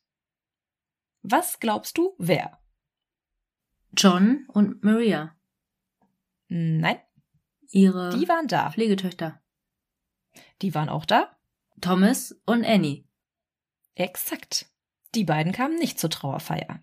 Was 1.23 1.61
glaubst 1.61 1.97
du, 1.97 2.16
wer? 2.18 2.61
John 3.97 4.49
und 4.49 4.83
Maria, 4.83 5.37
Nein, 6.49 6.99
ihre 7.71 8.18
die 8.18 8.29
waren 8.29 8.49
da. 8.49 8.73
Pflegetöchter. 8.73 9.41
Die 10.62 10.74
waren 10.74 10.88
auch 10.88 11.05
da. 11.05 11.36
Thomas 11.80 12.36
und 12.47 12.64
Annie. 12.64 13.05
Exakt. 13.95 14.66
Die 15.14 15.24
beiden 15.24 15.53
kamen 15.53 15.76
nicht 15.76 15.99
zur 15.99 16.11
Trauerfeier. 16.11 16.80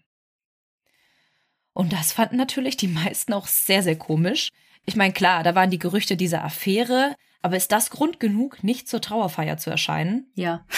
Und 1.74 1.94
das 1.94 2.12
fanden 2.12 2.38
natürlich 2.38 2.78
die 2.78 2.88
meisten 2.88 3.34
auch 3.34 3.48
sehr, 3.48 3.84
sehr 3.84 3.98
komisch. 3.98 4.52
Ich 4.86 4.96
meine, 4.96 5.14
klar, 5.14 5.44
da 5.44 5.54
waren 5.54 5.70
die 5.70 5.80
Gerüchte 5.80 6.18
dieser 6.18 6.44
Affäre, 6.44 7.16
aber 7.42 7.56
ist 7.56 7.72
das 7.72 7.92
Grund 7.92 8.20
genug, 8.20 8.64
nicht 8.64 8.88
zur 8.90 9.02
Trauerfeier 9.02 9.58
zu 9.58 9.70
erscheinen? 9.70 10.32
Ja. 10.34 10.66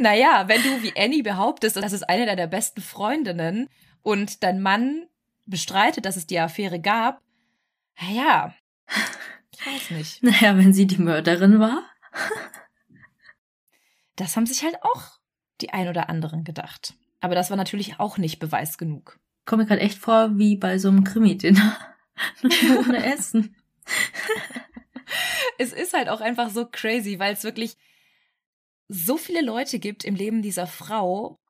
Naja, 0.00 0.48
wenn 0.48 0.62
du 0.62 0.82
wie 0.82 0.94
Annie 0.96 1.22
behauptest, 1.22 1.76
das 1.76 1.92
ist 1.92 2.08
eine 2.08 2.24
deiner 2.24 2.46
besten 2.46 2.80
Freundinnen 2.80 3.68
und 4.00 4.42
dein 4.42 4.62
Mann 4.62 5.06
bestreitet, 5.44 6.06
dass 6.06 6.16
es 6.16 6.26
die 6.26 6.38
Affäre 6.38 6.80
gab, 6.80 7.20
naja, 8.00 8.54
ich 9.52 9.66
weiß 9.66 9.90
nicht. 9.90 10.22
Naja, 10.22 10.56
wenn 10.56 10.72
sie 10.72 10.86
die 10.86 11.00
Mörderin 11.00 11.60
war. 11.60 11.82
Das 14.16 14.36
haben 14.36 14.46
sich 14.46 14.62
halt 14.62 14.76
auch 14.82 15.18
die 15.60 15.70
ein 15.70 15.88
oder 15.88 16.08
anderen 16.08 16.44
gedacht. 16.44 16.94
Aber 17.20 17.34
das 17.34 17.50
war 17.50 17.56
natürlich 17.56 18.00
auch 18.00 18.18
nicht 18.18 18.38
Beweis 18.38 18.78
genug. 18.78 19.18
Komme 19.44 19.62
mir 19.62 19.68
gerade 19.68 19.80
echt 19.82 19.98
vor 19.98 20.38
wie 20.38 20.56
bei 20.56 20.78
so 20.78 20.88
einem 20.88 21.04
Krimi-Dinner. 21.04 21.76
Ohne 22.78 23.04
Essen. 23.04 23.56
Es 25.58 25.72
ist 25.72 25.94
halt 25.94 26.08
auch 26.08 26.20
einfach 26.20 26.50
so 26.50 26.66
crazy, 26.66 27.18
weil 27.18 27.32
es 27.32 27.44
wirklich 27.44 27.76
so 28.88 29.16
viele 29.16 29.42
Leute 29.42 29.78
gibt 29.78 30.04
im 30.04 30.14
Leben 30.14 30.42
dieser 30.42 30.66
Frau, 30.66 31.40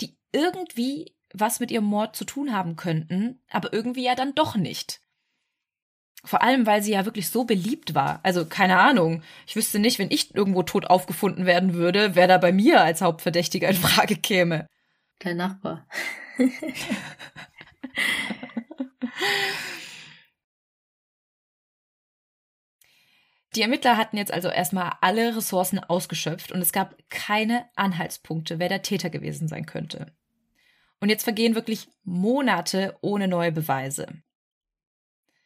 die 0.00 0.16
irgendwie 0.32 1.14
was 1.32 1.60
mit 1.60 1.70
ihrem 1.70 1.84
Mord 1.84 2.16
zu 2.16 2.24
tun 2.24 2.52
haben 2.52 2.76
könnten, 2.76 3.40
aber 3.50 3.72
irgendwie 3.72 4.04
ja 4.04 4.14
dann 4.14 4.34
doch 4.34 4.56
nicht. 4.56 5.00
Vor 6.28 6.42
allem, 6.42 6.66
weil 6.66 6.82
sie 6.82 6.92
ja 6.92 7.06
wirklich 7.06 7.30
so 7.30 7.44
beliebt 7.44 7.94
war. 7.94 8.20
Also 8.22 8.44
keine 8.44 8.78
Ahnung. 8.78 9.22
Ich 9.46 9.56
wüsste 9.56 9.78
nicht, 9.78 9.98
wenn 9.98 10.10
ich 10.10 10.34
irgendwo 10.34 10.62
tot 10.62 10.84
aufgefunden 10.84 11.46
werden 11.46 11.72
würde, 11.72 12.14
wer 12.16 12.28
da 12.28 12.36
bei 12.36 12.52
mir 12.52 12.82
als 12.82 13.00
Hauptverdächtiger 13.00 13.66
in 13.66 13.76
Frage 13.76 14.14
käme. 14.14 14.66
Dein 15.20 15.38
Nachbar. 15.38 15.86
Die 23.54 23.62
Ermittler 23.62 23.96
hatten 23.96 24.18
jetzt 24.18 24.30
also 24.30 24.50
erstmal 24.50 24.92
alle 25.00 25.34
Ressourcen 25.34 25.78
ausgeschöpft 25.78 26.52
und 26.52 26.60
es 26.60 26.72
gab 26.72 26.94
keine 27.08 27.64
Anhaltspunkte, 27.74 28.58
wer 28.58 28.68
der 28.68 28.82
Täter 28.82 29.08
gewesen 29.08 29.48
sein 29.48 29.64
könnte. 29.64 30.12
Und 31.00 31.08
jetzt 31.08 31.24
vergehen 31.24 31.54
wirklich 31.54 31.88
Monate 32.04 32.98
ohne 33.00 33.28
neue 33.28 33.50
Beweise. 33.50 34.08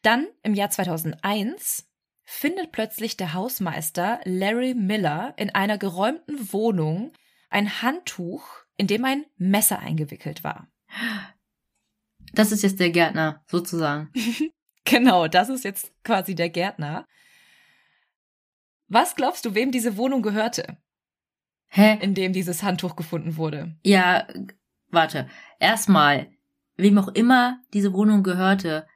Dann 0.02 0.26
im 0.42 0.54
Jahr 0.54 0.70
2001 0.70 1.88
findet 2.24 2.72
plötzlich 2.72 3.16
der 3.16 3.34
Hausmeister 3.34 4.20
Larry 4.24 4.74
Miller 4.74 5.34
in 5.36 5.50
einer 5.50 5.78
geräumten 5.78 6.52
Wohnung 6.52 7.12
ein 7.50 7.82
Handtuch, 7.82 8.44
in 8.76 8.86
dem 8.86 9.04
ein 9.04 9.24
Messer 9.36 9.78
eingewickelt 9.78 10.42
war. 10.42 10.68
Das 12.32 12.50
ist 12.52 12.62
jetzt 12.62 12.80
der 12.80 12.90
Gärtner, 12.90 13.42
sozusagen. 13.46 14.10
Genau, 14.84 15.28
das 15.28 15.48
ist 15.48 15.62
jetzt 15.62 15.92
quasi 16.02 16.34
der 16.34 16.50
Gärtner. 16.50 17.06
Was 18.88 19.14
glaubst 19.14 19.44
du, 19.44 19.54
wem 19.54 19.70
diese 19.70 19.96
Wohnung 19.96 20.22
gehörte, 20.22 20.76
Hä? 21.68 21.98
in 22.00 22.14
dem 22.14 22.32
dieses 22.32 22.64
Handtuch 22.64 22.96
gefunden 22.96 23.36
wurde? 23.36 23.76
Ja, 23.84 24.26
warte. 24.88 25.28
Erstmal, 25.60 26.32
wem 26.76 26.98
auch 26.98 27.08
immer 27.08 27.62
diese 27.72 27.92
Wohnung 27.92 28.24
gehörte. 28.24 28.88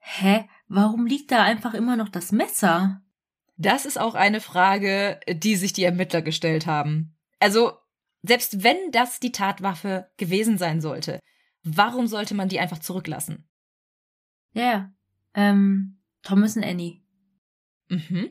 Hä? 0.00 0.48
Warum 0.68 1.06
liegt 1.06 1.30
da 1.30 1.42
einfach 1.42 1.74
immer 1.74 1.96
noch 1.96 2.08
das 2.08 2.32
Messer? 2.32 3.02
Das 3.56 3.84
ist 3.84 3.98
auch 4.00 4.14
eine 4.14 4.40
Frage, 4.40 5.20
die 5.28 5.56
sich 5.56 5.72
die 5.72 5.84
Ermittler 5.84 6.22
gestellt 6.22 6.66
haben. 6.66 7.16
Also, 7.38 7.72
selbst 8.22 8.62
wenn 8.62 8.90
das 8.90 9.20
die 9.20 9.32
Tatwaffe 9.32 10.10
gewesen 10.16 10.58
sein 10.58 10.80
sollte, 10.80 11.20
warum 11.62 12.06
sollte 12.06 12.34
man 12.34 12.48
die 12.48 12.60
einfach 12.60 12.78
zurücklassen? 12.78 13.48
Ja, 14.52 14.62
ja. 14.62 14.92
Ähm, 15.34 16.00
Thomas 16.22 16.56
und 16.56 16.64
Annie. 16.64 17.02
Mhm. 17.88 18.30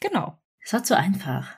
Genau. 0.00 0.38
Das 0.62 0.72
war 0.72 0.84
zu 0.84 0.96
einfach. 0.96 1.56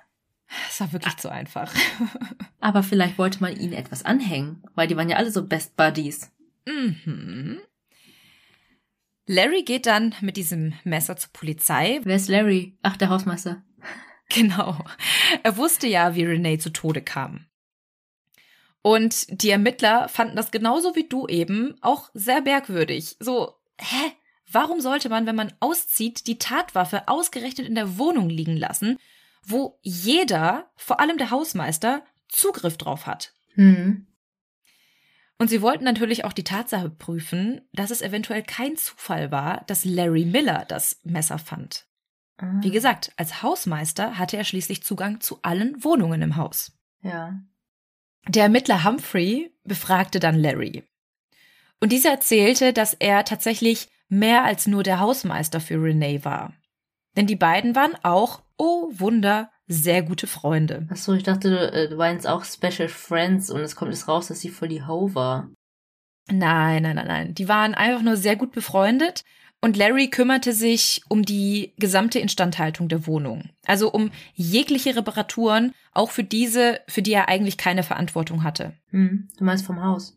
Das 0.67 0.81
war 0.81 0.93
wirklich 0.93 1.17
zu 1.17 1.31
einfach. 1.31 1.75
Aber 2.61 2.83
vielleicht 2.83 3.19
wollte 3.19 3.41
man 3.41 3.57
ihnen 3.57 3.73
etwas 3.73 4.05
anhängen, 4.05 4.63
weil 4.75 4.87
die 4.87 4.97
waren 4.97 5.09
ja 5.09 5.17
alle 5.17 5.31
so 5.31 5.47
Best 5.47 5.77
Buddies. 5.77 6.33
mhm. 6.67 7.61
Larry 9.29 9.63
geht 9.63 9.85
dann 9.85 10.15
mit 10.23 10.39
diesem 10.39 10.73
Messer 10.85 11.17
zur 11.19 11.31
Polizei. 11.35 12.01
Wer 12.03 12.17
ist 12.17 12.29
Larry? 12.29 12.79
Ach, 12.83 12.97
der 12.97 13.11
Hausmeister. 13.11 13.63
Genau. 14.31 14.85
Er 15.43 15.57
wusste 15.57 15.87
ja, 15.87 16.15
wie 16.15 16.23
Renee 16.23 16.59
zu 16.59 16.69
Tode 16.69 17.01
kam. 17.01 17.47
Und 18.83 19.43
die 19.43 19.49
Ermittler 19.49 20.07
fanden 20.11 20.37
das 20.37 20.51
genauso 20.51 20.95
wie 20.97 21.09
du 21.09 21.27
eben 21.27 21.77
auch 21.81 22.11
sehr 22.13 22.43
merkwürdig. 22.43 23.17
So, 23.21 23.55
hä? 23.79 24.13
Warum 24.53 24.83
sollte 24.83 25.09
man, 25.09 25.25
wenn 25.25 25.35
man 25.35 25.55
auszieht, 25.61 26.27
die 26.27 26.37
Tatwaffe 26.37 27.09
ausgerechnet 27.09 27.67
in 27.67 27.75
der 27.75 27.97
Wohnung 27.97 28.29
liegen 28.29 28.59
lassen, 28.59 28.99
wo 29.43 29.79
jeder, 29.81 30.71
vor 30.77 31.01
allem 31.01 31.17
der 31.17 31.31
Hausmeister, 31.31 32.05
Zugriff 32.29 32.77
drauf 32.77 33.07
hat? 33.07 33.33
Hm. 33.55 34.08
Und 35.39 35.49
sie 35.49 35.63
wollten 35.63 35.85
natürlich 35.85 36.25
auch 36.25 36.33
die 36.33 36.45
Tatsache 36.45 36.91
prüfen, 36.91 37.61
dass 37.73 37.93
es 37.93 38.03
eventuell 38.03 38.43
kein 38.43 38.77
Zufall 38.77 39.31
war, 39.31 39.63
dass 39.67 39.85
Larry 39.85 40.25
Miller 40.25 40.65
das 40.67 41.01
Messer 41.05 41.39
fand. 41.39 41.87
Ah. 42.39 42.59
Wie 42.61 42.71
gesagt, 42.71 43.13
als 43.17 43.43
Hausmeister 43.43 44.19
hatte 44.19 44.37
er 44.37 44.45
schließlich 44.45 44.83
Zugang 44.83 45.21
zu 45.21 45.39
allen 45.43 45.83
Wohnungen 45.85 46.23
im 46.23 46.37
Haus. 46.37 46.73
Ja. 47.03 47.41
Der 48.27 48.45
Ermittler 48.45 48.85
Humphrey 48.85 49.55
befragte 49.65 50.19
dann 50.19 50.35
Larry. 50.35 50.85
Und 51.81 51.93
dieser 51.93 52.11
erzählte, 52.11 52.73
dass 52.73 52.95
er 52.95 53.25
tatsächlich 53.25 53.89
mehr 54.09 54.45
als 54.45 54.67
nur 54.67 54.83
der 54.83 54.99
Hausmeister 54.99 55.61
für 55.61 55.81
Renee 55.81 56.25
war. 56.25 56.53
Denn 57.17 57.27
die 57.27 57.37
beiden 57.37 57.77
waren 57.77 57.95
auch, 58.03 58.43
oh 58.57 58.91
Wunder, 58.93 59.51
sehr 59.69 60.03
gute 60.03 60.27
Freunde. 60.27 60.87
Ach 60.91 60.97
so, 60.97 61.13
ich 61.15 61.23
dachte, 61.23 61.51
du, 61.51 61.73
äh, 61.73 61.89
du 61.89 61.97
meinst 61.97 62.27
auch 62.27 62.45
Special 62.45 62.89
Friends 62.89 63.51
und 63.51 63.61
es 63.61 63.77
kommt 63.77 63.93
jetzt 63.93 64.09
raus, 64.09 64.29
dass 64.29 64.41
sie 64.41 64.49
voll 64.49 64.69
die 64.69 64.85
Ho 64.87 65.15
war. 65.15 65.51
Nein, 66.31 66.83
nein, 66.83 66.97
nein, 66.97 67.07
nein. 67.07 67.35
Die 67.35 67.49
waren 67.49 67.75
einfach 67.75 68.03
nur 68.03 68.17
sehr 68.17 68.37
gut 68.37 68.53
befreundet 68.53 69.25
und 69.61 69.77
Larry 69.77 70.09
kümmerte 70.09 70.53
sich 70.53 71.03
um 71.09 71.25
die 71.25 71.73
gesamte 71.79 72.19
Instandhaltung 72.19 72.89
der 72.89 73.07
Wohnung. 73.07 73.51
Also 73.67 73.91
um 73.91 74.11
jegliche 74.35 74.95
Reparaturen, 74.95 75.73
auch 75.93 76.11
für 76.11 76.25
diese, 76.25 76.81
für 76.87 77.03
die 77.03 77.13
er 77.13 77.29
eigentlich 77.29 77.57
keine 77.57 77.83
Verantwortung 77.83 78.45
hatte. 78.45 78.73
Hm, 78.91 79.29
du 79.37 79.45
meinst 79.45 79.67
vom 79.67 79.83
Haus? 79.83 80.15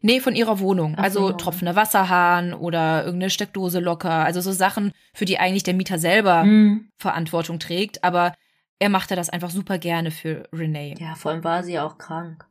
Nee, 0.00 0.20
von 0.20 0.36
ihrer 0.36 0.60
Wohnung. 0.60 0.94
Ach 0.96 1.02
also 1.02 1.28
so. 1.28 1.32
tropfender 1.32 1.74
Wasserhahn 1.74 2.54
oder 2.54 3.04
irgendeine 3.04 3.30
Steckdose 3.30 3.80
locker. 3.80 4.24
Also 4.24 4.40
so 4.40 4.52
Sachen, 4.52 4.92
für 5.12 5.24
die 5.24 5.38
eigentlich 5.38 5.64
der 5.64 5.74
Mieter 5.74 5.98
selber 5.98 6.42
Hm. 6.42 6.88
Verantwortung 6.98 7.58
trägt. 7.58 8.04
Aber 8.04 8.32
er 8.78 8.88
machte 8.88 9.16
das 9.16 9.30
einfach 9.30 9.50
super 9.50 9.78
gerne 9.78 10.10
für 10.10 10.48
Renee. 10.52 10.94
Ja, 10.98 11.14
vor 11.14 11.32
allem 11.32 11.44
war 11.44 11.62
sie 11.62 11.72
ja 11.72 11.86
auch 11.86 11.98
krank. 11.98 12.46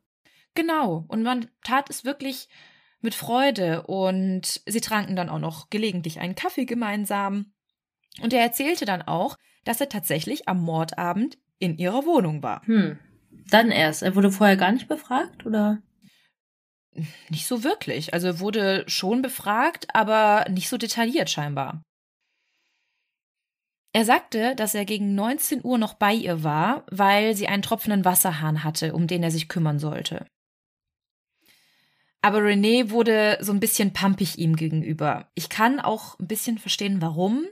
Genau. 0.55 1.05
Und 1.07 1.23
man 1.23 1.47
tat 1.63 1.89
es 1.89 2.03
wirklich 2.03 2.49
mit 3.01 3.15
Freude. 3.15 3.83
Und 3.83 4.61
sie 4.65 4.81
tranken 4.81 5.15
dann 5.15 5.29
auch 5.29 5.39
noch 5.39 5.69
gelegentlich 5.69 6.19
einen 6.19 6.35
Kaffee 6.35 6.65
gemeinsam. 6.65 7.53
Und 8.21 8.33
er 8.33 8.41
erzählte 8.41 8.85
dann 8.85 9.01
auch, 9.01 9.37
dass 9.63 9.79
er 9.79 9.89
tatsächlich 9.89 10.47
am 10.47 10.61
Mordabend 10.61 11.37
in 11.59 11.77
ihrer 11.77 12.05
Wohnung 12.05 12.43
war. 12.43 12.65
Hm. 12.65 12.97
Dann 13.49 13.71
erst. 13.71 14.03
Er 14.03 14.15
wurde 14.15 14.31
vorher 14.31 14.57
gar 14.57 14.71
nicht 14.71 14.87
befragt, 14.87 15.45
oder? 15.45 15.81
Nicht 17.29 17.45
so 17.47 17.63
wirklich. 17.63 18.13
Also 18.13 18.27
er 18.27 18.39
wurde 18.39 18.83
schon 18.87 19.21
befragt, 19.21 19.87
aber 19.93 20.45
nicht 20.49 20.67
so 20.67 20.77
detailliert 20.77 21.29
scheinbar. 21.29 21.83
Er 23.97 24.05
sagte, 24.05 24.53
dass 24.53 24.75
er 24.75 24.85
gegen 24.85 25.15
19 25.15 25.61
Uhr 25.63 25.79
noch 25.79 25.95
bei 25.95 26.13
ihr 26.13 26.43
war, 26.43 26.83
weil 26.91 27.35
sie 27.35 27.47
einen 27.47 27.63
tropfenden 27.63 28.05
Wasserhahn 28.05 28.63
hatte, 28.63 28.93
um 28.93 29.07
den 29.07 29.23
er 29.23 29.31
sich 29.31 29.49
kümmern 29.49 29.79
sollte. 29.79 30.27
Aber 32.21 32.37
René 32.37 32.91
wurde 32.91 33.39
so 33.41 33.51
ein 33.51 33.59
bisschen 33.59 33.93
pampig 33.93 34.37
ihm 34.37 34.55
gegenüber. 34.55 35.31
Ich 35.33 35.49
kann 35.49 35.79
auch 35.79 36.19
ein 36.19 36.27
bisschen 36.27 36.59
verstehen, 36.59 37.01
warum. 37.01 37.47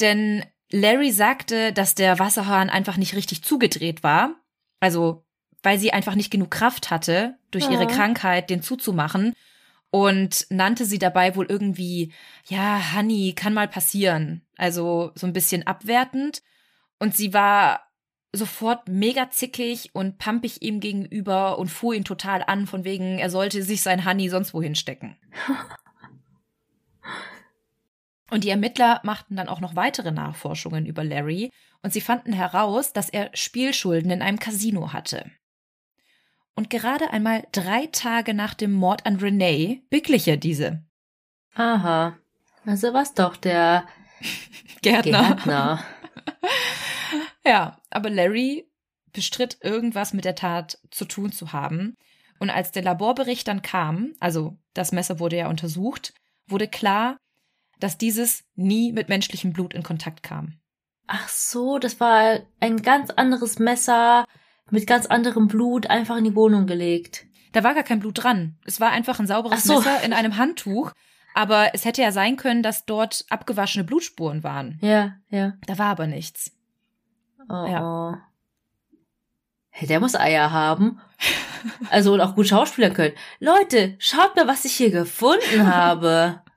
Denn 0.00 0.44
Larry 0.72 1.12
sagte, 1.12 1.72
dass 1.72 1.94
der 1.94 2.18
Wasserhahn 2.18 2.68
einfach 2.68 2.96
nicht 2.96 3.14
richtig 3.14 3.44
zugedreht 3.44 4.02
war. 4.02 4.34
Also, 4.80 5.24
weil 5.62 5.78
sie 5.78 5.92
einfach 5.92 6.16
nicht 6.16 6.32
genug 6.32 6.50
Kraft 6.50 6.90
hatte, 6.90 7.36
durch 7.52 7.70
ihre 7.70 7.84
Ja. 7.84 7.88
Krankheit 7.88 8.50
den 8.50 8.62
zuzumachen. 8.64 9.34
Und 9.90 10.46
nannte 10.50 10.84
sie 10.84 10.98
dabei 10.98 11.34
wohl 11.34 11.46
irgendwie, 11.48 12.12
ja, 12.46 12.94
Honey, 12.94 13.32
kann 13.34 13.54
mal 13.54 13.66
passieren. 13.66 14.42
Also 14.56 15.10
so 15.14 15.26
ein 15.26 15.32
bisschen 15.32 15.66
abwertend. 15.66 16.42
Und 16.98 17.16
sie 17.16 17.34
war 17.34 17.90
sofort 18.32 18.88
mega 18.88 19.30
zickig 19.30 19.90
und 19.92 20.18
pampig 20.18 20.62
ihm 20.62 20.78
gegenüber 20.80 21.58
und 21.58 21.68
fuhr 21.68 21.94
ihn 21.94 22.04
total 22.04 22.44
an, 22.46 22.66
von 22.66 22.84
wegen, 22.84 23.18
er 23.18 23.30
sollte 23.30 23.62
sich 23.62 23.82
sein 23.82 24.04
Honey 24.04 24.28
sonst 24.28 24.54
wohin 24.54 24.74
stecken. 24.76 25.16
Und 28.30 28.44
die 28.44 28.50
Ermittler 28.50 29.00
machten 29.02 29.34
dann 29.34 29.48
auch 29.48 29.60
noch 29.60 29.74
weitere 29.74 30.12
Nachforschungen 30.12 30.86
über 30.86 31.02
Larry 31.02 31.50
und 31.82 31.92
sie 31.92 32.00
fanden 32.00 32.32
heraus, 32.32 32.92
dass 32.92 33.08
er 33.08 33.30
Spielschulden 33.34 34.10
in 34.12 34.22
einem 34.22 34.38
Casino 34.38 34.92
hatte. 34.92 35.30
Und 36.54 36.70
gerade 36.70 37.10
einmal 37.10 37.46
drei 37.52 37.86
Tage 37.86 38.34
nach 38.34 38.54
dem 38.54 38.72
Mord 38.72 39.06
an 39.06 39.16
Renee 39.16 39.82
beglich 39.90 40.28
er 40.28 40.36
diese. 40.36 40.82
Aha. 41.54 42.16
Also 42.66 42.92
war's 42.92 43.14
doch 43.14 43.36
der 43.36 43.86
Gärtner. 44.82 45.22
Gärtner. 45.22 45.84
Ja, 47.44 47.78
aber 47.88 48.10
Larry 48.10 48.68
bestritt 49.12 49.58
irgendwas 49.62 50.12
mit 50.12 50.24
der 50.24 50.34
Tat 50.34 50.78
zu 50.90 51.04
tun 51.04 51.32
zu 51.32 51.52
haben. 51.52 51.96
Und 52.38 52.50
als 52.50 52.72
der 52.72 52.82
Laborbericht 52.82 53.48
dann 53.48 53.62
kam, 53.62 54.14
also 54.20 54.56
das 54.74 54.92
Messer 54.92 55.18
wurde 55.18 55.36
ja 55.36 55.48
untersucht, 55.48 56.14
wurde 56.46 56.68
klar, 56.68 57.18
dass 57.78 57.98
dieses 57.98 58.44
nie 58.54 58.92
mit 58.92 59.08
menschlichem 59.08 59.52
Blut 59.52 59.74
in 59.74 59.82
Kontakt 59.82 60.22
kam. 60.22 60.58
Ach 61.06 61.28
so, 61.28 61.78
das 61.78 61.98
war 61.98 62.40
ein 62.60 62.82
ganz 62.82 63.10
anderes 63.10 63.58
Messer 63.58 64.26
mit 64.70 64.86
ganz 64.86 65.06
anderem 65.06 65.48
Blut 65.48 65.88
einfach 65.88 66.16
in 66.16 66.24
die 66.24 66.34
Wohnung 66.34 66.66
gelegt. 66.66 67.26
Da 67.52 67.64
war 67.64 67.74
gar 67.74 67.82
kein 67.82 68.00
Blut 68.00 68.22
dran. 68.22 68.56
Es 68.64 68.80
war 68.80 68.90
einfach 68.90 69.18
ein 69.18 69.26
sauberes 69.26 69.64
so. 69.64 69.78
Messer 69.78 70.02
in 70.02 70.12
einem 70.12 70.36
Handtuch. 70.36 70.92
Aber 71.34 71.74
es 71.74 71.84
hätte 71.84 72.02
ja 72.02 72.12
sein 72.12 72.36
können, 72.36 72.62
dass 72.62 72.86
dort 72.86 73.24
abgewaschene 73.28 73.84
Blutspuren 73.84 74.42
waren. 74.42 74.78
Ja, 74.80 75.14
ja. 75.28 75.54
Da 75.66 75.78
war 75.78 75.86
aber 75.86 76.06
nichts. 76.06 76.52
Oh, 77.48 77.66
Ja. 77.66 77.82
oh. 77.82 78.16
Hey, 79.72 79.86
der 79.86 80.00
muss 80.00 80.16
Eier 80.16 80.50
haben. 80.50 81.00
Also 81.90 82.12
und 82.12 82.20
auch 82.20 82.34
gut 82.34 82.48
schauspielern 82.48 82.92
können. 82.92 83.14
Leute, 83.38 83.94
schaut 83.98 84.34
mal, 84.34 84.48
was 84.48 84.64
ich 84.64 84.72
hier 84.72 84.90
gefunden 84.90 85.66
habe. 85.66 86.42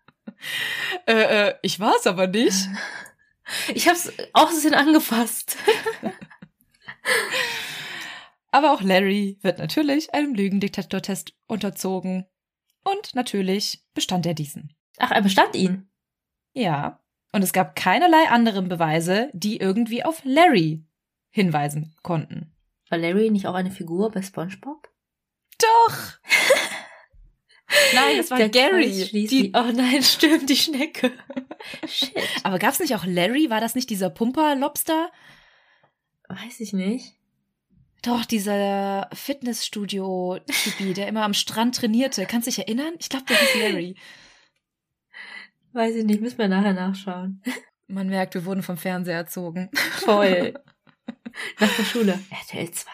Äh, 1.06 1.48
äh, 1.50 1.54
ich 1.62 1.80
war 1.80 1.94
es 1.98 2.08
aber 2.08 2.28
nicht. 2.28 2.68
Ich 3.74 3.88
hab's 3.90 4.12
auch 4.34 4.48
ein 4.50 4.56
bisschen 4.56 4.74
angefasst. 4.74 5.58
Aber 8.54 8.72
auch 8.72 8.84
Larry 8.84 9.40
wird 9.42 9.58
natürlich 9.58 10.14
einem 10.14 10.36
Lügendetektortest 10.36 11.34
unterzogen. 11.48 12.28
Und 12.84 13.16
natürlich 13.16 13.84
bestand 13.96 14.28
er 14.28 14.36
diesen. 14.36 14.76
Ach, 15.00 15.10
er 15.10 15.24
bestand 15.24 15.56
ihn. 15.56 15.90
Ja. 16.54 17.04
Und 17.32 17.42
es 17.42 17.52
gab 17.52 17.76
keinerlei 17.76 18.30
anderen 18.30 18.70
Beweise, 18.70 19.32
die 19.34 19.58
irgendwie 19.58 20.06
auf 20.06 20.22
Larry 20.24 20.86
hinweisen 21.32 21.96
konnten. 22.04 22.56
War 22.90 23.00
Larry 23.00 23.32
nicht 23.32 23.48
auch 23.48 23.56
eine 23.56 23.72
Figur 23.72 24.12
bei 24.12 24.22
SpongeBob? 24.22 24.88
Doch! 25.58 25.98
Nein, 27.96 28.20
es 28.20 28.30
war 28.30 28.38
Der 28.38 28.50
Gary. 28.50 29.10
Die, 29.12 29.52
oh 29.56 29.72
nein, 29.74 30.04
stimmt, 30.04 30.48
die 30.48 30.56
Schnecke. 30.56 31.12
Shit. 31.88 32.14
aber 32.44 32.60
gab's 32.60 32.78
nicht 32.80 32.94
auch 32.94 33.06
Larry? 33.06 33.50
War 33.50 33.62
das 33.62 33.74
nicht 33.74 33.90
dieser 33.90 34.12
Pumper-Lobster? 34.12 35.10
Weiß 36.30 36.60
ich 36.60 36.74
nicht. 36.74 37.16
Doch, 38.04 38.26
dieser 38.26 39.10
Fitnessstudio-Typi, 39.14 40.94
der 40.94 41.08
immer 41.08 41.24
am 41.24 41.34
Strand 41.34 41.78
trainierte. 41.78 42.26
Kannst 42.26 42.48
du 42.48 42.52
dich 42.52 42.60
erinnern? 42.60 42.94
Ich 43.00 43.10
glaube, 43.10 43.26
der 43.26 43.38
hieß 43.38 43.62
Larry. 43.62 43.96
Weiß 45.72 45.96
ich 45.96 46.04
nicht, 46.04 46.22
müssen 46.22 46.38
wir 46.38 46.50
nachher 46.50 46.74
nachschauen. 46.74 47.42
Man 47.88 48.08
merkt, 48.08 48.36
wir 48.36 48.46
wurden 48.46 48.62
vom 48.62 48.78
Fernseher 48.78 49.16
erzogen. 49.16 49.70
Voll. 49.74 50.54
Nach 51.60 51.76
der 51.76 51.86
Schule. 51.86 52.20
RTL 52.30 52.72
2. 52.72 52.92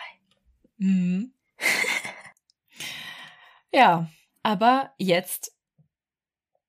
Mhm. 0.78 1.34
ja, 3.74 4.10
aber 4.44 4.94
jetzt 5.00 5.56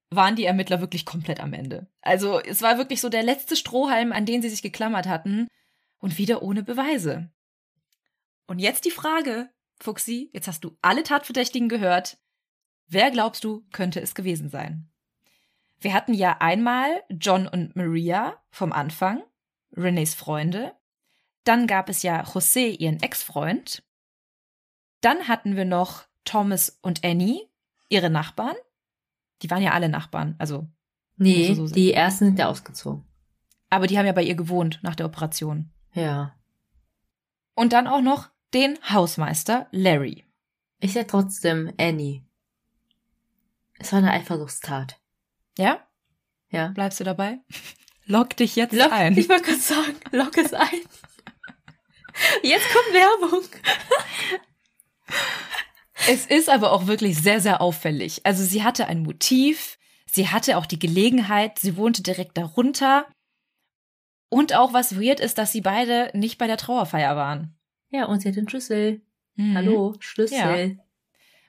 waren 0.09 0.35
die 0.35 0.47
Ermittler 0.47 0.81
wirklich 0.81 1.05
komplett 1.05 1.41
am 1.41 1.53
Ende. 1.53 1.89
Also 2.01 2.41
es 2.41 2.63
war 2.63 2.79
wirklich 2.79 3.03
so 3.03 3.11
der 3.11 3.23
letzte 3.23 3.55
Strohhalm, 3.55 4.13
an 4.13 4.27
den 4.27 4.41
sie 4.41 4.49
sich 4.49 4.63
geklammert 4.63 5.07
hatten 5.07 5.47
und 5.99 6.17
wieder 6.17 6.43
ohne 6.43 6.63
Beweise. 6.63 7.31
Und 8.51 8.59
jetzt 8.59 8.85
die 8.85 8.91
Frage, 8.91 9.49
Fuxi, 9.79 10.29
jetzt 10.33 10.49
hast 10.49 10.65
du 10.65 10.77
alle 10.83 11.05
Tatverdächtigen 11.05 11.69
gehört. 11.69 12.19
Wer 12.89 13.13
glaubst 13.13 13.45
du, 13.45 13.65
könnte 13.71 14.01
es 14.01 14.17
gewesen 14.17 14.49
sein? 14.49 14.91
Wir 15.79 15.95
hatten 15.95 16.13
ja 16.15 16.39
einmal 16.41 17.05
John 17.11 17.47
und 17.47 17.77
Maria 17.77 18.43
vom 18.51 18.73
Anfang, 18.73 19.23
Renés 19.77 20.17
Freunde. 20.17 20.73
Dann 21.45 21.69
gab 21.69 21.89
es 21.89 22.03
ja 22.03 22.25
José, 22.25 22.77
ihren 22.77 23.01
Ex-Freund. 23.01 23.85
Dann 25.01 25.29
hatten 25.29 25.55
wir 25.55 25.65
noch 25.65 26.07
Thomas 26.25 26.77
und 26.83 27.05
Annie, 27.05 27.49
ihre 27.89 28.11
Nachbarn. 28.11 28.57
Die 29.43 29.51
waren 29.53 29.63
ja 29.63 29.75
alle 29.75 29.89
Nachbarn, 29.89 30.35
also. 30.39 30.67
Nee, 31.19 31.55
so 31.55 31.69
die 31.69 31.93
ersten 31.93 32.25
sind 32.25 32.39
ja 32.41 32.49
ausgezogen. 32.49 33.05
Aber 33.69 33.87
die 33.87 33.97
haben 33.97 34.07
ja 34.07 34.13
bei 34.13 34.25
ihr 34.25 34.35
gewohnt 34.35 34.81
nach 34.83 34.97
der 34.97 35.07
Operation. 35.07 35.71
Ja. 35.95 36.35
Und 37.55 37.73
dann 37.73 37.87
auch 37.87 38.01
noch 38.01 38.29
den 38.55 38.79
Hausmeister 38.89 39.69
Larry. 39.71 40.25
Ich 40.81 40.93
sag 40.93 41.09
trotzdem 41.09 41.73
Annie. 41.79 42.23
Es 43.79 43.93
war 43.93 43.99
eine 43.99 44.13
Eifersuchtstat. 44.13 45.01
Ja? 45.59 45.87
Ja. 46.51 46.69
Bleibst 46.69 47.01
du 47.01 47.05
dabei? 47.05 47.39
Lock 48.07 48.37
dich 48.37 48.57
jetzt 48.57 48.73
Lock, 48.75 48.91
ein. 48.91 49.17
Ich 49.17 49.29
wollte 49.29 49.45
gerade 49.45 49.61
sagen, 49.61 49.95
lock 50.11 50.37
es 50.37 50.53
ein. 50.53 50.67
Jetzt 52.43 52.67
kommt 52.73 52.93
Werbung. 52.93 53.45
Es 56.09 56.27
ist 56.27 56.49
aber 56.49 56.73
auch 56.73 56.89
wirklich 56.89 57.19
sehr, 57.19 57.41
sehr 57.41 57.61
auffällig. 57.61 58.27
Also 58.27 58.43
sie 58.43 58.65
hatte 58.65 58.89
ein 58.89 59.05
Motiv, 59.05 59.79
sie 60.07 60.29
hatte 60.29 60.57
auch 60.57 60.67
die 60.67 60.81
Gelegenheit, 60.81 61.61
sie 61.61 61.77
wohnte 61.77 62.03
direkt 62.03 62.37
darunter. 62.37 63.07
Und 64.29 64.55
auch 64.55 64.73
was 64.73 65.01
weird 65.01 65.21
ist, 65.21 65.39
dass 65.39 65.53
sie 65.53 65.61
beide 65.61 66.11
nicht 66.13 66.37
bei 66.39 66.49
der 66.49 66.57
Trauerfeier 66.57 67.15
waren. 67.15 67.60
Ja, 67.91 68.07
und 68.07 68.21
sie 68.21 68.29
hat 68.29 68.37
den 68.37 68.49
Schlüssel. 68.49 69.03
Mhm. 69.37 69.55
Hallo, 69.57 69.95
Schlüssel. 70.01 70.79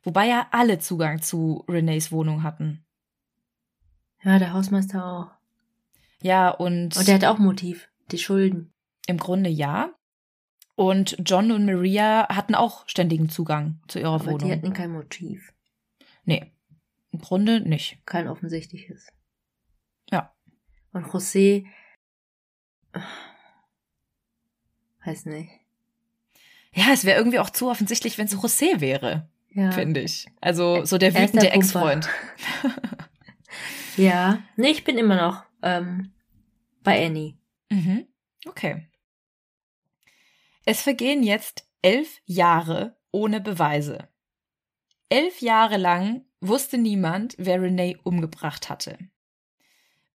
Wobei 0.04 0.28
ja 0.28 0.48
alle 0.52 0.80
Zugang 0.80 1.22
zu 1.22 1.64
Renés 1.68 2.12
Wohnung 2.12 2.44
hatten. 2.44 2.84
Ja, 4.24 4.40
der 4.40 4.54
Hausmeister 4.54 5.06
auch. 5.06 5.32
Ja, 6.22 6.50
und. 6.50 6.98
Und 6.98 7.08
der 7.08 7.16
hat 7.16 7.26
auch 7.26 7.38
Motiv, 7.40 7.90
die 8.12 8.18
Schulden. 8.18 8.74
Im 9.08 9.18
Grunde 9.18 9.50
ja. 9.50 9.94
Und 10.76 11.18
John 11.26 11.52
und 11.52 11.66
Maria 11.66 12.28
hatten 12.30 12.56
auch 12.56 12.88
ständigen 12.88 13.30
Zugang 13.30 13.80
zu 13.88 14.00
ihrer 14.00 14.16
Aber 14.16 14.26
Wohnung. 14.26 14.40
die 14.40 14.52
hatten 14.52 14.74
kein 14.74 14.92
Motiv. 14.92 15.54
nee, 16.24 16.52
im 17.12 17.20
Grunde 17.20 17.60
nicht. 17.62 18.00
Kein 18.06 18.28
offensichtliches. 18.28 19.08
Ja. 20.12 20.34
Und 20.94 21.06
José. 21.08 21.66
Weiß 25.06 25.26
nicht. 25.26 25.52
Ja, 26.74 26.86
es 26.94 27.04
wäre 27.06 27.18
irgendwie 27.18 27.40
auch 27.40 27.50
zu 27.50 27.70
offensichtlich, 27.70 28.18
wenn 28.18 28.28
es 28.28 28.36
José 28.38 28.80
wäre, 28.80 29.30
Ja. 29.50 29.72
finde 29.72 30.00
ich. 30.02 30.28
Also 30.40 30.86
so 30.86 30.98
der 30.98 31.14
Er 31.14 31.24
wütende. 31.24 31.52
Ex-Freund. 31.52 32.08
Ja. 33.98 34.42
Nee, 34.56 34.70
ich 34.70 34.86
bin 34.86 34.98
immer 34.98 35.18
noch 35.22 35.44
ähm, 35.62 36.14
bei 36.82 37.06
Annie. 37.06 37.38
Mhm. 37.70 38.08
Okay. 38.48 38.88
Es 40.66 40.82
vergehen 40.82 41.24
jetzt 41.24 41.68
elf 41.82 42.22
Jahre 42.26 42.96
ohne 43.12 43.42
Beweise. 43.42 44.08
Elf 45.10 45.42
Jahre 45.42 45.76
lang 45.76 46.24
wusste 46.40 46.78
niemand, 46.78 47.36
wer 47.38 47.62
Renee 47.62 47.98
umgebracht 48.04 48.70
hatte. 48.70 48.98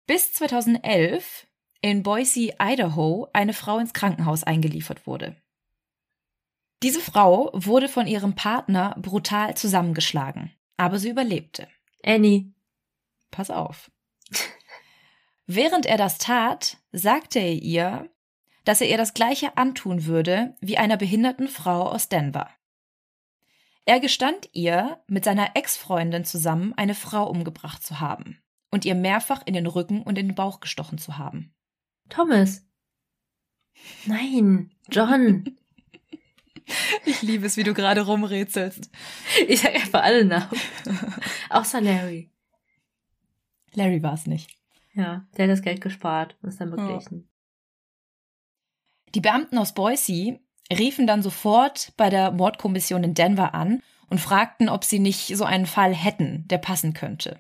Bis 0.07 0.33
2011 0.35 1.49
in 1.81 2.05
Boise, 2.05 2.53
Idaho, 2.61 3.29
eine 3.33 3.53
Frau 3.53 3.79
ins 3.79 3.93
Krankenhaus 3.93 4.45
eingeliefert 4.45 5.07
wurde. 5.07 5.37
Diese 6.85 7.01
Frau 7.01 7.49
wurde 7.55 7.89
von 7.89 8.07
ihrem 8.07 8.35
Partner 8.35 8.95
brutal 8.99 9.57
zusammengeschlagen, 9.57 10.53
aber 10.77 10.99
sie 10.99 11.09
überlebte. 11.09 11.67
Annie. 12.05 12.53
Pass 13.31 13.49
auf. 13.49 13.91
Während 15.47 15.87
er 15.87 15.97
das 15.97 16.19
tat, 16.19 16.77
sagte 16.93 17.39
er 17.39 17.55
ihr, 17.55 18.11
dass 18.67 18.83
er 18.83 18.91
ihr 18.91 18.99
das 18.99 19.15
gleiche 19.15 19.57
antun 19.57 20.05
würde 20.05 20.57
wie 20.61 20.77
einer 20.77 20.99
behinderten 20.99 21.49
Frau 21.49 21.89
aus 21.89 22.11
Denver. 22.11 22.51
Er 23.87 23.99
gestand 23.99 24.51
ihr, 24.53 25.03
mit 25.07 25.25
seiner 25.25 25.57
Ex-Freundin 25.57 26.27
zusammen 26.27 26.75
eine 26.77 26.95
Frau 26.95 27.31
umgebracht 27.31 27.83
zu 27.83 28.01
haben 28.01 28.43
und 28.71 28.85
ihr 28.85 28.95
mehrfach 28.95 29.41
in 29.47 29.55
den 29.55 29.67
Rücken 29.67 30.03
und 30.03 30.19
in 30.19 30.29
den 30.29 30.35
Bauch 30.35 30.61
gestochen 30.61 30.99
zu 30.99 31.17
haben. 31.17 31.55
Thomas. 32.11 32.67
Nein. 34.05 34.71
John. 34.91 35.57
Ich 37.05 37.23
liebe 37.23 37.47
es, 37.47 37.57
wie 37.57 37.63
du 37.63 37.75
gerade 37.75 38.03
rumrätselst. 38.03 38.91
Ich 39.49 39.61
sag 39.61 39.75
einfach 39.75 40.03
alle 40.03 40.25
Namen. 40.25 40.49
Außer 41.51 41.81
Larry. 41.81 42.31
Larry 43.75 44.03
war 44.03 44.15
es 44.15 44.27
nicht. 44.27 44.57
Ja, 44.95 45.27
der 45.37 45.45
hat 45.45 45.53
das 45.53 45.63
Geld 45.63 45.81
gespart 45.81 46.37
und 46.41 46.49
ist 46.49 46.61
dann 46.61 46.71
beglichen. 46.71 47.29
Die 49.15 49.21
Beamten 49.21 49.59
aus 49.59 49.75
Boise 49.75 50.41
riefen 50.73 51.07
dann 51.07 51.23
sofort 51.23 51.93
bei 51.97 52.11
der 52.11 52.31
Mordkommission 52.31 53.05
in 53.05 53.15
Denver 53.15 53.55
an 53.55 53.83
und 54.09 54.21
fragten, 54.21 54.69
ob 54.69 54.85
sie 54.85 54.99
nicht 54.99 55.37
so 55.37 55.45
einen 55.45 55.67
Fall 55.67 55.95
hätten, 55.95 56.47
der 56.49 56.59
passen 56.59 56.95
könnte. 56.95 57.39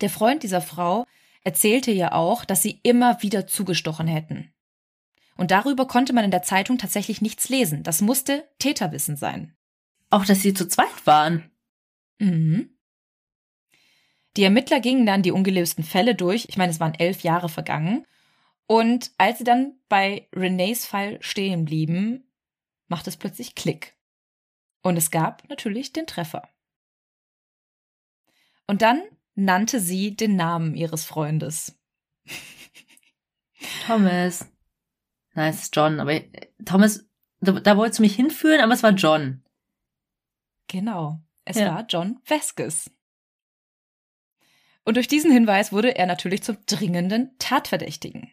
Der 0.00 0.10
Freund 0.10 0.42
dieser 0.42 0.60
Frau 0.60 1.06
erzählte 1.42 1.90
ihr 1.90 2.12
auch, 2.12 2.44
dass 2.44 2.62
sie 2.62 2.80
immer 2.82 3.22
wieder 3.22 3.46
zugestochen 3.46 4.06
hätten. 4.06 4.52
Und 5.36 5.50
darüber 5.50 5.86
konnte 5.86 6.12
man 6.12 6.24
in 6.24 6.30
der 6.30 6.42
Zeitung 6.42 6.78
tatsächlich 6.78 7.20
nichts 7.20 7.48
lesen. 7.48 7.82
Das 7.82 8.00
musste 8.00 8.48
Täterwissen 8.58 9.16
sein. 9.16 9.54
Auch, 10.10 10.24
dass 10.24 10.40
sie 10.40 10.54
zu 10.54 10.66
zweit 10.68 11.06
waren. 11.06 11.50
Mhm. 12.18 12.76
Die 14.36 14.44
Ermittler 14.44 14.80
gingen 14.80 15.06
dann 15.06 15.22
die 15.22 15.32
ungelösten 15.32 15.84
Fälle 15.84 16.14
durch. 16.14 16.46
Ich 16.48 16.56
meine, 16.56 16.70
es 16.70 16.80
waren 16.80 16.94
elf 16.94 17.22
Jahre 17.22 17.48
vergangen. 17.48 18.06
Und 18.66 19.12
als 19.18 19.38
sie 19.38 19.44
dann 19.44 19.78
bei 19.88 20.28
Renees 20.34 20.86
Fall 20.86 21.18
stehen 21.22 21.64
blieben, 21.64 22.24
macht 22.88 23.06
es 23.06 23.16
plötzlich 23.16 23.54
Klick. 23.54 23.96
Und 24.82 24.96
es 24.96 25.10
gab 25.10 25.48
natürlich 25.48 25.92
den 25.92 26.06
Treffer. 26.06 26.48
Und 28.66 28.82
dann 28.82 29.02
nannte 29.34 29.80
sie 29.80 30.16
den 30.16 30.36
Namen 30.36 30.74
ihres 30.74 31.04
Freundes. 31.04 31.78
Thomas. 33.86 34.50
Nein, 35.36 35.50
es 35.50 35.62
ist 35.64 35.76
John, 35.76 36.00
aber 36.00 36.14
äh, 36.14 36.30
Thomas, 36.64 37.06
da, 37.40 37.52
da 37.52 37.76
wolltest 37.76 37.98
du 37.98 38.02
mich 38.02 38.16
hinführen, 38.16 38.60
aber 38.60 38.72
es 38.72 38.82
war 38.82 38.92
John. 38.92 39.44
Genau, 40.66 41.20
es 41.44 41.58
Ja. 41.58 41.74
war 41.74 41.86
John 41.86 42.18
Vasquez. 42.26 42.90
Und 44.84 44.96
durch 44.96 45.08
diesen 45.08 45.30
Hinweis 45.30 45.72
wurde 45.72 45.96
er 45.96 46.06
natürlich 46.06 46.42
zum 46.42 46.56
dringenden 46.66 47.36
Tatverdächtigen. 47.38 48.32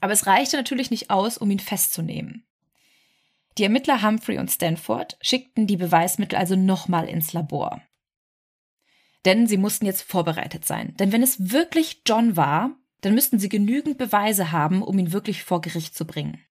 Aber 0.00 0.12
es 0.12 0.26
reichte 0.26 0.56
natürlich 0.56 0.90
nicht 0.90 1.10
aus, 1.10 1.36
um 1.36 1.50
ihn 1.50 1.58
festzunehmen. 1.58 2.46
Die 3.58 3.64
Ermittler 3.64 4.02
Humphrey 4.02 4.38
und 4.38 4.50
Stanford 4.50 5.18
schickten 5.20 5.66
die 5.66 5.76
Beweismittel 5.76 6.38
also 6.38 6.56
nochmal 6.56 7.08
ins 7.08 7.32
Labor. 7.32 7.82
Denn 9.26 9.46
sie 9.46 9.58
mussten 9.58 9.84
jetzt 9.84 10.02
vorbereitet 10.02 10.64
sein. 10.64 10.96
Denn 10.96 11.12
wenn 11.12 11.22
es 11.22 11.50
wirklich 11.50 12.02
John 12.06 12.36
war, 12.36 12.79
dann 13.00 13.14
müssten 13.14 13.38
sie 13.38 13.48
genügend 13.48 13.98
Beweise 13.98 14.52
haben, 14.52 14.82
um 14.82 14.98
ihn 14.98 15.12
wirklich 15.12 15.42
vor 15.44 15.60
Gericht 15.60 15.94
zu 15.94 16.06
bringen. 16.06 16.44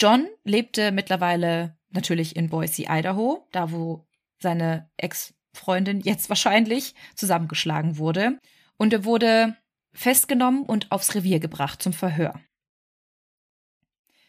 John 0.00 0.28
lebte 0.44 0.92
mittlerweile 0.92 1.76
natürlich 1.90 2.36
in 2.36 2.48
Boise, 2.48 2.84
Idaho, 2.88 3.46
da 3.52 3.70
wo 3.70 4.06
seine 4.38 4.90
Ex-Freundin 4.96 6.00
jetzt 6.00 6.28
wahrscheinlich 6.28 6.94
zusammengeschlagen 7.14 7.98
wurde. 7.98 8.38
Und 8.76 8.92
er 8.92 9.04
wurde 9.04 9.56
festgenommen 9.92 10.62
und 10.62 10.90
aufs 10.90 11.14
Revier 11.14 11.40
gebracht 11.40 11.82
zum 11.82 11.92
Verhör. 11.92 12.40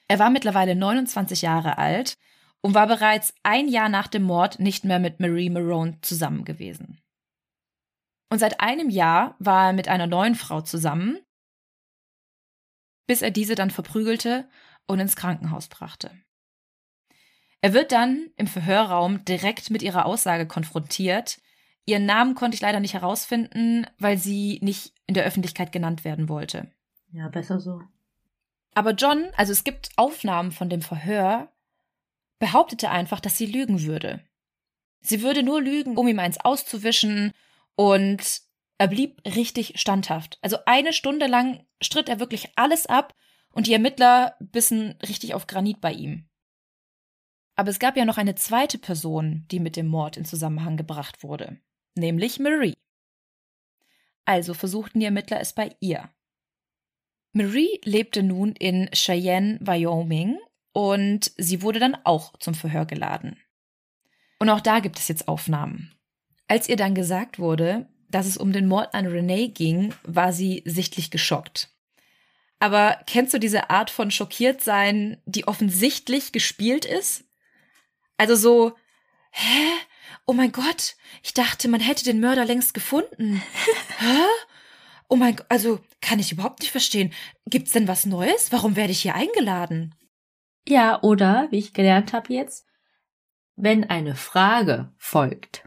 Er 0.08 0.20
war 0.20 0.30
mittlerweile 0.30 0.76
29 0.76 1.41
Jahre 1.41 1.78
alt 1.78 2.18
und 2.62 2.74
war 2.74 2.88
bereits 2.88 3.34
ein 3.43 3.70
Jahr 3.70 3.88
nach 3.88 4.08
dem 4.08 4.24
Mord 4.24 4.60
nicht 4.60 4.84
mehr 4.84 4.99
mit 4.99 5.20
Marie 5.20 5.49
Marone 5.49 5.99
zusammen 6.02 6.43
gewesen. 6.43 7.01
Und 8.32 8.40
seit 8.40 8.62
einem 8.62 8.90
Jahr 8.90 9.36
war 9.40 9.68
er 9.68 9.74
mit 9.74 9.90
einer 9.90 10.08
neuen 10.08 10.36
Frau 10.36 10.62
zusammen, 10.62 11.20
bis 13.06 13.22
er 13.22 13.30
diese 13.30 13.56
dann 13.56 13.72
verprügelte 13.72 14.48
und 14.88 15.02
ins 15.02 15.18
Krankenhaus 15.18 15.68
brachte. 15.68 16.12
Er 17.60 17.74
wird 17.74 17.92
dann 17.92 18.30
im 18.38 18.48
Verhörraum 18.48 19.26
direkt 19.26 19.70
mit 19.70 19.82
ihrer 19.82 20.06
Aussage 20.06 20.48
konfrontiert. 20.48 21.42
Ihren 21.86 22.06
Namen 22.06 22.34
konnte 22.34 22.56
ich 22.56 22.62
leider 22.62 22.80
nicht 22.80 22.94
herausfinden, 22.94 23.86
weil 24.00 24.18
sie 24.18 24.60
nicht 24.62 24.94
in 25.08 25.14
der 25.14 25.26
Öffentlichkeit 25.26 25.74
genannt 25.74 26.06
werden 26.06 26.30
wollte. 26.30 26.72
Ja, 27.12 27.28
besser 27.28 27.60
so. 27.60 27.82
Aber 28.74 28.92
John, 28.92 29.26
also 29.36 29.52
es 29.52 29.66
gibt 29.66 29.90
Aufnahmen 29.98 30.54
von 30.54 30.70
dem 30.70 30.82
Verhör, 30.82 31.52
behauptete 32.40 32.92
einfach, 32.92 33.20
dass 33.20 33.38
sie 33.38 33.46
lügen 33.46 33.84
würde. 33.84 34.24
Sie 35.02 35.22
würde 35.22 35.44
nur 35.44 35.62
lügen, 35.62 35.98
um 35.98 36.08
ihm 36.08 36.20
eins 36.20 36.40
auszuwischen, 36.40 37.34
und 37.76 38.41
er 38.78 38.88
blieb 38.88 39.22
richtig 39.26 39.80
standhaft. 39.80 40.39
Also 40.41 40.57
eine 40.65 40.93
Stunde 40.93 41.28
lang 41.28 41.65
stritt 41.82 42.09
er 42.09 42.19
wirklich 42.19 42.49
alles 42.55 42.86
ab 42.86 43.15
und 43.51 43.67
die 43.67 43.74
Ermittler 43.74 44.36
bissen 44.39 44.97
richtig 45.07 45.34
auf 45.34 45.47
Granit 45.47 45.82
bei 45.82 45.93
ihm. 45.93 46.28
Aber 47.55 47.69
es 47.69 47.80
gab 47.80 47.97
ja 47.97 48.05
noch 48.05 48.17
eine 48.17 48.36
zweite 48.36 48.78
Person, 48.78 49.45
die 49.51 49.59
mit 49.59 49.76
dem 49.76 49.88
Mord 49.88 50.17
in 50.17 50.26
Zusammenhang 50.26 50.78
gebracht 50.78 51.22
wurde, 51.22 51.59
nämlich 51.95 52.39
Marie. 52.39 52.74
Also 54.26 54.53
versuchten 54.53 54.99
die 54.99 55.05
Ermittler 55.05 55.39
es 55.39 55.53
bei 55.53 55.76
ihr. 55.80 56.09
Marie 57.34 57.80
lebte 57.84 58.24
nun 58.24 58.53
in 58.53 58.89
Cheyenne, 58.93 59.59
Wyoming, 59.61 60.39
und 60.74 61.32
sie 61.38 61.61
wurde 61.61 61.80
dann 61.80 61.97
auch 62.03 62.38
zum 62.38 62.53
Verhör 62.53 62.86
geladen. 62.86 63.38
Und 64.39 64.49
auch 64.49 64.61
da 64.61 64.80
gibt 64.80 64.97
es 64.97 65.07
jetzt 65.07 65.28
Aufnahmen. 65.28 65.93
Als 66.52 66.68
ihr 66.68 66.76
dann 66.76 66.93
gesagt 66.95 67.39
wurde, 67.39 67.88
dass 68.10 68.26
es 68.26 68.36
um 68.36 68.52
den 68.52 68.68
Mord 68.68 68.93
an 68.93 69.06
Renee 69.06 69.47
ging, 69.47 69.93
war 70.04 70.34
sie 70.34 70.64
sichtlich 70.66 71.10
geschockt. 71.10 71.70
Aber 72.60 72.99
kennst 73.08 73.34
du 73.34 73.39
diese 73.39 73.70
Art 73.70 73.89
von 73.89 74.12
schockiert 74.12 74.62
sein, 74.62 75.22
die 75.24 75.47
offensichtlich 75.47 76.34
gespielt 76.34 76.84
ist? 76.84 77.24
Also 78.18 78.36
so, 78.36 78.76
hä? 79.32 79.64
Oh 80.26 80.34
mein 80.34 80.52
Gott, 80.52 80.97
ich 81.24 81.34
dachte, 81.34 81.70
man 81.70 81.80
hätte 81.80 82.04
den 82.04 82.20
Mörder 82.20 82.43
längst 82.43 82.74
gefunden. 82.74 83.41
Hä? 83.99 84.26
Oh 85.08 85.16
mein 85.16 85.38
Gott, 85.38 85.45
also 85.47 85.80
kann 86.02 86.20
ich 86.20 86.34
überhaupt 86.34 86.60
nicht 86.60 86.72
verstehen. 86.72 87.14
Gibt's 87.45 87.72
denn 87.72 87.88
was 87.88 88.06
Neues? 88.06 88.52
Warum 88.52 88.76
werde 88.76 88.91
ich 88.91 89.02
hier 89.02 89.16
eingeladen? 89.16 89.95
Ja, 90.68 91.02
oder, 91.02 91.47
wie 91.52 91.60
ich 91.60 91.74
gelernt 91.74 92.12
habe 92.12 92.34
jetzt, 92.34 92.66
wenn 93.56 93.89
eine 93.89 94.16
Frage 94.16 94.91
folgt, 94.97 95.64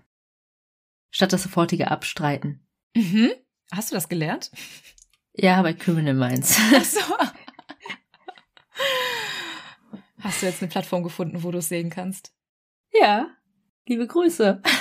statt 1.15 1.33
das 1.33 1.45
sofortige 1.45 1.91
Abstreiten. 1.91 2.67
Mhm. 2.95 3.33
Hast 3.71 3.91
du 3.91 3.95
das 3.95 4.09
gelernt? 4.09 4.51
Ja, 5.33 5.63
bei 5.63 5.73
Criminal 5.73 6.15
Minds. 6.15 6.59
Ach 6.75 6.85
so. 6.85 7.01
Hast 10.21 10.43
du 10.43 10.47
jetzt 10.47 10.63
eine 10.63 10.71
Plattform 10.71 11.03
gefunden, 11.03 11.43
wo 11.43 11.51
du 11.51 11.59
es 11.59 11.69
sehen 11.69 11.91
kannst? 11.91 12.33
ja, 12.95 13.29
liebe 13.87 14.07
Grüße. 14.07 14.63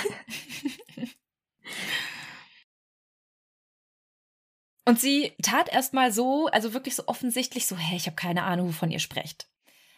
Und 4.86 5.00
sie 5.00 5.32
tat 5.42 5.72
erstmal 5.72 6.12
so, 6.12 6.46
also 6.48 6.74
wirklich 6.74 6.94
so 6.94 7.08
offensichtlich 7.08 7.66
so, 7.66 7.76
hey, 7.76 7.96
ich 7.96 8.06
habe 8.06 8.16
keine 8.16 8.42
Ahnung, 8.42 8.68
wovon 8.68 8.90
ihr 8.90 8.98
sprecht. 8.98 9.48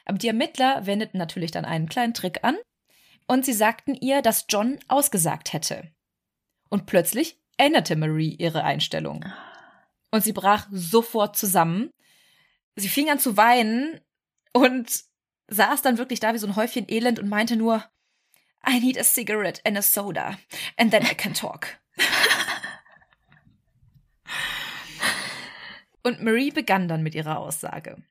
Aber 0.04 0.16
die 0.18 0.28
Ermittler 0.28 0.86
wendeten 0.86 1.18
natürlich 1.18 1.50
dann 1.50 1.64
einen 1.64 1.88
kleinen 1.88 2.14
Trick 2.14 2.44
an 2.44 2.56
und 3.26 3.44
sie 3.44 3.52
sagten 3.52 3.94
ihr, 3.94 4.22
dass 4.22 4.46
John 4.48 4.78
ausgesagt 4.86 5.52
hätte. 5.52 5.90
Und 6.68 6.86
plötzlich 6.86 7.38
änderte 7.56 7.96
Marie 7.96 8.34
ihre 8.34 8.64
Einstellung. 8.64 9.24
Und 10.10 10.22
sie 10.22 10.32
brach 10.32 10.66
sofort 10.70 11.36
zusammen. 11.36 11.90
Sie 12.74 12.88
fing 12.88 13.10
an 13.10 13.18
zu 13.18 13.36
weinen 13.36 14.00
und 14.52 15.04
saß 15.48 15.82
dann 15.82 15.98
wirklich 15.98 16.20
da 16.20 16.34
wie 16.34 16.38
so 16.38 16.46
ein 16.46 16.56
Häufchen 16.56 16.88
Elend 16.88 17.18
und 17.18 17.28
meinte 17.28 17.56
nur, 17.56 17.84
I 18.68 18.80
need 18.80 18.98
a 18.98 19.04
cigarette 19.04 19.60
and 19.64 19.78
a 19.78 19.82
soda, 19.82 20.38
and 20.76 20.90
then 20.90 21.02
I 21.04 21.14
can 21.14 21.34
talk. 21.34 21.78
und 26.02 26.22
Marie 26.22 26.50
begann 26.50 26.88
dann 26.88 27.02
mit 27.02 27.14
ihrer 27.14 27.38
Aussage. 27.38 28.02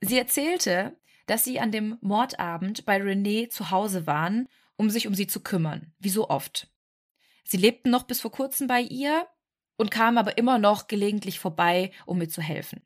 Sie 0.00 0.18
erzählte, 0.18 0.98
dass 1.26 1.44
sie 1.44 1.58
an 1.58 1.72
dem 1.72 1.98
Mordabend 2.00 2.84
bei 2.84 3.00
Renee 3.00 3.48
zu 3.48 3.70
Hause 3.70 4.06
waren, 4.06 4.48
um 4.76 4.90
sich 4.90 5.06
um 5.06 5.14
sie 5.14 5.26
zu 5.26 5.40
kümmern, 5.40 5.94
wie 5.98 6.10
so 6.10 6.28
oft. 6.28 6.68
Sie 7.46 7.56
lebten 7.56 7.90
noch 7.90 8.02
bis 8.02 8.20
vor 8.20 8.32
kurzem 8.32 8.66
bei 8.66 8.80
ihr 8.80 9.26
und 9.76 9.90
kamen 9.90 10.18
aber 10.18 10.36
immer 10.36 10.58
noch 10.58 10.88
gelegentlich 10.88 11.38
vorbei, 11.38 11.92
um 12.04 12.18
mir 12.18 12.28
zu 12.28 12.42
helfen. 12.42 12.82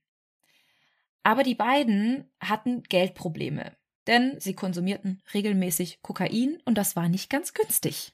Aber 1.22 1.42
die 1.42 1.54
beiden 1.54 2.30
hatten 2.40 2.82
Geldprobleme, 2.82 3.76
denn 4.06 4.38
sie 4.38 4.54
konsumierten 4.54 5.22
regelmäßig 5.32 6.02
Kokain 6.02 6.60
und 6.64 6.76
das 6.76 6.94
war 6.94 7.08
nicht 7.08 7.30
ganz 7.30 7.54
günstig. 7.54 8.12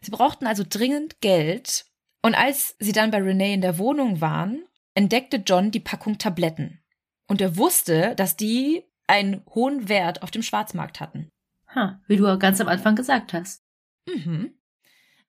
Sie 0.00 0.10
brauchten 0.10 0.46
also 0.46 0.64
dringend 0.68 1.20
Geld 1.20 1.84
und 2.22 2.34
als 2.34 2.76
sie 2.78 2.92
dann 2.92 3.10
bei 3.10 3.18
Renee 3.18 3.54
in 3.54 3.60
der 3.60 3.78
Wohnung 3.78 4.20
waren, 4.20 4.64
entdeckte 4.94 5.38
John 5.38 5.70
die 5.70 5.80
Packung 5.80 6.18
Tabletten. 6.18 6.82
Und 7.28 7.40
er 7.40 7.56
wusste, 7.56 8.14
dass 8.16 8.36
die 8.36 8.84
einen 9.06 9.44
hohen 9.54 9.88
Wert 9.88 10.22
auf 10.22 10.30
dem 10.30 10.42
Schwarzmarkt 10.42 11.00
hatten. 11.00 11.28
Ha, 11.74 12.00
wie 12.08 12.16
du 12.16 12.38
ganz 12.38 12.60
am 12.60 12.68
Anfang 12.68 12.96
gesagt 12.96 13.32
hast. 13.32 13.62
Mhm. 14.06 14.54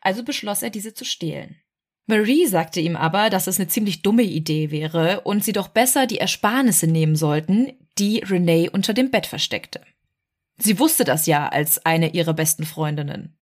Also 0.02 0.24
beschloss 0.24 0.62
er, 0.64 0.70
diese 0.70 0.94
zu 0.94 1.06
stehlen. 1.06 1.56
Marie 2.08 2.46
sagte 2.46 2.82
ihm 2.82 2.96
aber, 2.96 3.30
dass 3.30 3.48
es 3.48 3.60
eine 3.60 3.70
ziemlich 3.70 4.02
dumme 4.02 4.24
Idee 4.24 4.72
wäre 4.72 5.22
und 5.22 5.44
sie 5.44 5.54
doch 5.54 5.70
besser 5.70 6.08
die 6.08 6.18
Ersparnisse 6.18 6.88
nehmen 6.88 7.16
sollten, 7.16 7.72
die 7.98 8.20
Renee 8.20 8.70
unter 8.70 8.94
dem 8.94 9.12
Bett 9.12 9.28
versteckte. 9.28 9.82
Sie 10.58 10.80
wusste 10.80 11.04
das 11.04 11.26
ja 11.26 11.48
als 11.48 11.86
eine 11.86 12.14
ihrer 12.14 12.34
besten 12.34 12.66
Freundinnen. 12.66 13.38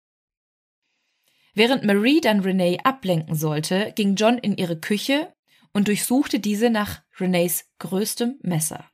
Während 1.53 1.83
Marie 1.83 2.21
dann 2.21 2.41
Renee 2.41 2.79
ablenken 2.83 3.35
sollte, 3.35 3.91
ging 3.95 4.15
John 4.15 4.37
in 4.37 4.55
ihre 4.57 4.79
Küche 4.79 5.33
und 5.73 5.87
durchsuchte 5.87 6.39
diese 6.39 6.69
nach 6.69 7.01
Renees 7.19 7.65
größtem 7.79 8.39
Messer. 8.41 8.89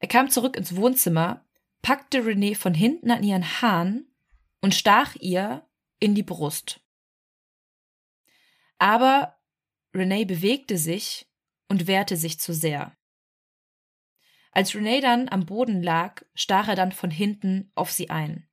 Er 0.00 0.08
kam 0.08 0.30
zurück 0.30 0.56
ins 0.56 0.74
Wohnzimmer, 0.76 1.44
packte 1.80 2.26
Renee 2.26 2.54
von 2.54 2.74
hinten 2.74 3.10
an 3.10 3.22
ihren 3.22 3.62
Hahn 3.62 4.06
und 4.60 4.74
stach 4.74 5.14
ihr 5.20 5.64
in 6.02 6.16
die 6.16 6.24
Brust. 6.24 6.80
Aber 8.78 9.38
Renee 9.94 10.24
bewegte 10.24 10.76
sich 10.76 11.30
und 11.68 11.86
wehrte 11.86 12.16
sich 12.16 12.40
zu 12.40 12.52
sehr. 12.52 12.96
Als 14.50 14.74
Renee 14.74 15.00
dann 15.00 15.28
am 15.28 15.46
Boden 15.46 15.80
lag, 15.80 16.22
stach 16.34 16.66
er 16.66 16.74
dann 16.74 16.90
von 16.90 17.10
hinten 17.10 17.70
auf 17.76 17.92
sie 17.92 18.10
ein. 18.10 18.48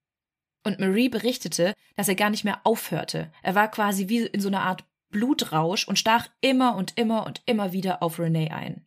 Und 0.63 0.79
Marie 0.79 1.09
berichtete, 1.09 1.73
dass 1.95 2.07
er 2.07 2.15
gar 2.15 2.29
nicht 2.29 2.43
mehr 2.43 2.61
aufhörte. 2.65 3.31
Er 3.41 3.55
war 3.55 3.71
quasi 3.71 4.07
wie 4.09 4.27
in 4.27 4.41
so 4.41 4.49
einer 4.49 4.61
Art 4.61 4.85
Blutrausch 5.09 5.87
und 5.87 5.97
stach 5.97 6.29
immer 6.41 6.75
und 6.75 6.97
immer 6.99 7.25
und 7.25 7.41
immer 7.47 7.73
wieder 7.73 8.03
auf 8.03 8.19
Renee 8.19 8.51
ein. 8.51 8.85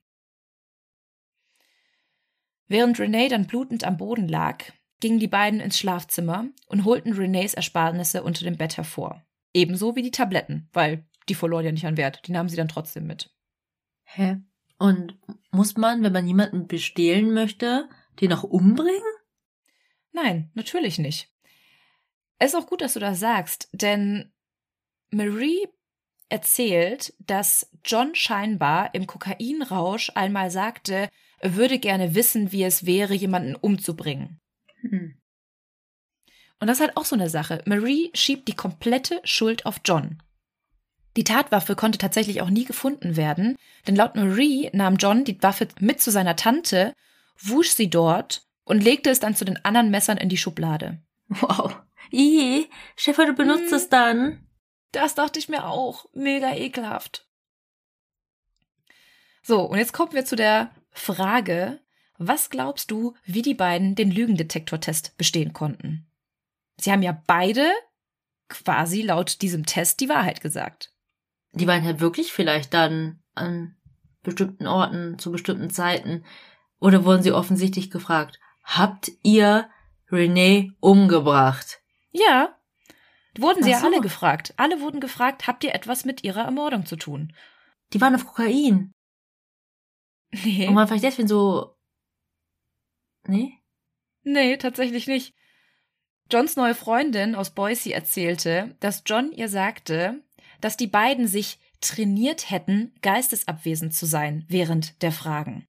Während 2.68 3.00
Renee 3.00 3.28
dann 3.28 3.48
blutend 3.48 3.82
am 3.82 3.96
Boden 3.96 4.28
lag, 4.28 4.64
gingen 5.02 5.18
die 5.18 5.28
beiden 5.28 5.60
ins 5.60 5.78
Schlafzimmer 5.78 6.46
und 6.66 6.84
holten 6.84 7.12
Renees 7.12 7.54
Ersparnisse 7.54 8.22
unter 8.22 8.44
dem 8.44 8.56
Bett 8.56 8.76
hervor. 8.76 9.22
Ebenso 9.52 9.96
wie 9.96 10.02
die 10.02 10.12
Tabletten, 10.12 10.70
weil 10.72 11.04
die 11.28 11.34
verloren 11.34 11.64
ja 11.64 11.72
nicht 11.72 11.86
an 11.86 11.96
Wert. 11.96 12.26
Die 12.26 12.32
nahmen 12.32 12.48
sie 12.48 12.56
dann 12.56 12.68
trotzdem 12.68 13.06
mit. 13.06 13.34
Hä? 14.04 14.38
Und 14.78 15.18
muss 15.50 15.76
man, 15.76 16.02
wenn 16.02 16.12
man 16.12 16.26
jemanden 16.26 16.68
bestehlen 16.68 17.34
möchte, 17.34 17.88
den 18.20 18.32
auch 18.32 18.44
umbringen? 18.44 19.02
Nein, 20.12 20.50
natürlich 20.54 20.98
nicht. 20.98 21.30
Es 22.38 22.54
ist 22.54 22.54
auch 22.54 22.66
gut, 22.66 22.80
dass 22.80 22.94
du 22.94 23.00
das 23.00 23.18
sagst, 23.18 23.68
denn 23.72 24.32
Marie 25.10 25.66
erzählt, 26.28 27.12
dass 27.18 27.70
John 27.84 28.14
scheinbar 28.14 28.94
im 28.94 29.06
Kokainrausch 29.06 30.12
einmal 30.14 30.50
sagte, 30.50 31.08
er 31.38 31.56
würde 31.56 31.80
gerne 31.80 32.14
wissen, 32.14 32.52
wie 32.52 32.62
es 32.62 32.86
wäre, 32.86 33.14
jemanden 33.14 33.56
umzubringen. 33.56 34.41
Hm. 34.82 35.18
Und 36.60 36.68
das 36.68 36.78
ist 36.78 36.86
halt 36.86 36.96
auch 36.96 37.04
so 37.04 37.16
eine 37.16 37.28
Sache. 37.28 37.62
Marie 37.66 38.10
schiebt 38.14 38.46
die 38.46 38.54
komplette 38.54 39.20
Schuld 39.24 39.66
auf 39.66 39.80
John. 39.84 40.22
Die 41.16 41.24
Tatwaffe 41.24 41.74
konnte 41.74 41.98
tatsächlich 41.98 42.40
auch 42.40 42.50
nie 42.50 42.64
gefunden 42.64 43.16
werden, 43.16 43.56
denn 43.86 43.96
laut 43.96 44.14
Marie 44.14 44.70
nahm 44.72 44.96
John 44.96 45.24
die 45.24 45.42
Waffe 45.42 45.68
mit 45.80 46.00
zu 46.00 46.10
seiner 46.10 46.36
Tante, 46.36 46.94
wusch 47.38 47.70
sie 47.70 47.90
dort 47.90 48.46
und 48.64 48.82
legte 48.82 49.10
es 49.10 49.20
dann 49.20 49.34
zu 49.34 49.44
den 49.44 49.62
anderen 49.64 49.90
Messern 49.90 50.18
in 50.18 50.28
die 50.28 50.36
Schublade. 50.36 51.02
Wow. 51.28 51.76
Ih, 52.10 52.68
Schäfer, 52.96 53.26
du 53.26 53.32
benutzt 53.32 53.70
hm. 53.70 53.76
es 53.76 53.88
dann. 53.88 54.46
Das 54.92 55.14
dachte 55.14 55.38
ich 55.38 55.48
mir 55.48 55.66
auch. 55.66 56.06
Mega 56.12 56.54
ekelhaft. 56.54 57.26
So, 59.42 59.62
und 59.62 59.78
jetzt 59.78 59.92
kommen 59.92 60.12
wir 60.12 60.24
zu 60.24 60.36
der 60.36 60.70
Frage, 60.90 61.80
was 62.28 62.50
glaubst 62.50 62.90
du, 62.90 63.14
wie 63.24 63.42
die 63.42 63.54
beiden 63.54 63.94
den 63.94 64.10
Lügendetektortest 64.10 65.16
bestehen 65.16 65.52
konnten? 65.52 66.06
Sie 66.76 66.90
haben 66.90 67.02
ja 67.02 67.20
beide 67.26 67.70
quasi 68.48 69.02
laut 69.02 69.42
diesem 69.42 69.66
Test 69.66 70.00
die 70.00 70.08
Wahrheit 70.08 70.40
gesagt. 70.40 70.92
Die 71.52 71.66
waren 71.66 71.84
halt 71.84 72.00
wirklich 72.00 72.32
vielleicht 72.32 72.74
dann 72.74 73.22
an 73.34 73.76
bestimmten 74.22 74.66
Orten 74.66 75.18
zu 75.18 75.32
bestimmten 75.32 75.70
Zeiten 75.70 76.24
oder 76.78 77.04
wurden 77.04 77.22
sie 77.22 77.32
offensichtlich 77.32 77.90
gefragt, 77.90 78.40
habt 78.64 79.10
ihr 79.22 79.68
Renee 80.10 80.72
umgebracht? 80.80 81.80
Ja. 82.10 82.56
Wurden 83.38 83.62
sie 83.62 83.72
so. 83.72 83.76
ja 83.76 83.84
alle 83.84 84.00
gefragt. 84.00 84.52
Alle 84.56 84.80
wurden 84.80 85.00
gefragt, 85.00 85.46
habt 85.46 85.64
ihr 85.64 85.74
etwas 85.74 86.04
mit 86.04 86.22
ihrer 86.22 86.42
Ermordung 86.42 86.84
zu 86.84 86.96
tun? 86.96 87.32
Die 87.92 88.00
waren 88.00 88.14
auf 88.14 88.26
Kokain. 88.26 88.92
Nee. 90.32 90.66
Und 90.66 90.74
man 90.74 90.86
vielleicht 90.86 91.04
deswegen 91.04 91.28
so. 91.28 91.76
Nee? 93.26 93.58
Nee, 94.24 94.56
tatsächlich 94.56 95.06
nicht. 95.06 95.34
Johns 96.30 96.56
neue 96.56 96.74
Freundin 96.74 97.34
aus 97.34 97.50
Boise 97.50 97.92
erzählte, 97.92 98.76
dass 98.80 99.02
John 99.04 99.32
ihr 99.32 99.48
sagte, 99.48 100.22
dass 100.60 100.76
die 100.76 100.86
beiden 100.86 101.26
sich 101.26 101.58
trainiert 101.80 102.50
hätten, 102.50 102.94
geistesabwesend 103.02 103.94
zu 103.94 104.06
sein 104.06 104.44
während 104.48 105.02
der 105.02 105.12
Fragen. 105.12 105.66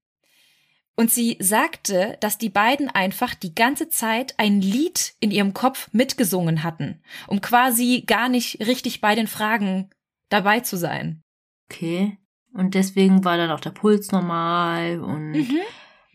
Und 0.96 1.10
sie 1.10 1.38
sagte, 1.40 2.18
dass 2.20 2.38
die 2.38 2.50
beiden 2.50 2.88
einfach 2.88 3.34
die 3.34 3.56
ganze 3.56 3.90
Zeit 3.90 4.36
ein 4.38 4.62
Lied 4.62 5.16
in 5.20 5.32
ihrem 5.32 5.54
Kopf 5.54 5.90
mitgesungen 5.92 6.64
hatten, 6.64 7.02
um 7.28 7.42
quasi 7.42 8.04
gar 8.06 8.30
nicht 8.30 8.60
richtig 8.60 9.02
bei 9.02 9.16
den 9.16 9.28
Fragen 9.28 9.90
dabei 10.30 10.60
zu 10.60 10.78
sein. 10.78 11.24
Okay. 11.70 12.20
Und 12.54 12.76
deswegen 12.76 13.26
war 13.26 13.38
dann 13.38 13.50
auch 13.50 13.60
der 13.60 13.72
Puls 13.72 14.12
normal 14.12 15.00
und 15.00 15.32
mhm. 15.32 15.60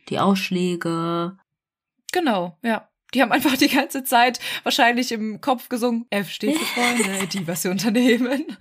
Die 0.08 0.18
Ausschläge. 0.18 1.36
Genau, 2.12 2.58
ja. 2.62 2.88
Die 3.14 3.22
haben 3.22 3.32
einfach 3.32 3.56
die 3.56 3.68
ganze 3.68 4.04
Zeit 4.04 4.38
wahrscheinlich 4.62 5.12
im 5.12 5.40
Kopf 5.40 5.68
gesungen, 5.68 6.06
F 6.10 6.30
steht 6.30 6.56
für 6.56 6.64
Freunde, 6.64 7.26
die 7.32 7.46
was 7.46 7.62
sie 7.62 7.68
unternehmen. 7.68 8.56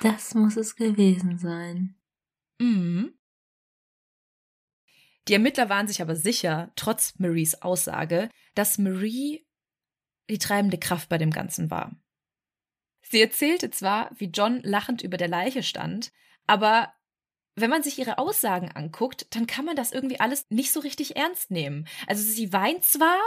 Das 0.00 0.34
muss 0.34 0.56
es 0.56 0.76
gewesen 0.76 1.38
sein. 1.38 1.96
Mhm. 2.58 3.14
Die 5.28 5.32
Ermittler 5.32 5.68
waren 5.68 5.88
sich 5.88 6.00
aber 6.00 6.14
sicher, 6.14 6.72
trotz 6.76 7.18
Maries 7.18 7.60
Aussage, 7.62 8.30
dass 8.54 8.78
Marie 8.78 9.44
die 10.30 10.38
treibende 10.38 10.78
Kraft 10.78 11.08
bei 11.08 11.18
dem 11.18 11.30
Ganzen 11.30 11.70
war. 11.70 11.96
Sie 13.02 13.20
erzählte 13.20 13.70
zwar, 13.70 14.10
wie 14.16 14.26
John 14.26 14.60
lachend 14.62 15.02
über 15.02 15.16
der 15.16 15.28
Leiche 15.28 15.62
stand, 15.62 16.12
aber 16.46 16.92
wenn 17.56 17.70
man 17.70 17.82
sich 17.82 17.98
ihre 17.98 18.18
Aussagen 18.18 18.70
anguckt, 18.70 19.26
dann 19.34 19.46
kann 19.46 19.64
man 19.64 19.76
das 19.76 19.90
irgendwie 19.90 20.20
alles 20.20 20.44
nicht 20.50 20.72
so 20.72 20.80
richtig 20.80 21.16
ernst 21.16 21.50
nehmen. 21.50 21.88
Also 22.06 22.22
sie 22.22 22.52
weint 22.52 22.84
zwar, 22.84 23.18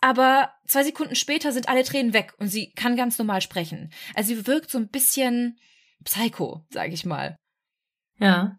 aber 0.00 0.52
zwei 0.66 0.82
Sekunden 0.82 1.14
später 1.14 1.52
sind 1.52 1.68
alle 1.68 1.84
Tränen 1.84 2.12
weg 2.12 2.34
und 2.38 2.48
sie 2.48 2.72
kann 2.72 2.96
ganz 2.96 3.16
normal 3.18 3.40
sprechen. 3.40 3.92
Also 4.14 4.34
sie 4.34 4.46
wirkt 4.46 4.70
so 4.70 4.78
ein 4.78 4.88
bisschen 4.88 5.58
psycho, 6.04 6.66
sag 6.70 6.92
ich 6.92 7.04
mal. 7.04 7.36
Ja. 8.18 8.58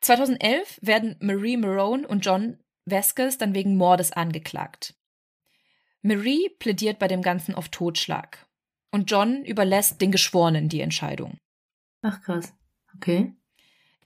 2011 0.00 0.78
werden 0.82 1.16
Marie 1.20 1.56
Marone 1.56 2.06
und 2.06 2.24
John 2.24 2.58
Vasquez 2.86 3.38
dann 3.38 3.54
wegen 3.54 3.76
Mordes 3.76 4.12
angeklagt. 4.12 4.94
Marie 6.02 6.48
plädiert 6.58 6.98
bei 6.98 7.08
dem 7.08 7.22
Ganzen 7.22 7.54
auf 7.54 7.68
Totschlag. 7.68 8.46
Und 8.92 9.10
John 9.10 9.44
überlässt 9.44 10.00
den 10.00 10.10
Geschworenen 10.10 10.68
die 10.68 10.80
Entscheidung. 10.80 11.38
Ach 12.02 12.20
krass. 12.22 12.54
Okay. 12.96 13.34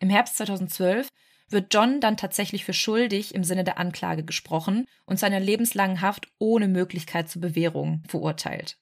Im 0.01 0.11
Herbst 0.11 0.37
2012 0.37 1.09
wird 1.49 1.73
John 1.73 2.01
dann 2.01 2.17
tatsächlich 2.17 2.65
für 2.65 2.73
schuldig 2.73 3.35
im 3.35 3.45
Sinne 3.45 3.65
der 3.65 3.79
Anklage 3.79 4.25
gesprochen 4.25 4.87
und 5.05 5.19
zu 5.19 5.27
einer 5.27 5.41
lebenslangen 5.41 6.01
Haft 6.01 6.29
ohne 6.39 6.69
Möglichkeit 6.69 7.29
zur 7.29 7.43
Bewährung 7.43 8.03
verurteilt. 8.09 8.79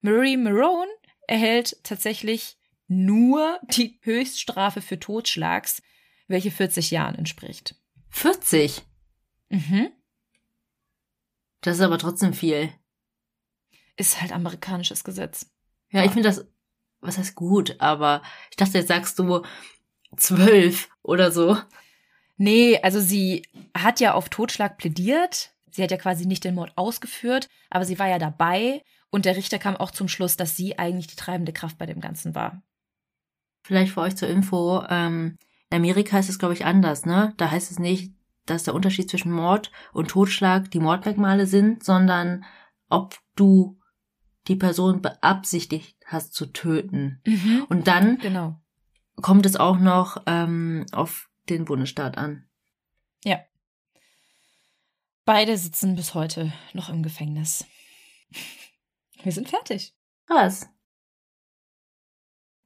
Marie 0.00 0.36
Marone 0.36 0.90
erhält 1.26 1.82
tatsächlich 1.82 2.56
nur 2.88 3.58
die 3.62 3.98
Höchststrafe 4.02 4.80
für 4.80 5.00
Totschlags, 5.00 5.82
welche 6.28 6.50
40 6.50 6.90
Jahren 6.90 7.16
entspricht. 7.16 7.74
40? 8.10 8.82
Mhm. 9.48 9.90
Das 11.60 11.76
ist 11.76 11.82
aber 11.82 11.98
trotzdem 11.98 12.32
viel. 12.32 12.72
Ist 13.96 14.20
halt 14.20 14.32
amerikanisches 14.32 15.02
Gesetz. 15.04 15.50
Ja, 15.90 16.04
ich 16.04 16.12
finde 16.12 16.28
das, 16.28 16.46
was 17.00 17.18
heißt 17.18 17.34
gut, 17.34 17.80
aber 17.80 18.22
ich 18.50 18.56
dachte, 18.56 18.78
jetzt 18.78 18.88
sagst 18.88 19.18
du 19.18 19.44
zwölf 20.16 20.88
oder 21.02 21.30
so. 21.30 21.56
Nee, 22.36 22.78
also 22.82 23.00
sie 23.00 23.42
hat 23.76 24.00
ja 24.00 24.14
auf 24.14 24.28
Totschlag 24.28 24.78
plädiert. 24.78 25.52
Sie 25.70 25.82
hat 25.82 25.90
ja 25.90 25.96
quasi 25.96 26.26
nicht 26.26 26.44
den 26.44 26.54
Mord 26.54 26.72
ausgeführt, 26.76 27.48
aber 27.70 27.84
sie 27.84 27.98
war 27.98 28.08
ja 28.08 28.18
dabei 28.18 28.82
und 29.10 29.24
der 29.24 29.36
Richter 29.36 29.58
kam 29.58 29.76
auch 29.76 29.90
zum 29.90 30.08
Schluss, 30.08 30.36
dass 30.36 30.56
sie 30.56 30.78
eigentlich 30.78 31.06
die 31.06 31.16
treibende 31.16 31.52
Kraft 31.52 31.78
bei 31.78 31.86
dem 31.86 32.00
Ganzen 32.00 32.34
war. 32.34 32.62
Vielleicht 33.62 33.92
für 33.92 34.00
euch 34.00 34.16
zur 34.16 34.28
Info, 34.28 34.84
ähm, 34.88 35.38
in 35.70 35.76
Amerika 35.78 36.18
ist 36.18 36.28
es, 36.28 36.38
glaube 36.38 36.54
ich, 36.54 36.64
anders, 36.64 37.04
ne? 37.04 37.34
Da 37.36 37.50
heißt 37.50 37.70
es 37.70 37.78
nicht, 37.78 38.14
dass 38.46 38.62
der 38.62 38.74
Unterschied 38.74 39.10
zwischen 39.10 39.32
Mord 39.32 39.72
und 39.92 40.08
Totschlag 40.08 40.70
die 40.70 40.80
Mordmerkmale 40.80 41.46
sind, 41.46 41.82
sondern 41.82 42.44
ob 42.88 43.18
du 43.34 43.78
die 44.46 44.56
Person 44.56 45.02
beabsichtigt 45.02 45.96
hast 46.06 46.34
zu 46.34 46.46
töten. 46.46 47.20
Mhm. 47.26 47.66
Und 47.68 47.88
dann 47.88 48.18
Genau. 48.18 48.60
Kommt 49.22 49.46
es 49.46 49.56
auch 49.56 49.78
noch 49.78 50.22
ähm, 50.26 50.86
auf 50.92 51.28
den 51.48 51.64
Bundesstaat 51.64 52.18
an. 52.18 52.48
Ja. 53.24 53.40
Beide 55.24 55.56
sitzen 55.56 55.96
bis 55.96 56.14
heute 56.14 56.52
noch 56.72 56.88
im 56.88 57.02
Gefängnis. 57.02 57.64
Wir 59.22 59.32
sind 59.32 59.48
fertig. 59.48 59.94
Krass. 60.26 60.68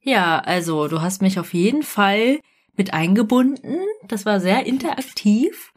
Ja, 0.00 0.38
also 0.38 0.88
du 0.88 1.00
hast 1.00 1.22
mich 1.22 1.38
auf 1.38 1.54
jeden 1.54 1.82
Fall 1.82 2.40
mit 2.74 2.92
eingebunden. 2.92 3.80
Das 4.08 4.24
war 4.24 4.40
sehr 4.40 4.66
interaktiv. 4.66 5.72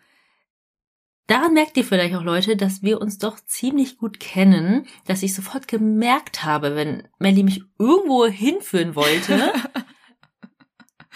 Daran 1.27 1.53
merkt 1.53 1.77
ihr 1.77 1.85
vielleicht 1.85 2.15
auch 2.15 2.23
Leute, 2.23 2.57
dass 2.57 2.83
wir 2.83 2.99
uns 2.99 3.17
doch 3.17 3.39
ziemlich 3.39 3.97
gut 3.97 4.19
kennen, 4.19 4.85
dass 5.05 5.23
ich 5.23 5.33
sofort 5.33 5.67
gemerkt 5.67 6.43
habe, 6.43 6.75
wenn 6.75 7.07
Melly 7.17 7.43
mich 7.43 7.63
irgendwo 7.79 8.25
hinführen 8.25 8.95
wollte. 8.95 9.53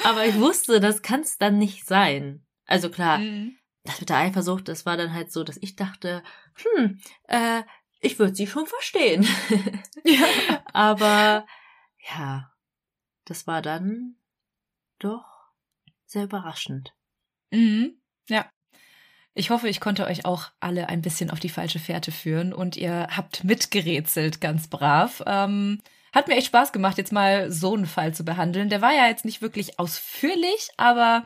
aber 0.04 0.26
ich 0.26 0.36
wusste, 0.36 0.80
das 0.80 1.02
kann 1.02 1.22
es 1.22 1.38
dann 1.38 1.58
nicht 1.58 1.86
sein. 1.88 2.46
Also 2.66 2.90
klar, 2.90 3.20
Mhm. 3.20 3.58
das 3.84 4.00
mit 4.00 4.10
der 4.10 4.18
Eifersucht, 4.18 4.68
das 4.68 4.86
war 4.86 4.98
dann 4.98 5.14
halt 5.14 5.32
so, 5.32 5.44
dass 5.44 5.58
ich 5.58 5.76
dachte, 5.76 6.24
hm, 6.76 7.00
äh, 7.28 7.64
ich 8.00 8.20
würde 8.20 8.36
sie 8.36 8.48
schon 8.48 8.68
verstehen. 8.68 9.28
Ja. 10.04 10.26
Aber 10.74 11.46
ja, 12.16 12.52
das 13.26 13.48
war 13.48 13.62
dann 13.62 14.16
doch 15.00 15.26
sehr 16.06 16.26
überraschend. 16.26 16.94
Mhm. 17.52 18.00
Ja. 18.30 18.50
Ich 19.34 19.50
hoffe, 19.52 19.70
ich 19.70 19.80
konnte 19.80 20.06
euch 20.06 20.26
auch 20.26 20.50
alle 20.60 20.90
ein 20.90 21.02
bisschen 21.02 21.30
auf 21.30 21.40
die 21.40 21.50
falsche 21.50 21.80
Fährte 21.80 22.12
führen 22.12 22.54
und 22.54 22.76
ihr 22.76 23.08
habt 23.16 23.44
mitgerätselt, 23.44 24.42
ganz 24.42 24.68
brav. 24.68 25.22
Ähm, 25.28 25.82
hat 26.18 26.28
mir 26.28 26.36
echt 26.36 26.48
Spaß 26.48 26.72
gemacht, 26.72 26.98
jetzt 26.98 27.14
mal 27.14 27.52
so 27.52 27.76
einen 27.76 27.86
Fall 27.86 28.14
zu 28.14 28.26
behandeln. 28.26 28.70
Der 28.70 28.82
war 28.82 28.92
ja 28.92 29.08
jetzt 29.08 29.24
nicht 29.24 29.42
wirklich 29.42 29.80
ausführlich, 29.80 30.70
aber 30.78 31.26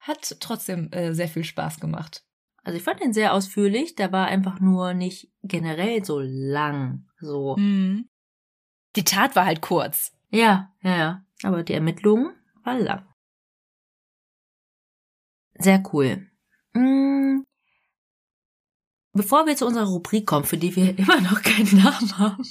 hat 0.00 0.36
trotzdem 0.40 0.92
äh, 0.92 1.14
sehr 1.14 1.28
viel 1.28 1.44
Spaß 1.44 1.80
gemacht. 1.80 2.22
Also 2.62 2.76
ich 2.76 2.84
fand 2.84 3.00
ihn 3.00 3.12
sehr 3.12 3.32
ausführlich, 3.32 3.96
der 3.96 4.12
war 4.12 4.26
einfach 4.26 4.60
nur 4.60 4.94
nicht 4.94 5.32
generell 5.42 6.04
so 6.04 6.20
lang. 6.20 7.06
So. 7.18 7.56
Mhm. 7.56 8.08
Die 8.96 9.04
Tat 9.04 9.34
war 9.34 9.46
halt 9.46 9.62
kurz. 9.62 10.12
Ja, 10.30 10.72
ja, 10.82 10.96
ja. 10.96 11.24
Aber 11.42 11.62
die 11.62 11.72
Ermittlung 11.72 12.32
war 12.62 12.78
lang. 12.78 13.06
Sehr 15.54 15.82
cool. 15.92 16.26
Mm. 16.74 17.42
Bevor 19.12 19.46
wir 19.46 19.56
zu 19.56 19.66
unserer 19.66 19.86
Rubrik 19.86 20.26
kommen, 20.26 20.44
für 20.44 20.56
die 20.56 20.74
wir 20.76 20.98
immer 20.98 21.20
noch 21.20 21.42
keinen 21.42 21.82
Namen 21.82 22.18
haben. 22.18 22.46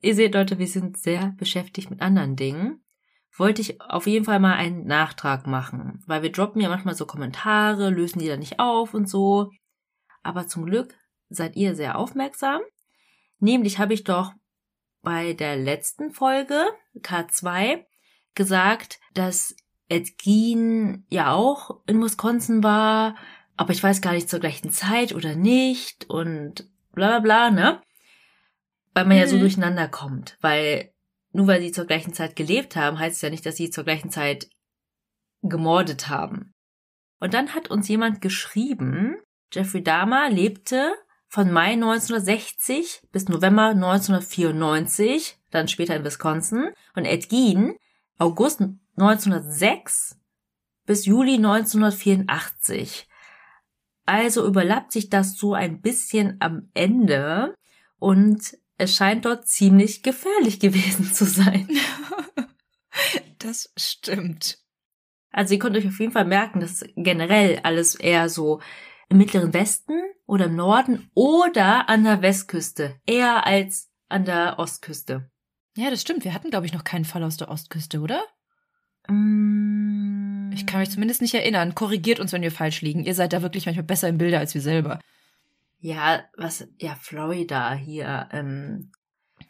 Ihr 0.00 0.14
seht, 0.14 0.34
Leute, 0.34 0.58
wir 0.58 0.66
sind 0.66 0.96
sehr 0.96 1.34
beschäftigt 1.38 1.90
mit 1.90 2.00
anderen 2.00 2.36
Dingen. 2.36 2.82
Wollte 3.36 3.60
ich 3.60 3.80
auf 3.80 4.06
jeden 4.06 4.24
Fall 4.24 4.40
mal 4.40 4.54
einen 4.54 4.86
Nachtrag 4.86 5.46
machen, 5.46 6.02
weil 6.06 6.22
wir 6.22 6.32
droppen 6.32 6.60
ja 6.60 6.68
manchmal 6.68 6.94
so 6.94 7.06
Kommentare, 7.06 7.90
lösen 7.90 8.18
die 8.18 8.28
dann 8.28 8.40
nicht 8.40 8.58
auf 8.58 8.94
und 8.94 9.08
so. 9.08 9.50
Aber 10.22 10.46
zum 10.46 10.66
Glück 10.66 10.94
seid 11.28 11.54
ihr 11.56 11.74
sehr 11.74 11.98
aufmerksam. 11.98 12.60
Nämlich 13.38 13.78
habe 13.78 13.94
ich 13.94 14.04
doch 14.04 14.32
bei 15.02 15.32
der 15.34 15.56
letzten 15.56 16.10
Folge, 16.10 16.66
K2, 16.98 17.84
gesagt, 18.34 19.00
dass 19.14 19.54
Ed 19.88 20.18
Gein 20.22 21.04
ja 21.10 21.32
auch 21.32 21.80
in 21.86 22.02
Wisconsin 22.02 22.62
war, 22.62 23.16
aber 23.56 23.72
ich 23.72 23.82
weiß 23.82 24.00
gar 24.00 24.12
nicht 24.12 24.28
zur 24.28 24.40
gleichen 24.40 24.70
Zeit 24.70 25.14
oder 25.14 25.34
nicht 25.34 26.08
und 26.08 26.68
bla 26.92 27.18
bla 27.18 27.20
bla, 27.20 27.50
ne? 27.50 27.82
Weil 28.94 29.06
man 29.06 29.16
ja 29.16 29.26
so 29.26 29.36
Mhm. 29.36 29.40
durcheinander 29.40 29.88
kommt, 29.88 30.36
weil 30.40 30.92
nur 31.32 31.46
weil 31.46 31.60
sie 31.60 31.70
zur 31.70 31.84
gleichen 31.86 32.12
Zeit 32.12 32.34
gelebt 32.34 32.74
haben, 32.74 32.98
heißt 32.98 33.16
es 33.16 33.22
ja 33.22 33.30
nicht, 33.30 33.46
dass 33.46 33.56
sie 33.56 33.70
zur 33.70 33.84
gleichen 33.84 34.10
Zeit 34.10 34.48
gemordet 35.42 36.08
haben. 36.08 36.52
Und 37.20 37.34
dann 37.34 37.54
hat 37.54 37.70
uns 37.70 37.86
jemand 37.88 38.20
geschrieben, 38.20 39.16
Jeffrey 39.52 39.82
Dahmer 39.82 40.28
lebte 40.30 40.92
von 41.28 41.52
Mai 41.52 41.72
1960 41.74 43.02
bis 43.12 43.28
November 43.28 43.68
1994, 43.68 45.38
dann 45.50 45.68
später 45.68 45.94
in 45.94 46.04
Wisconsin, 46.04 46.70
und 46.96 47.04
Ed 47.04 47.28
Gein 47.28 47.76
August 48.18 48.60
1906 48.96 50.18
bis 50.86 51.06
Juli 51.06 51.34
1984. 51.34 53.06
Also 54.06 54.46
überlappt 54.46 54.92
sich 54.92 55.08
das 55.08 55.36
so 55.36 55.54
ein 55.54 55.80
bisschen 55.80 56.36
am 56.40 56.68
Ende 56.74 57.54
und 57.98 58.58
es 58.80 58.96
scheint 58.96 59.24
dort 59.24 59.46
ziemlich 59.46 60.02
gefährlich 60.02 60.58
gewesen 60.60 61.12
zu 61.12 61.24
sein. 61.24 61.68
Das 63.38 63.72
stimmt. 63.76 64.58
Also 65.30 65.54
ihr 65.54 65.60
könnt 65.60 65.74
euch 65.76 65.86
auf 65.86 65.98
jeden 65.98 66.12
Fall 66.12 66.26
merken, 66.26 66.60
dass 66.60 66.84
generell 66.96 67.60
alles 67.62 67.94
eher 67.94 68.28
so 68.28 68.60
im 69.08 69.16
mittleren 69.16 69.54
Westen 69.54 69.98
oder 70.26 70.46
im 70.46 70.56
Norden 70.56 71.08
oder 71.14 71.88
an 71.88 72.04
der 72.04 72.20
Westküste, 72.20 73.00
eher 73.06 73.46
als 73.46 73.90
an 74.10 74.26
der 74.26 74.58
Ostküste. 74.58 75.30
Ja, 75.76 75.88
das 75.88 76.02
stimmt. 76.02 76.24
Wir 76.24 76.34
hatten, 76.34 76.50
glaube 76.50 76.66
ich, 76.66 76.74
noch 76.74 76.84
keinen 76.84 77.06
Fall 77.06 77.22
aus 77.22 77.38
der 77.38 77.48
Ostküste, 77.48 78.00
oder? 78.00 78.22
Mm, 79.08 80.50
Ich 80.52 80.66
kann 80.66 80.80
mich 80.80 80.90
zumindest 80.90 81.22
nicht 81.22 81.34
erinnern. 81.34 81.74
Korrigiert 81.74 82.20
uns, 82.20 82.32
wenn 82.32 82.42
wir 82.42 82.52
falsch 82.52 82.82
liegen. 82.82 83.04
Ihr 83.04 83.14
seid 83.14 83.32
da 83.32 83.40
wirklich 83.40 83.64
manchmal 83.64 83.84
besser 83.84 84.08
im 84.08 84.18
Bilder 84.18 84.40
als 84.40 84.52
wir 84.52 84.60
selber. 84.60 84.98
Ja, 85.80 86.24
was, 86.36 86.68
ja, 86.78 86.94
Florida 86.94 87.72
hier, 87.74 88.28
ähm, 88.32 88.92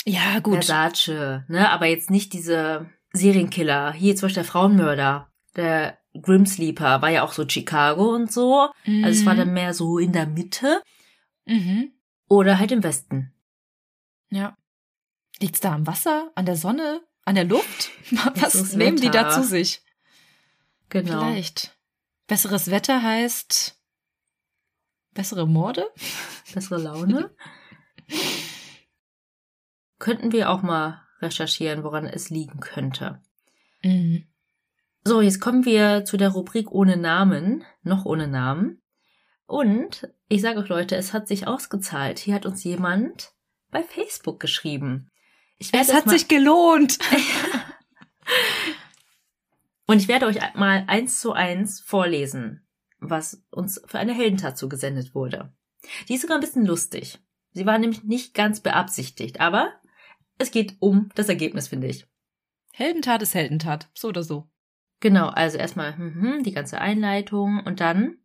Ja, 0.06 0.38
gut. 0.40 0.64
Versace, 0.64 1.42
ne, 1.48 1.68
aber 1.70 1.86
jetzt 1.86 2.10
nicht 2.10 2.32
diese 2.32 2.88
Serienkiller. 3.12 3.92
Hier 3.92 4.14
zum 4.16 4.26
Beispiel 4.26 4.42
der 4.44 4.50
Frauenmörder, 4.50 5.30
der 5.56 5.98
Grim 6.22 6.46
Sleeper, 6.46 7.02
war 7.02 7.10
ja 7.10 7.22
auch 7.24 7.32
so 7.32 7.48
Chicago 7.48 8.14
und 8.14 8.30
so. 8.32 8.68
Also 8.86 9.08
es 9.20 9.26
war 9.26 9.34
dann 9.34 9.52
mehr 9.52 9.74
so 9.74 9.98
in 9.98 10.12
der 10.12 10.26
Mitte 10.26 10.82
Mhm. 11.46 11.92
oder 12.28 12.58
halt 12.60 12.70
im 12.70 12.82
Westen. 12.84 13.32
Ja. 14.30 14.56
Liegt's 15.40 15.60
da 15.60 15.72
am 15.72 15.86
Wasser, 15.86 16.30
an 16.36 16.46
der 16.46 16.56
Sonne, 16.56 17.00
an 17.24 17.34
der 17.34 17.44
Luft? 17.44 17.90
Was 18.36 18.74
nehmen 18.74 18.98
die 19.00 19.10
da 19.10 19.30
zu 19.30 19.42
sich? 19.42 19.82
Genau. 20.90 21.24
Vielleicht. 21.24 21.76
Besseres 22.28 22.70
Wetter 22.70 23.02
heißt 23.02 23.79
bessere 25.14 25.46
Morde? 25.46 25.88
Bessere 26.54 26.80
Laune. 26.80 27.30
Könnten 29.98 30.32
wir 30.32 30.50
auch 30.50 30.62
mal 30.62 31.02
recherchieren, 31.20 31.84
woran 31.84 32.06
es 32.06 32.30
liegen 32.30 32.60
könnte. 32.60 33.20
Mhm. 33.82 34.26
So, 35.04 35.20
jetzt 35.20 35.40
kommen 35.40 35.64
wir 35.64 36.04
zu 36.04 36.16
der 36.16 36.30
Rubrik 36.30 36.70
ohne 36.70 36.96
Namen, 36.96 37.64
noch 37.82 38.04
ohne 38.04 38.28
Namen. 38.28 38.82
Und 39.46 40.08
ich 40.28 40.42
sage 40.42 40.60
euch 40.60 40.68
Leute, 40.68 40.96
es 40.96 41.12
hat 41.12 41.26
sich 41.26 41.46
ausgezahlt. 41.46 42.18
Hier 42.18 42.34
hat 42.34 42.46
uns 42.46 42.62
jemand 42.64 43.32
bei 43.70 43.82
Facebook 43.82 44.40
geschrieben. 44.40 45.10
Es 45.58 45.92
hat 45.92 46.08
sich 46.08 46.28
gelohnt. 46.28 46.98
und 49.86 49.98
ich 49.98 50.08
werde 50.08 50.26
euch 50.26 50.38
mal 50.54 50.84
eins 50.86 51.20
zu 51.20 51.32
eins 51.32 51.80
vorlesen, 51.80 52.66
was 53.00 53.42
uns 53.50 53.80
für 53.86 53.98
eine 53.98 54.14
Heldentat 54.14 54.56
zugesendet 54.58 55.14
wurde. 55.14 55.52
Die 56.08 56.14
ist 56.14 56.22
sogar 56.22 56.36
ein 56.36 56.42
bisschen 56.42 56.66
lustig. 56.66 57.18
Sie 57.52 57.66
war 57.66 57.78
nämlich 57.78 58.04
nicht 58.04 58.34
ganz 58.34 58.60
beabsichtigt, 58.60 59.40
aber 59.40 59.72
es 60.38 60.50
geht 60.50 60.76
um 60.80 61.10
das 61.14 61.28
Ergebnis, 61.28 61.68
finde 61.68 61.88
ich. 61.88 62.06
Heldentat 62.72 63.22
ist 63.22 63.34
Heldentat, 63.34 63.90
so 63.94 64.08
oder 64.08 64.22
so. 64.22 64.48
Genau, 65.00 65.28
also 65.28 65.58
erstmal 65.58 65.96
hm, 65.96 66.14
hm, 66.14 66.42
die 66.44 66.52
ganze 66.52 66.80
Einleitung 66.80 67.62
und 67.64 67.80
dann. 67.80 68.18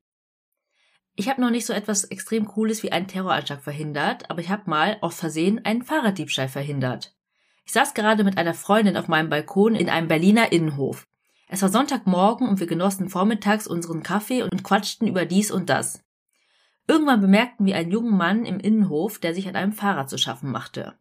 Ich 1.15 1.29
habe 1.29 1.41
noch 1.41 1.49
nicht 1.49 1.65
so 1.65 1.73
etwas 1.73 2.03
extrem 2.03 2.45
Cooles 2.45 2.83
wie 2.83 2.91
einen 2.91 3.07
Terroranschlag 3.07 3.61
verhindert, 3.61 4.29
aber 4.29 4.41
ich 4.41 4.49
habe 4.49 4.69
mal 4.69 4.97
aus 5.01 5.15
Versehen 5.15 5.63
einen 5.63 5.81
Fahrraddiebstahl 5.81 6.49
verhindert. 6.49 7.15
Ich 7.65 7.71
saß 7.71 7.93
gerade 7.93 8.23
mit 8.23 8.37
einer 8.37 8.53
Freundin 8.53 8.97
auf 8.97 9.07
meinem 9.07 9.29
Balkon 9.29 9.75
in 9.75 9.89
einem 9.89 10.07
Berliner 10.07 10.51
Innenhof. 10.51 11.07
Es 11.47 11.61
war 11.61 11.69
Sonntagmorgen 11.69 12.47
und 12.47 12.59
wir 12.59 12.67
genossen 12.67 13.09
vormittags 13.09 13.67
unseren 13.67 14.03
Kaffee 14.03 14.43
und 14.43 14.63
quatschten 14.63 15.07
über 15.07 15.25
dies 15.25 15.51
und 15.51 15.69
das. 15.69 16.03
Irgendwann 16.87 17.21
bemerkten 17.21 17.65
wir 17.65 17.75
einen 17.75 17.91
jungen 17.91 18.15
Mann 18.15 18.45
im 18.45 18.59
Innenhof, 18.59 19.19
der 19.19 19.33
sich 19.33 19.47
an 19.47 19.55
einem 19.55 19.73
Fahrrad 19.73 20.09
zu 20.09 20.17
schaffen 20.17 20.51
machte. 20.51 20.95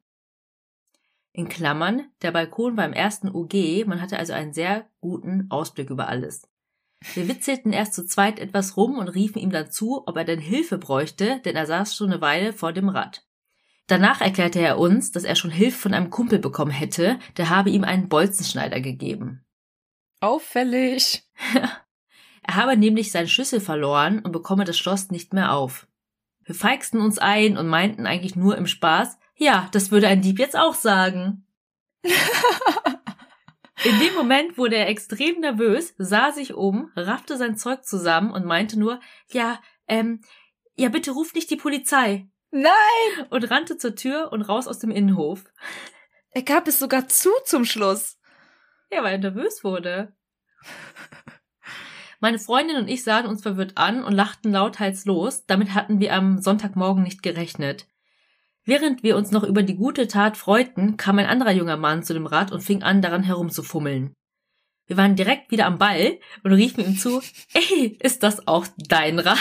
In 1.32 1.48
Klammern, 1.48 2.04
der 2.22 2.30
Balkon 2.30 2.76
war 2.76 2.84
im 2.84 2.92
ersten 2.92 3.28
UG, 3.28 3.86
man 3.86 4.00
hatte 4.00 4.18
also 4.18 4.32
einen 4.32 4.52
sehr 4.52 4.86
guten 5.00 5.46
Ausblick 5.50 5.90
über 5.90 6.08
alles. 6.08 6.48
Wir 7.12 7.28
witzelten 7.28 7.72
erst 7.72 7.94
zu 7.94 8.06
zweit 8.06 8.38
etwas 8.38 8.76
rum 8.76 8.98
und 8.98 9.08
riefen 9.08 9.42
ihm 9.42 9.50
dann 9.50 9.70
zu, 9.70 10.04
ob 10.06 10.16
er 10.16 10.24
denn 10.24 10.38
Hilfe 10.38 10.78
bräuchte, 10.78 11.40
denn 11.44 11.56
er 11.56 11.66
saß 11.66 11.94
schon 11.94 12.12
eine 12.12 12.20
Weile 12.20 12.52
vor 12.52 12.72
dem 12.72 12.88
Rad. 12.88 13.26
Danach 13.86 14.22
erklärte 14.22 14.60
er 14.60 14.78
uns, 14.78 15.10
dass 15.10 15.24
er 15.24 15.34
schon 15.34 15.50
Hilfe 15.50 15.78
von 15.78 15.92
einem 15.92 16.08
Kumpel 16.08 16.38
bekommen 16.38 16.70
hätte, 16.70 17.18
der 17.36 17.50
habe 17.50 17.68
ihm 17.68 17.84
einen 17.84 18.08
Bolzenschneider 18.08 18.80
gegeben. 18.80 19.44
Auffällig. 20.24 21.22
er 22.42 22.54
habe 22.54 22.76
nämlich 22.78 23.12
seinen 23.12 23.28
Schlüssel 23.28 23.60
verloren 23.60 24.20
und 24.20 24.32
bekomme 24.32 24.64
das 24.64 24.78
Schloss 24.78 25.10
nicht 25.10 25.34
mehr 25.34 25.52
auf. 25.52 25.86
Wir 26.44 26.54
feixten 26.54 27.00
uns 27.00 27.18
ein 27.18 27.58
und 27.58 27.68
meinten 27.68 28.06
eigentlich 28.06 28.34
nur 28.34 28.56
im 28.56 28.66
Spaß, 28.66 29.18
ja, 29.36 29.68
das 29.72 29.90
würde 29.90 30.08
ein 30.08 30.22
Dieb 30.22 30.38
jetzt 30.38 30.56
auch 30.56 30.74
sagen. 30.74 31.46
In 33.84 33.98
dem 33.98 34.14
Moment 34.14 34.56
wurde 34.56 34.76
er 34.76 34.88
extrem 34.88 35.40
nervös, 35.40 35.94
sah 35.98 36.32
sich 36.32 36.54
um, 36.54 36.90
raffte 36.96 37.36
sein 37.36 37.58
Zeug 37.58 37.84
zusammen 37.84 38.30
und 38.32 38.46
meinte 38.46 38.78
nur, 38.78 39.00
ja, 39.30 39.60
ähm, 39.88 40.22
ja, 40.74 40.88
bitte 40.88 41.10
ruft 41.10 41.34
nicht 41.34 41.50
die 41.50 41.56
Polizei. 41.56 42.26
Nein! 42.50 43.26
Und 43.28 43.50
rannte 43.50 43.76
zur 43.76 43.94
Tür 43.94 44.32
und 44.32 44.40
raus 44.40 44.68
aus 44.68 44.78
dem 44.78 44.90
Innenhof. 44.90 45.44
Er 46.30 46.42
gab 46.42 46.66
es 46.66 46.78
sogar 46.78 47.08
zu 47.08 47.30
zum 47.44 47.66
Schluss. 47.66 48.16
Ja, 48.94 49.02
weil 49.02 49.14
er 49.14 49.18
nervös 49.18 49.64
wurde. 49.64 50.12
Meine 52.20 52.38
Freundin 52.38 52.76
und 52.76 52.88
ich 52.88 53.02
sahen 53.02 53.26
uns 53.26 53.42
verwirrt 53.42 53.76
an 53.76 54.04
und 54.04 54.12
lachten 54.12 54.52
lauthals 54.52 55.04
los. 55.04 55.46
Damit 55.46 55.74
hatten 55.74 55.98
wir 56.00 56.14
am 56.14 56.40
Sonntagmorgen 56.40 57.02
nicht 57.02 57.22
gerechnet. 57.22 57.86
Während 58.64 59.02
wir 59.02 59.16
uns 59.16 59.30
noch 59.30 59.42
über 59.42 59.62
die 59.62 59.76
gute 59.76 60.06
Tat 60.06 60.36
freuten, 60.36 60.96
kam 60.96 61.18
ein 61.18 61.26
anderer 61.26 61.50
junger 61.50 61.76
Mann 61.76 62.02
zu 62.02 62.14
dem 62.14 62.26
Rad 62.26 62.52
und 62.52 62.62
fing 62.62 62.82
an, 62.82 63.02
daran 63.02 63.24
herumzufummeln. 63.24 64.14
Wir 64.86 64.96
waren 64.96 65.16
direkt 65.16 65.50
wieder 65.50 65.66
am 65.66 65.78
Ball 65.78 66.18
und 66.42 66.52
riefen 66.52 66.84
ihm 66.84 66.96
zu, 66.96 67.20
ey, 67.52 67.98
ist 68.00 68.22
das 68.22 68.46
auch 68.46 68.66
dein 68.78 69.18
Rad? 69.18 69.38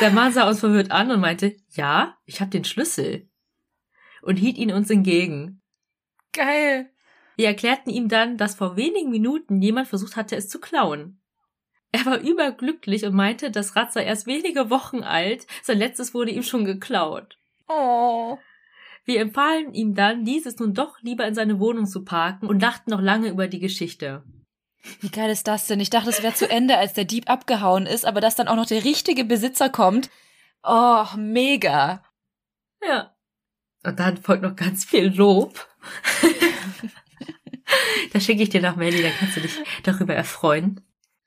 Der 0.00 0.10
Mann 0.10 0.32
sah 0.32 0.48
uns 0.48 0.60
verwirrt 0.60 0.90
an 0.90 1.10
und 1.10 1.20
meinte, 1.20 1.54
ja, 1.70 2.16
ich 2.24 2.40
hab 2.40 2.50
den 2.50 2.64
Schlüssel. 2.64 3.28
Und 4.22 4.36
hielt 4.36 4.56
ihn 4.56 4.72
uns 4.72 4.90
entgegen. 4.90 5.61
Geil. 6.32 6.90
Wir 7.36 7.46
erklärten 7.46 7.90
ihm 7.90 8.08
dann, 8.08 8.36
dass 8.36 8.54
vor 8.54 8.76
wenigen 8.76 9.10
Minuten 9.10 9.60
jemand 9.60 9.88
versucht 9.88 10.16
hatte, 10.16 10.36
es 10.36 10.48
zu 10.48 10.60
klauen. 10.60 11.20
Er 11.92 12.06
war 12.06 12.18
überglücklich 12.18 13.04
und 13.04 13.14
meinte, 13.14 13.50
das 13.50 13.76
Rad 13.76 13.92
sei 13.92 14.04
erst 14.04 14.26
wenige 14.26 14.70
Wochen 14.70 15.02
alt, 15.02 15.46
sein 15.62 15.78
letztes 15.78 16.14
wurde 16.14 16.30
ihm 16.30 16.42
schon 16.42 16.64
geklaut. 16.64 17.38
Oh. 17.68 18.38
Wir 19.04 19.20
empfahlen 19.20 19.74
ihm 19.74 19.94
dann, 19.94 20.24
dieses 20.24 20.58
nun 20.58 20.74
doch 20.74 21.00
lieber 21.02 21.26
in 21.26 21.34
seine 21.34 21.60
Wohnung 21.60 21.86
zu 21.86 22.04
parken 22.04 22.46
und 22.46 22.62
lachten 22.62 22.90
noch 22.90 23.00
lange 23.00 23.28
über 23.28 23.46
die 23.46 23.60
Geschichte. 23.60 24.24
Wie 25.00 25.10
geil 25.10 25.30
ist 25.30 25.46
das 25.46 25.66
denn? 25.66 25.80
Ich 25.80 25.90
dachte, 25.90 26.10
es 26.10 26.22
wäre 26.22 26.34
zu 26.34 26.48
Ende, 26.48 26.76
als 26.76 26.92
der 26.92 27.04
Dieb 27.04 27.28
abgehauen 27.28 27.86
ist, 27.86 28.04
aber 28.04 28.20
dass 28.20 28.36
dann 28.36 28.48
auch 28.48 28.56
noch 28.56 28.66
der 28.66 28.84
richtige 28.84 29.24
Besitzer 29.24 29.68
kommt. 29.68 30.10
Oh, 30.64 31.04
mega. 31.16 32.04
Ja. 32.82 33.11
Und 33.84 33.98
dann 33.98 34.16
folgt 34.16 34.42
noch 34.42 34.56
ganz 34.56 34.84
viel 34.84 35.06
Lob. 35.06 35.68
da 38.12 38.20
schicke 38.20 38.42
ich 38.42 38.50
dir 38.50 38.60
nach 38.60 38.76
Melly, 38.76 39.02
da 39.02 39.10
kannst 39.10 39.36
du 39.36 39.40
dich 39.40 39.58
darüber 39.82 40.14
erfreuen. 40.14 40.80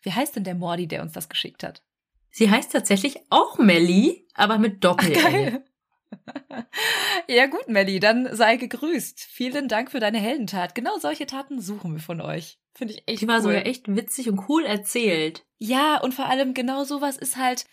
Wie 0.03 0.11
heißt 0.11 0.35
denn 0.35 0.43
der 0.43 0.55
Mordi, 0.55 0.87
der 0.87 1.01
uns 1.01 1.13
das 1.13 1.29
geschickt 1.29 1.63
hat? 1.63 1.83
Sie 2.31 2.49
heißt 2.49 2.71
tatsächlich 2.71 3.19
auch 3.29 3.57
Melly, 3.57 4.27
aber 4.33 4.57
mit 4.57 4.83
doppel 4.83 5.11
-L. 5.11 5.21
Geil. 5.21 5.65
Ja 7.27 7.47
gut, 7.47 7.67
Melly, 7.67 7.99
dann 7.99 8.33
sei 8.35 8.57
gegrüßt. 8.57 9.19
Vielen 9.19 9.67
Dank 9.67 9.91
für 9.91 9.99
deine 9.99 10.19
Heldentat. 10.19 10.75
Genau 10.75 10.97
solche 10.99 11.25
Taten 11.25 11.59
suchen 11.59 11.93
wir 11.93 11.99
von 11.99 12.21
euch. 12.21 12.59
Finde 12.73 12.93
ich 12.93 13.03
echt 13.07 13.21
Die 13.21 13.27
war 13.27 13.37
cool. 13.37 13.41
sogar 13.41 13.65
echt 13.65 13.93
witzig 13.93 14.29
und 14.29 14.47
cool 14.47 14.63
erzählt. 14.63 15.43
Ja, 15.57 15.97
und 15.97 16.13
vor 16.13 16.27
allem 16.27 16.53
genau 16.53 16.83
sowas 16.83 17.17
ist 17.17 17.37
halt 17.37 17.65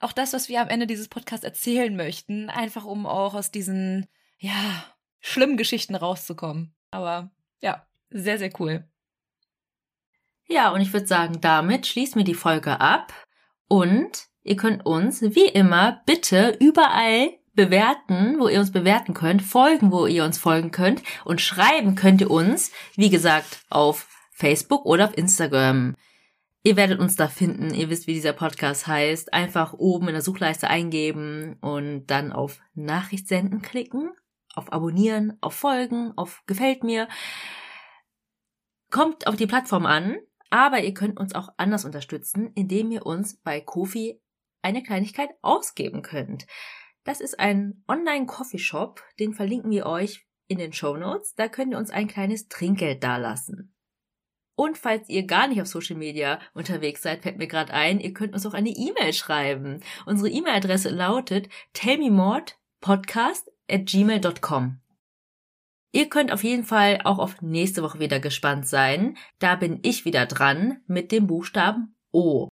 auch 0.00 0.12
das, 0.12 0.32
was 0.32 0.48
wir 0.48 0.60
am 0.62 0.68
Ende 0.68 0.86
dieses 0.86 1.08
Podcasts 1.08 1.44
erzählen 1.44 1.94
möchten. 1.94 2.48
Einfach 2.48 2.84
um 2.84 3.06
auch 3.06 3.34
aus 3.34 3.50
diesen, 3.50 4.06
ja, 4.38 4.84
schlimmen 5.20 5.56
Geschichten 5.56 5.94
rauszukommen. 5.94 6.74
Aber 6.90 7.30
ja, 7.60 7.86
sehr, 8.10 8.38
sehr 8.38 8.50
cool. 8.60 8.88
Ja, 10.48 10.70
und 10.70 10.80
ich 10.80 10.92
würde 10.92 11.06
sagen, 11.06 11.40
damit 11.40 11.86
schließen 11.86 12.16
wir 12.16 12.24
die 12.24 12.34
Folge 12.34 12.80
ab 12.80 13.12
und 13.68 14.28
ihr 14.44 14.56
könnt 14.56 14.86
uns 14.86 15.22
wie 15.22 15.48
immer 15.48 16.02
bitte 16.06 16.56
überall 16.60 17.30
bewerten, 17.54 18.38
wo 18.38 18.48
ihr 18.48 18.60
uns 18.60 18.70
bewerten 18.70 19.14
könnt, 19.14 19.42
folgen, 19.42 19.90
wo 19.90 20.06
ihr 20.06 20.24
uns 20.24 20.38
folgen 20.38 20.70
könnt 20.70 21.02
und 21.24 21.40
schreiben 21.40 21.96
könnt 21.96 22.20
ihr 22.20 22.30
uns, 22.30 22.70
wie 22.94 23.10
gesagt, 23.10 23.64
auf 23.70 24.06
Facebook 24.30 24.84
oder 24.84 25.06
auf 25.06 25.16
Instagram. 25.16 25.96
Ihr 26.62 26.76
werdet 26.76 27.00
uns 27.00 27.16
da 27.16 27.28
finden, 27.28 27.72
ihr 27.72 27.90
wisst, 27.90 28.06
wie 28.06 28.14
dieser 28.14 28.32
Podcast 28.32 28.86
heißt. 28.86 29.32
Einfach 29.32 29.72
oben 29.72 30.08
in 30.08 30.14
der 30.14 30.22
Suchleiste 30.22 30.68
eingeben 30.68 31.56
und 31.60 32.06
dann 32.06 32.32
auf 32.32 32.60
Nachricht 32.74 33.28
senden 33.28 33.62
klicken, 33.62 34.10
auf 34.56 34.72
Abonnieren, 34.72 35.38
auf 35.40 35.54
Folgen, 35.54 36.12
auf 36.16 36.42
Gefällt 36.46 36.82
mir. 36.82 37.08
Kommt 38.90 39.26
auf 39.26 39.36
die 39.36 39.46
Plattform 39.46 39.86
an, 39.86 40.16
aber 40.50 40.80
ihr 40.80 40.94
könnt 40.94 41.18
uns 41.18 41.34
auch 41.34 41.48
anders 41.56 41.84
unterstützen, 41.84 42.50
indem 42.54 42.90
ihr 42.90 43.04
uns 43.04 43.36
bei 43.36 43.60
Kofi 43.60 44.20
eine 44.62 44.82
Kleinigkeit 44.82 45.30
ausgeben 45.42 46.02
könnt. 46.02 46.46
Das 47.04 47.20
ist 47.20 47.38
ein 47.38 47.84
Online-Coffeeshop, 47.86 49.02
den 49.20 49.32
verlinken 49.32 49.70
wir 49.70 49.86
euch 49.86 50.26
in 50.48 50.58
den 50.58 50.72
Show 50.72 50.96
Notes. 50.96 51.34
Da 51.34 51.48
könnt 51.48 51.72
ihr 51.72 51.78
uns 51.78 51.90
ein 51.90 52.08
kleines 52.08 52.48
Trinkgeld 52.48 53.02
dalassen. 53.02 53.72
Und 54.56 54.78
falls 54.78 55.08
ihr 55.08 55.26
gar 55.26 55.48
nicht 55.48 55.60
auf 55.60 55.68
Social 55.68 55.96
Media 55.96 56.40
unterwegs 56.54 57.02
seid, 57.02 57.22
fällt 57.22 57.36
mir 57.36 57.46
gerade 57.46 57.74
ein, 57.74 58.00
ihr 58.00 58.14
könnt 58.14 58.32
uns 58.32 58.46
auch 58.46 58.54
eine 58.54 58.70
E-Mail 58.70 59.12
schreiben. 59.12 59.80
Unsere 60.06 60.30
E-Mail-Adresse 60.30 60.88
lautet 60.88 61.48
tellmemordpodcast 61.74 63.50
at 63.70 63.86
gmail.com. 63.86 64.80
Ihr 65.92 66.08
könnt 66.08 66.32
auf 66.32 66.44
jeden 66.44 66.64
Fall 66.64 67.00
auch 67.04 67.18
auf 67.18 67.40
nächste 67.40 67.82
Woche 67.82 67.98
wieder 68.00 68.20
gespannt 68.20 68.68
sein. 68.68 69.16
Da 69.38 69.56
bin 69.56 69.80
ich 69.82 70.04
wieder 70.04 70.26
dran 70.26 70.82
mit 70.86 71.10
dem 71.10 71.26
Buchstaben 71.26 71.96
O. 72.12 72.48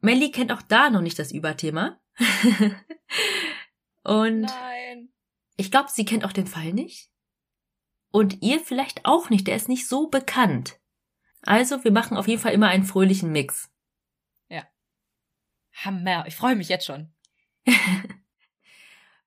Melly 0.00 0.30
kennt 0.30 0.52
auch 0.52 0.62
da 0.62 0.90
noch 0.90 1.00
nicht 1.00 1.18
das 1.18 1.32
Überthema. 1.32 2.00
Und 4.04 4.42
Nein. 4.42 5.12
ich 5.56 5.70
glaube, 5.70 5.88
sie 5.90 6.04
kennt 6.04 6.24
auch 6.24 6.32
den 6.32 6.46
Fall 6.46 6.72
nicht. 6.72 7.10
Und 8.10 8.42
ihr 8.42 8.60
vielleicht 8.60 9.04
auch 9.04 9.28
nicht, 9.28 9.46
der 9.46 9.56
ist 9.56 9.68
nicht 9.68 9.88
so 9.88 10.08
bekannt. 10.08 10.78
Also, 11.42 11.84
wir 11.84 11.92
machen 11.92 12.16
auf 12.16 12.28
jeden 12.28 12.40
Fall 12.40 12.52
immer 12.52 12.68
einen 12.68 12.84
fröhlichen 12.84 13.32
Mix. 13.32 13.70
Ja. 14.48 14.66
Hammer, 15.72 16.26
ich 16.26 16.36
freue 16.36 16.56
mich 16.56 16.68
jetzt 16.68 16.86
schon. 16.86 17.12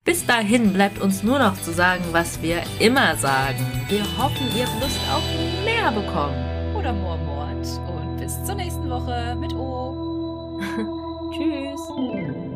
Bis 0.04 0.26
dahin 0.26 0.72
bleibt 0.72 1.00
uns 1.00 1.22
nur 1.22 1.38
noch 1.38 1.54
zu 1.54 1.72
sagen, 1.72 2.02
was 2.10 2.42
wir 2.42 2.62
immer 2.80 3.16
sagen. 3.16 3.64
Wir 3.88 4.02
hoffen, 4.18 4.48
ihr 4.56 4.66
habt 4.66 4.80
Lust 4.80 4.98
auf 5.14 5.22
mehr 5.64 5.92
bekommen. 5.92 6.74
Oder 6.74 6.92
Moormord. 6.92 7.64
Und 7.86 8.16
bis 8.16 8.42
zur 8.42 8.56
nächsten 8.56 8.90
Woche 8.90 9.36
mit 9.38 9.54
O. 9.54 10.60
Tschüss. 11.32 12.51